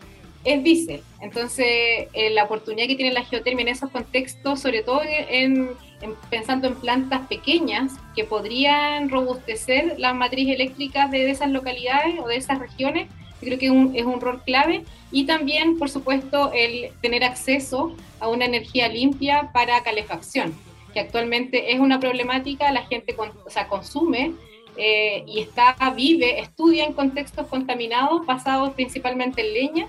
es 0.45 0.63
diésel. 0.63 1.01
Entonces, 1.21 1.65
eh, 2.13 2.29
la 2.31 2.45
oportunidad 2.45 2.87
que 2.87 2.95
tiene 2.95 3.13
la 3.13 3.23
geotermia 3.25 3.63
en 3.63 3.67
esos 3.69 3.89
contextos, 3.91 4.61
sobre 4.61 4.83
todo 4.83 5.01
en, 5.03 5.69
en- 6.01 6.15
pensando 6.29 6.67
en 6.67 6.75
plantas 6.75 7.27
pequeñas 7.27 7.91
que 8.15 8.23
podrían 8.23 9.09
robustecer 9.09 9.95
las 9.97 10.15
matriz 10.15 10.47
eléctricas 10.49 11.11
de, 11.11 11.29
esas 11.29 11.49
localidades 11.49 12.15
o 12.19 12.27
de 12.27 12.37
esas 12.37 12.59
regiones, 12.59 13.07
creo 13.41 13.59
que 13.59 13.69
un, 13.69 13.95
es 13.95 14.05
un 14.05 14.21
rol 14.21 14.41
clave. 14.45 14.83
Y 15.11 15.25
también, 15.25 15.77
por 15.77 15.89
supuesto, 15.89 16.51
el 16.53 16.91
tener 17.01 17.23
acceso 17.23 17.95
a 18.19 18.27
una 18.29 18.45
energía 18.45 18.87
limpia 18.87 19.49
para 19.53 19.81
calefacción, 19.83 20.53
que 20.93 20.99
actualmente 21.01 21.73
es 21.73 21.79
una 21.79 21.99
problemática, 21.99 22.71
la 22.71 22.83
gente 22.85 23.13
con- 23.13 23.31
o 23.45 23.49
sea, 23.49 23.67
consume 23.67 24.31
eh, 24.77 25.23
y 25.27 25.41
está, 25.41 25.75
vive, 25.95 26.39
estudia 26.39 26.85
en 26.85 26.93
contextos 26.93 27.47
contaminados 27.47 28.25
basados 28.25 28.71
principalmente 28.73 29.41
en 29.45 29.53
leña 29.53 29.87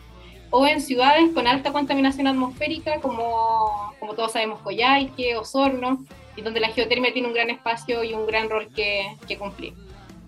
o 0.50 0.66
en 0.66 0.80
ciudades 0.80 1.30
con 1.32 1.46
alta 1.46 1.72
contaminación 1.72 2.26
atmosférica 2.26 3.00
como, 3.00 3.94
como 3.98 4.14
todos 4.14 4.32
sabemos 4.32 4.60
Coyhaique, 4.60 5.36
Osorno, 5.36 6.04
y 6.36 6.42
donde 6.42 6.60
la 6.60 6.68
geotermia 6.68 7.12
tiene 7.12 7.28
un 7.28 7.34
gran 7.34 7.50
espacio 7.50 8.02
y 8.04 8.14
un 8.14 8.26
gran 8.26 8.48
rol 8.50 8.68
que, 8.74 9.16
que 9.26 9.38
cumplir. 9.38 9.74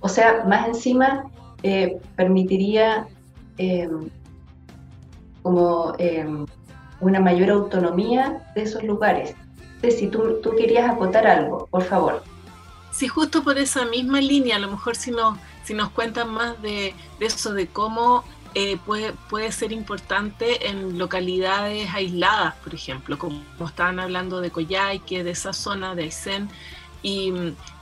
O 0.01 0.09
sea, 0.09 0.45
más 0.47 0.66
encima 0.66 1.25
eh, 1.62 1.99
permitiría 2.16 3.07
eh, 3.59 3.89
como 5.43 5.95
eh, 5.99 6.27
una 7.01 7.20
mayor 7.20 7.51
autonomía 7.51 8.53
de 8.55 8.62
esos 8.62 8.83
lugares. 8.85 9.35
Si 9.83 10.07
tú, 10.09 10.41
tú 10.43 10.55
querías 10.57 10.89
acotar 10.89 11.27
algo, 11.27 11.66
por 11.66 11.83
favor. 11.83 12.23
Sí, 12.93 13.09
justo 13.09 13.43
por 13.43 13.59
esa 13.59 13.85
misma 13.85 14.20
línea, 14.20 14.57
a 14.57 14.59
lo 14.61 14.70
mejor 14.70 14.95
si 14.95 15.11
nos, 15.11 15.39
si 15.64 15.75
nos 15.75 15.91
cuentan 15.91 16.31
más 16.31 16.61
de, 16.62 16.95
de 17.18 17.27
eso, 17.27 17.53
de 17.53 17.66
cómo 17.66 18.23
eh, 18.55 18.79
puede, 18.85 19.13
puede 19.29 19.53
ser 19.53 19.73
importante 19.73 20.69
en 20.69 20.99
localidades 20.99 21.89
aisladas, 21.93 22.55
por 22.57 22.75
ejemplo, 22.75 23.19
como 23.19 23.43
estaban 23.67 23.99
hablando 23.99 24.41
de 24.41 24.51
Coyhaique, 24.51 25.25
de 25.25 25.31
esa 25.31 25.53
zona 25.53 25.95
de 25.95 26.05
Aysén, 26.05 26.49
y, 27.03 27.33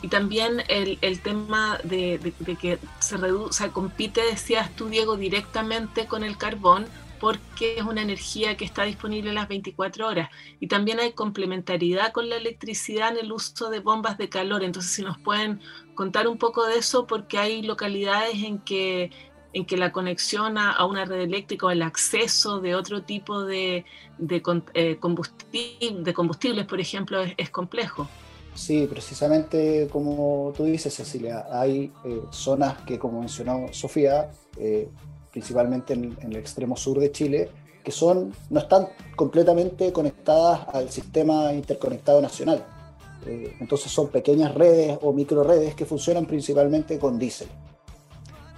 y, 0.00 0.08
también 0.08 0.62
el, 0.68 0.98
el 1.02 1.20
tema 1.20 1.78
de, 1.84 2.18
de, 2.18 2.32
de, 2.38 2.56
que 2.56 2.78
se 3.00 3.18
reduce, 3.18 3.50
o 3.50 3.52
sea, 3.52 3.68
compite, 3.68 4.22
decías 4.22 4.74
tú, 4.74 4.88
Diego, 4.88 5.16
directamente 5.16 6.06
con 6.06 6.24
el 6.24 6.38
carbón, 6.38 6.86
porque 7.20 7.76
es 7.76 7.82
una 7.82 8.00
energía 8.00 8.56
que 8.56 8.64
está 8.64 8.84
disponible 8.84 9.32
las 9.32 9.46
24 9.46 10.08
horas. 10.08 10.30
Y 10.58 10.68
también 10.68 10.98
hay 11.00 11.12
complementariedad 11.12 12.12
con 12.12 12.30
la 12.30 12.36
electricidad 12.36 13.10
en 13.10 13.26
el 13.26 13.30
uso 13.30 13.68
de 13.68 13.80
bombas 13.80 14.16
de 14.16 14.30
calor. 14.30 14.64
Entonces, 14.64 14.90
si 14.90 15.02
nos 15.02 15.18
pueden 15.18 15.60
contar 15.94 16.26
un 16.26 16.38
poco 16.38 16.66
de 16.66 16.78
eso, 16.78 17.06
porque 17.06 17.36
hay 17.36 17.60
localidades 17.60 18.42
en 18.42 18.58
que 18.58 19.10
en 19.52 19.64
que 19.64 19.76
la 19.76 19.92
conexión 19.92 20.58
a, 20.58 20.84
una 20.84 21.04
red 21.04 21.20
eléctrica 21.20 21.66
o 21.66 21.70
el 21.70 21.82
acceso 21.82 22.60
de 22.60 22.74
otro 22.74 23.02
tipo 23.02 23.44
de, 23.44 23.84
eh, 24.74 24.96
combustibles, 25.00 26.66
por 26.66 26.80
ejemplo, 26.80 27.20
es, 27.36 27.50
complejo. 27.50 28.08
Sí, 28.54 28.86
precisamente 28.88 29.88
como 29.90 30.52
tú 30.56 30.64
dices, 30.64 30.94
Cecilia, 30.94 31.46
hay 31.50 31.92
eh, 32.04 32.20
zonas 32.30 32.78
que, 32.82 32.98
como 32.98 33.20
mencionó 33.20 33.72
Sofía, 33.72 34.30
eh, 34.56 34.88
principalmente 35.32 35.94
en, 35.94 36.16
el 36.20 36.36
extremo 36.36 36.76
sur 36.76 36.98
de 36.98 37.10
Chile, 37.12 37.50
que 37.82 37.92
son, 37.92 38.32
no 38.50 38.60
están 38.60 38.88
completamente 39.16 39.92
conectadas 39.92 40.66
al 40.72 40.90
sistema 40.90 41.52
interconectado 41.52 42.20
nacional. 42.20 42.64
Entonces 43.26 43.92
son 43.92 44.08
pequeñas 44.08 44.54
redes 44.54 44.98
o 45.02 45.12
micro 45.12 45.44
redes 45.44 45.74
que 45.74 45.84
funcionan 45.84 46.24
principalmente 46.24 46.98
con 46.98 47.18
diésel. 47.18 47.48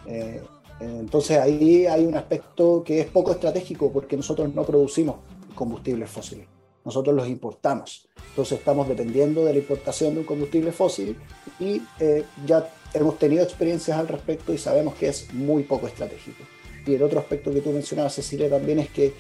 Eh, 0.07 0.43
entonces 0.83 1.39
ahí 1.39 1.87
hay 1.87 2.05
un 2.05 2.17
aspecto 2.17 2.83
que 2.85 3.01
es 3.01 3.07
poco 3.07 3.33
estratégico 3.33 3.93
porque 3.93 4.17
nosotros 4.17 4.53
no 4.55 4.65
producimos 4.65 5.17
combustibles 5.55 6.11
fósiles, 6.11 6.47
nosotros 6.85 7.15
los 7.15 7.29
importamos. 7.29 8.09
Entonces 8.31 8.59
estamos 8.59 8.89
dependiendo 8.89 9.45
de 9.45 9.53
la 9.53 9.59
importación 9.59 10.15
de 10.15 10.21
un 10.21 10.27
combustible 10.27 10.73
fósil 10.73 11.17
y 11.61 11.83
eh, 12.01 12.25
ya 12.47 12.69
hemos 12.95 13.19
tenido 13.19 13.43
experiencias 13.43 13.99
al 13.99 14.09
respecto 14.09 14.53
y 14.53 14.59
sabemos 14.59 14.95
que 14.95 15.09
es 15.09 15.33
muy 15.35 15.65
poco 15.65 15.87
estratégico. 15.87 16.43
Y 16.87 16.95
el 16.95 17.03
otro 17.03 17.21
aspecto 17.21 17.53
que 17.53 17.61
tú 17.61 17.71
mencionabas, 17.71 18.15
Cecilia, 18.15 18.51
también 18.51 18.79
es 18.79 18.91
que 18.91 19.15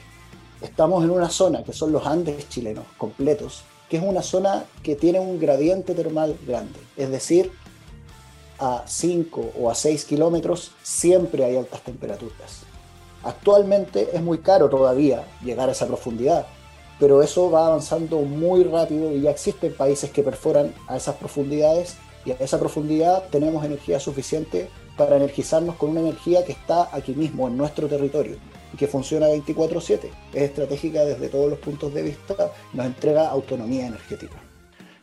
estamos 0.60 1.04
en 1.04 1.10
una 1.10 1.28
zona 1.28 1.62
que 1.62 1.72
son 1.72 1.92
los 1.92 2.06
Andes 2.06 2.48
chilenos 2.48 2.86
completos, 2.98 3.64
que 3.88 3.98
es 3.98 4.02
una 4.02 4.22
zona 4.22 4.64
que 4.82 4.96
tiene 4.96 5.20
un 5.20 5.38
gradiente 5.38 5.94
termal 5.94 6.36
grande. 6.46 6.78
Es 6.96 7.10
decir, 7.10 7.52
a 8.62 8.84
5 8.86 9.54
o 9.58 9.68
a 9.68 9.74
6 9.74 10.04
kilómetros 10.04 10.70
siempre 10.84 11.44
hay 11.44 11.56
altas 11.56 11.82
temperaturas. 11.82 12.60
Actualmente 13.24 14.10
es 14.12 14.22
muy 14.22 14.38
caro 14.38 14.70
todavía 14.70 15.24
llegar 15.44 15.68
a 15.68 15.72
esa 15.72 15.88
profundidad, 15.88 16.46
pero 17.00 17.22
eso 17.24 17.50
va 17.50 17.66
avanzando 17.66 18.20
muy 18.20 18.62
rápido 18.62 19.10
y 19.12 19.22
ya 19.22 19.32
existen 19.32 19.74
países 19.74 20.10
que 20.10 20.22
perforan 20.22 20.72
a 20.86 20.96
esas 20.96 21.16
profundidades 21.16 21.96
y 22.24 22.30
a 22.30 22.34
esa 22.34 22.60
profundidad 22.60 23.24
tenemos 23.30 23.64
energía 23.64 23.98
suficiente 23.98 24.68
para 24.96 25.16
energizarnos 25.16 25.74
con 25.74 25.90
una 25.90 26.00
energía 26.00 26.44
que 26.44 26.52
está 26.52 26.88
aquí 26.94 27.14
mismo, 27.14 27.48
en 27.48 27.56
nuestro 27.56 27.88
territorio, 27.88 28.36
y 28.72 28.76
que 28.76 28.86
funciona 28.86 29.26
24/7. 29.26 30.10
Es 30.32 30.42
estratégica 30.42 31.04
desde 31.04 31.28
todos 31.28 31.50
los 31.50 31.58
puntos 31.58 31.92
de 31.92 32.02
vista, 32.02 32.52
nos 32.72 32.86
entrega 32.86 33.28
autonomía 33.28 33.88
energética. 33.88 34.40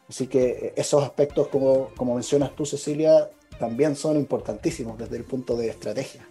Así 0.08 0.28
que 0.28 0.74
esos 0.78 1.04
aspectos, 1.04 1.50
como, 1.50 1.90
como 1.98 2.16
mencionas 2.16 2.56
tú, 2.56 2.66
Cecilia, 2.66 3.30
también 3.60 3.96
son 3.96 4.18
importantísimos 4.18 4.98
desde 4.98 5.18
el 5.18 5.26
punto 5.26 5.56
de 5.56 5.70
estrategia. 5.70 6.26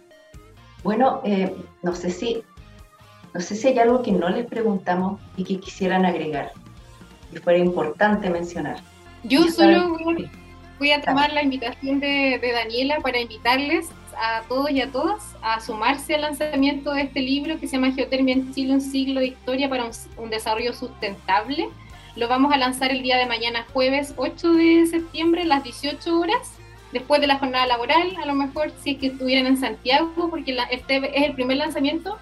Bueno, 0.83 1.21
eh, 1.23 1.55
no 1.83 1.95
sé 1.95 2.09
si 2.09 2.43
no 3.33 3.41
sé 3.41 3.55
si 3.55 3.67
hay 3.67 3.79
algo 3.79 4.01
que 4.01 4.11
no 4.11 4.27
les 4.29 4.47
preguntamos 4.47 5.21
y 5.37 5.43
que 5.43 5.59
quisieran 5.59 6.05
agregar, 6.05 6.51
que 7.31 7.39
fuera 7.39 7.59
importante 7.59 8.29
mencionar. 8.29 8.77
Yo 9.23 9.43
solo 9.49 9.89
voy, 9.89 10.29
voy 10.79 10.91
a 10.91 11.01
tomar 11.01 11.31
la 11.31 11.43
invitación 11.43 11.99
de, 11.99 12.39
de, 12.41 12.51
Daniela 12.51 12.99
para 13.01 13.19
invitarles 13.19 13.89
a 14.17 14.41
todos 14.47 14.71
y 14.71 14.81
a 14.81 14.91
todas 14.91 15.21
a 15.43 15.59
sumarse 15.59 16.15
al 16.15 16.21
lanzamiento 16.21 16.93
de 16.93 17.03
este 17.03 17.19
libro 17.19 17.59
que 17.59 17.67
se 17.67 17.75
llama 17.75 17.91
Geotermia 17.91 18.33
en 18.33 18.51
Chile, 18.51 18.73
un 18.73 18.81
siglo 18.81 19.19
de 19.19 19.27
historia 19.27 19.69
para 19.69 19.85
un, 19.85 19.91
un 20.17 20.29
desarrollo 20.31 20.73
sustentable. 20.73 21.69
Lo 22.15 22.27
vamos 22.27 22.51
a 22.51 22.57
lanzar 22.57 22.89
el 22.91 23.03
día 23.03 23.17
de 23.17 23.27
mañana, 23.27 23.65
jueves 23.71 24.15
8 24.17 24.53
de 24.53 24.87
septiembre, 24.87 25.43
a 25.43 25.45
las 25.45 25.63
18 25.63 26.19
horas 26.19 26.58
después 26.91 27.21
de 27.21 27.27
la 27.27 27.37
jornada 27.37 27.67
laboral, 27.67 28.15
a 28.21 28.25
lo 28.25 28.33
mejor 28.33 28.71
si 28.81 28.91
es 28.91 28.97
que 28.97 29.07
estuvieran 29.07 29.45
en 29.45 29.57
Santiago, 29.57 30.29
porque 30.29 30.53
la, 30.53 30.63
este 30.63 30.97
es 30.97 31.23
el 31.23 31.33
primer 31.33 31.57
lanzamiento 31.57 32.17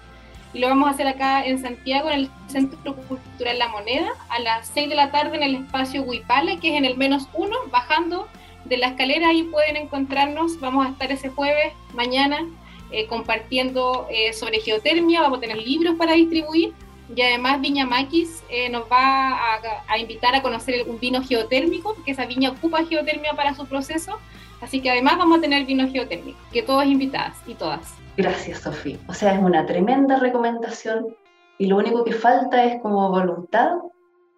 y 0.52 0.60
lo 0.60 0.68
vamos 0.68 0.88
a 0.88 0.92
hacer 0.92 1.06
acá 1.06 1.44
en 1.44 1.60
Santiago, 1.60 2.10
en 2.10 2.20
el 2.20 2.30
Centro 2.46 2.94
Cultural 2.94 3.58
La 3.58 3.68
Moneda, 3.68 4.08
a 4.30 4.40
las 4.40 4.68
6 4.68 4.88
de 4.88 4.94
la 4.94 5.10
tarde 5.10 5.36
en 5.36 5.42
el 5.42 5.54
espacio 5.56 6.02
Huipala, 6.02 6.58
que 6.58 6.70
es 6.70 6.74
en 6.74 6.84
el 6.84 6.96
menos 6.96 7.28
uno, 7.34 7.54
bajando 7.70 8.28
de 8.64 8.78
la 8.78 8.88
escalera, 8.88 9.28
ahí 9.28 9.42
pueden 9.44 9.76
encontrarnos, 9.76 10.58
vamos 10.60 10.86
a 10.86 10.90
estar 10.90 11.12
ese 11.12 11.28
jueves, 11.28 11.72
mañana, 11.94 12.46
eh, 12.90 13.06
compartiendo 13.06 14.06
eh, 14.10 14.32
sobre 14.32 14.60
geotermia, 14.60 15.20
vamos 15.20 15.38
a 15.38 15.40
tener 15.42 15.58
libros 15.58 15.96
para 15.96 16.12
distribuir, 16.12 16.72
y 17.14 17.22
además 17.22 17.60
Viña 17.60 17.86
Maquis 17.86 18.42
eh, 18.50 18.68
nos 18.68 18.82
va 18.82 19.30
a, 19.30 19.60
a, 19.86 19.98
invitar 19.98 20.34
a 20.34 20.42
conocer 20.42 20.86
un 20.88 20.98
vino 20.98 21.22
geotérmico, 21.22 21.96
que 22.04 22.12
esa 22.12 22.26
viña 22.26 22.50
ocupa 22.50 22.84
geotermia 22.84 23.34
para 23.34 23.54
su 23.54 23.66
proceso, 23.66 24.18
Así 24.60 24.80
que 24.80 24.90
además 24.90 25.18
vamos 25.18 25.38
a 25.38 25.40
tener 25.40 25.64
vino 25.66 25.88
geotérmico, 25.88 26.38
que 26.52 26.62
todas 26.62 26.86
invitadas 26.86 27.36
y 27.46 27.54
todas. 27.54 27.94
Gracias, 28.16 28.60
Sofía. 28.60 28.98
O 29.06 29.14
sea, 29.14 29.34
es 29.34 29.42
una 29.42 29.66
tremenda 29.66 30.18
recomendación 30.18 31.16
y 31.58 31.66
lo 31.66 31.76
único 31.76 32.04
que 32.04 32.12
falta 32.12 32.64
es 32.64 32.80
como 32.82 33.10
voluntad 33.10 33.72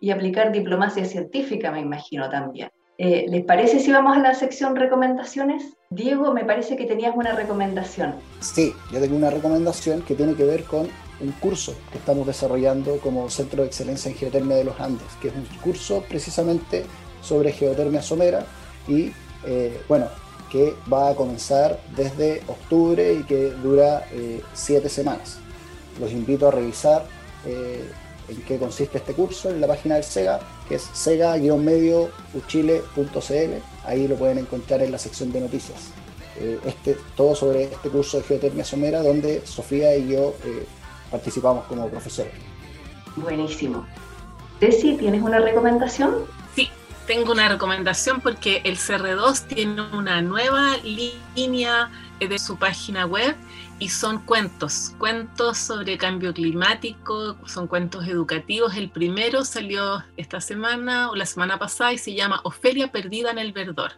y 0.01 0.11
aplicar 0.11 0.53
diplomacia 0.53 1.05
científica, 1.05 1.71
me 1.71 1.81
imagino 1.81 2.29
también. 2.29 2.71
Eh, 2.99 3.25
¿Les 3.29 3.45
parece 3.45 3.79
si 3.79 3.91
vamos 3.93 4.17
a 4.17 4.21
la 4.21 4.35
sección 4.35 4.77
recomendaciones? 4.77 5.75
Diego, 5.89 6.35
me 6.35 6.45
parece 6.45 6.77
que 6.77 6.85
tenías 6.85 7.17
una 7.17 7.33
recomendación. 7.35 8.17
Sí, 8.41 8.75
yo 8.93 9.01
tengo 9.01 9.17
una 9.17 9.31
recomendación 9.31 10.03
que 10.03 10.15
tiene 10.15 10.35
que 10.35 10.45
ver 10.45 10.65
con 10.65 10.87
un 11.21 11.33
curso 11.33 11.75
que 11.93 11.99
estamos 11.99 12.27
desarrollando 12.27 12.99
como 12.99 13.31
Centro 13.31 13.63
de 13.63 13.69
Excelencia 13.69 14.11
en 14.11 14.17
Geotermia 14.17 14.57
de 14.57 14.65
los 14.65 14.79
Andes, 14.81 15.09
que 15.21 15.29
es 15.29 15.35
un 15.35 15.47
curso 15.63 16.05
precisamente 16.09 16.85
sobre 17.23 17.53
geotermia 17.53 18.03
somera 18.03 18.45
y 18.89 19.13
eh, 19.45 19.83
bueno, 19.89 20.07
que 20.51 20.75
va 20.93 21.11
a 21.11 21.15
comenzar 21.15 21.81
desde 21.97 22.43
octubre 22.47 23.15
y 23.15 23.23
que 23.25 23.51
dura 23.51 24.07
eh, 24.13 24.43
siete 24.53 24.89
semanas. 24.89 25.39
Los 26.01 26.13
invito 26.13 26.49
a 26.49 26.51
revisar 26.51 27.07
eh, 27.47 27.91
en 28.29 28.43
qué 28.43 28.59
consiste 28.59 28.99
este 28.99 29.15
curso 29.15 29.51
en 29.51 29.61
la 29.61 29.67
página 29.67 29.97
del 29.97 30.05
SEGA, 30.05 30.41
que 30.69 30.77
es 30.77 30.89
sega-uchile.cl. 30.93 33.63
Ahí 33.85 34.09
lo 34.09 34.17
pueden 34.17 34.39
encontrar 34.39 34.83
en 34.83 34.93
la 34.93 34.99
sección 34.99 35.33
de 35.33 35.41
noticias. 35.41 35.89
Este, 36.65 36.97
todo 37.17 37.35
sobre 37.35 37.65
este 37.65 37.91
curso 37.91 38.17
de 38.17 38.23
geotermia 38.23 38.65
somera, 38.65 39.03
donde 39.03 39.45
Sofía 39.45 39.95
y 39.97 40.09
yo 40.09 40.33
participamos 41.11 41.67
como 41.67 41.87
profesores. 41.89 42.33
Buenísimo. 43.17 43.87
Ceci, 44.61 44.97
¿tienes 44.97 45.23
una 45.23 45.39
recomendación? 45.39 46.15
Tengo 47.11 47.33
una 47.33 47.49
recomendación 47.49 48.21
porque 48.21 48.63
el 48.65 48.77
CR2 48.77 49.49
tiene 49.49 49.83
una 49.83 50.23
nueva 50.23 50.77
línea 50.77 51.91
de 52.21 52.39
su 52.39 52.57
página 52.57 53.05
web 53.05 53.35
y 53.81 53.89
son 53.89 54.25
cuentos, 54.25 54.95
cuentos 54.97 55.59
sobre 55.59 55.99
cambio 55.99 56.33
climático, 56.33 57.37
son 57.49 57.67
cuentos 57.67 58.07
educativos. 58.07 58.77
El 58.77 58.91
primero 58.91 59.45
salió 59.45 60.05
esta 60.17 60.41
semana 60.41 61.11
o 61.11 61.17
la 61.17 61.27
semana 61.27 61.59
pasada 61.59 61.93
y 61.93 61.99
se 61.99 62.15
llama 62.15 62.43
Ofelia 62.45 62.93
perdida 62.93 63.33
en 63.33 63.41
el 63.41 63.53
verdor. 63.53 63.91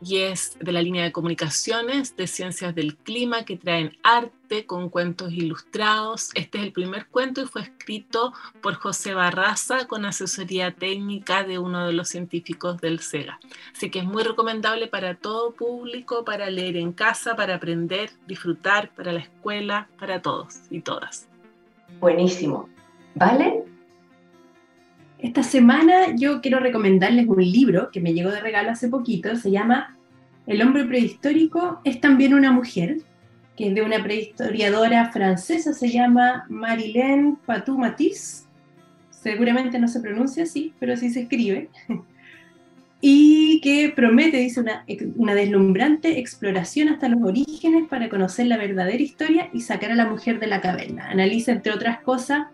Y 0.00 0.18
es 0.18 0.56
de 0.60 0.72
la 0.72 0.82
línea 0.82 1.04
de 1.04 1.12
comunicaciones 1.12 2.16
de 2.16 2.26
ciencias 2.26 2.74
del 2.74 2.96
clima 2.96 3.44
que 3.44 3.56
traen 3.56 3.96
arte 4.02 4.66
con 4.66 4.88
cuentos 4.88 5.32
ilustrados. 5.32 6.30
Este 6.34 6.58
es 6.58 6.64
el 6.64 6.72
primer 6.72 7.06
cuento 7.08 7.42
y 7.42 7.46
fue 7.46 7.62
escrito 7.62 8.32
por 8.62 8.74
José 8.74 9.14
Barraza 9.14 9.86
con 9.86 10.04
asesoría 10.04 10.72
técnica 10.72 11.44
de 11.44 11.58
uno 11.58 11.86
de 11.86 11.92
los 11.92 12.08
científicos 12.08 12.80
del 12.80 13.00
SEGA. 13.00 13.38
Así 13.74 13.90
que 13.90 14.00
es 14.00 14.04
muy 14.04 14.22
recomendable 14.22 14.86
para 14.86 15.16
todo 15.16 15.52
público, 15.52 16.24
para 16.24 16.48
leer 16.50 16.76
en 16.76 16.92
casa, 16.92 17.36
para 17.36 17.56
aprender, 17.56 18.10
disfrutar, 18.26 18.90
para 18.94 19.12
la 19.12 19.20
escuela, 19.20 19.88
para 19.98 20.22
todos 20.22 20.56
y 20.70 20.80
todas. 20.80 21.28
Buenísimo. 22.00 22.68
¿Vale? 23.14 23.64
Esta 25.18 25.42
semana 25.42 26.14
yo 26.14 26.40
quiero 26.40 26.60
recomendarles 26.60 27.26
un 27.26 27.42
libro 27.42 27.90
que 27.90 28.00
me 28.00 28.14
llegó 28.14 28.30
de 28.30 28.40
regalo 28.40 28.70
hace 28.70 28.88
poquito, 28.88 29.34
se 29.34 29.50
llama 29.50 29.96
El 30.46 30.62
hombre 30.62 30.84
prehistórico 30.84 31.80
es 31.82 32.00
también 32.00 32.34
una 32.34 32.52
mujer, 32.52 32.98
que 33.56 33.68
es 33.68 33.74
de 33.74 33.82
una 33.82 34.00
prehistoriadora 34.00 35.10
francesa, 35.10 35.72
se 35.72 35.90
llama 35.90 36.46
Marilène 36.48 37.36
Patou 37.44 37.76
Matisse. 37.76 38.44
Seguramente 39.10 39.80
no 39.80 39.88
se 39.88 39.98
pronuncia 40.00 40.44
así, 40.44 40.72
pero 40.78 40.92
así 40.92 41.10
se 41.10 41.22
escribe. 41.22 41.68
y 43.00 43.60
que 43.60 43.92
promete, 43.94 44.36
dice, 44.36 44.60
una, 44.60 44.84
una 45.16 45.34
deslumbrante 45.34 46.20
exploración 46.20 46.90
hasta 46.90 47.08
los 47.08 47.22
orígenes 47.22 47.88
para 47.88 48.08
conocer 48.08 48.46
la 48.46 48.56
verdadera 48.56 49.02
historia 49.02 49.50
y 49.52 49.62
sacar 49.62 49.90
a 49.90 49.96
la 49.96 50.08
mujer 50.08 50.38
de 50.38 50.46
la 50.46 50.60
caverna. 50.60 51.10
Analiza, 51.10 51.50
entre 51.50 51.72
otras 51.72 52.00
cosas, 52.02 52.46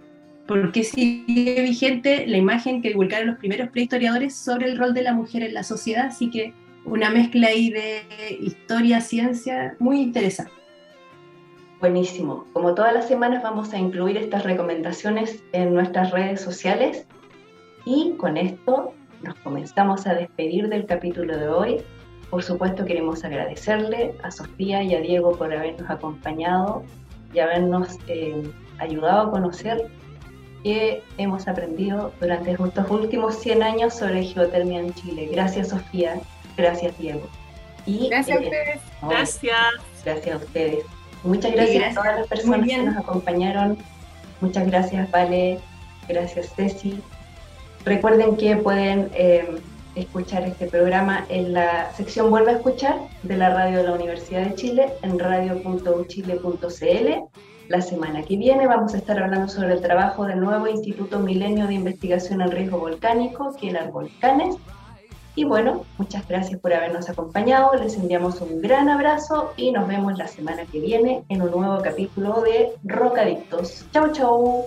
porque 0.47 0.85
sigue 0.85 1.63
vigente 1.63 2.27
la 2.27 2.37
imagen 2.37 2.83
que 2.83 2.89
divulgaron 2.89 3.29
los 3.29 3.39
primeros 3.39 3.71
prehistoriadores 3.71 4.35
sobre 4.35 4.69
el 4.69 4.79
rol 4.79 4.93
de 4.93 5.03
la 5.03 5.15
mujer 5.15 5.43
en 5.43 5.55
la 5.55 5.63
sociedad, 5.63 6.07
así 6.07 6.31
que 6.31 6.53
una 6.85 7.09
mezcla 7.11 7.49
ahí 7.49 7.71
de 7.71 8.03
historia, 8.41 9.01
ciencia, 9.01 9.75
muy 9.79 10.01
interesante. 10.01 10.53
Buenísimo. 11.81 12.47
Como 12.53 12.75
todas 12.75 12.93
las 12.95 13.09
semanas 13.09 13.43
vamos 13.43 13.73
a 13.73 13.79
incluir 13.79 14.17
estas 14.17 14.45
recomendaciones 14.45 15.43
en 15.53 15.75
nuestras 15.75 16.11
redes 16.11 16.41
sociales 16.41 17.07
y 17.85 18.13
con 18.13 18.37
esto 18.37 18.95
nos 19.23 19.35
comenzamos 19.37 20.07
a 20.07 20.15
despedir 20.15 20.69
del 20.69 20.87
capítulo 20.87 21.37
de 21.37 21.49
hoy. 21.49 21.77
Por 22.31 22.43
supuesto 22.43 22.85
queremos 22.85 23.25
agradecerle 23.25 24.15
a 24.23 24.31
Sofía 24.31 24.83
y 24.83 24.95
a 24.95 25.01
Diego 25.01 25.33
por 25.33 25.53
habernos 25.53 25.89
acompañado 25.91 26.83
y 27.33 27.39
habernos 27.39 27.99
eh, 28.09 28.43
ayudado 28.79 29.29
a 29.29 29.31
conocer 29.31 29.91
que 30.65 31.03
hemos 31.19 31.47
aprendido 31.47 32.13
durante 32.21 32.53
estos 32.53 32.91
últimos 32.91 33.37
100 33.37 33.63
años 33.63 33.95
sobre 33.95 34.25
geotermia 34.25 34.81
en 34.81 34.95
Chile. 34.95 35.29
Gracias, 35.31 35.69
Sofía. 35.69 36.19
Gracias, 36.57 36.99
Diego. 36.99 37.29
Y, 37.87 38.09
gracias 38.09 38.39
a 38.39 38.41
eh, 38.41 38.45
ustedes. 38.45 38.81
gracias. 39.03 39.59
Gracias 40.05 40.35
a 40.35 40.39
ustedes. 40.39 40.85
Muchas 41.23 41.53
gracias, 41.53 41.93
a 41.93 42.01
todas 42.01 42.19
las 42.19 42.27
personas 42.29 42.67
que 42.67 42.79
nos 42.79 42.97
acompañaron. 42.97 43.79
Muchas 44.41 44.67
gracias, 44.67 45.11
Vale. 45.11 45.61
Gracias, 46.09 46.53
Ceci. 46.55 47.01
Recuerden 47.85 48.37
que 48.37 48.57
pueden 48.57 49.11
eh, 49.15 49.59
escuchar 49.95 50.45
este 50.45 50.67
programa 50.67 51.27
en 51.29 51.53
la 51.53 51.93
sección 51.93 52.31
Vuelve 52.31 52.53
a 52.53 52.57
escuchar 52.57 52.97
de 53.23 53.37
la 53.37 53.51
radio 53.55 53.79
de 53.79 53.85
la 53.85 53.93
Universidad 53.93 54.47
de 54.47 54.55
Chile 54.55 54.89
en 55.03 55.19
radio.uchile.cl 55.19 57.09
la 57.69 57.81
semana 57.81 58.23
que 58.23 58.37
viene 58.37 58.67
vamos 58.67 58.95
a 58.95 58.99
estar 58.99 59.23
hablando 59.23 59.49
sobre 59.49 59.75
el 59.75 59.81
trabajo 59.81 60.27
del 60.27 60.41
nuevo 60.41 60.67
Instituto 60.67 61.19
Milenio 61.19 61.67
de 61.67 61.75
Investigación 61.75 62.41
en 62.41 62.51
Riesgo 62.51 62.79
Volcánico, 62.79 63.55
eran 63.69 63.93
volcanes. 63.93 64.57
Y 65.37 65.45
bueno, 65.45 65.85
muchas 65.99 66.27
gracias 66.29 66.61
por 66.61 66.73
habernos 66.73 67.09
acompañado, 67.09 67.75
les 67.75 67.97
enviamos 67.97 68.41
un 68.41 68.61
gran 68.61 68.89
abrazo 68.89 69.53
y 69.57 69.73
nos 69.73 69.89
vemos 69.89 70.17
la 70.17 70.29
semana 70.29 70.65
que 70.67 70.79
viene 70.79 71.25
en 71.29 71.43
un 71.43 71.51
nuevo 71.51 71.83
capítulo 71.83 72.41
de 72.43 72.73
Rocadictos. 72.85 73.85
Chau, 73.93 74.13
chau. 74.13 74.65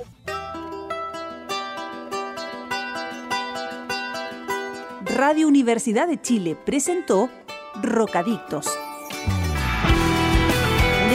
Radio 5.15 5.47
Universidad 5.47 6.07
de 6.07 6.21
Chile 6.21 6.57
presentó 6.65 7.29
Rocadictos 7.81 8.67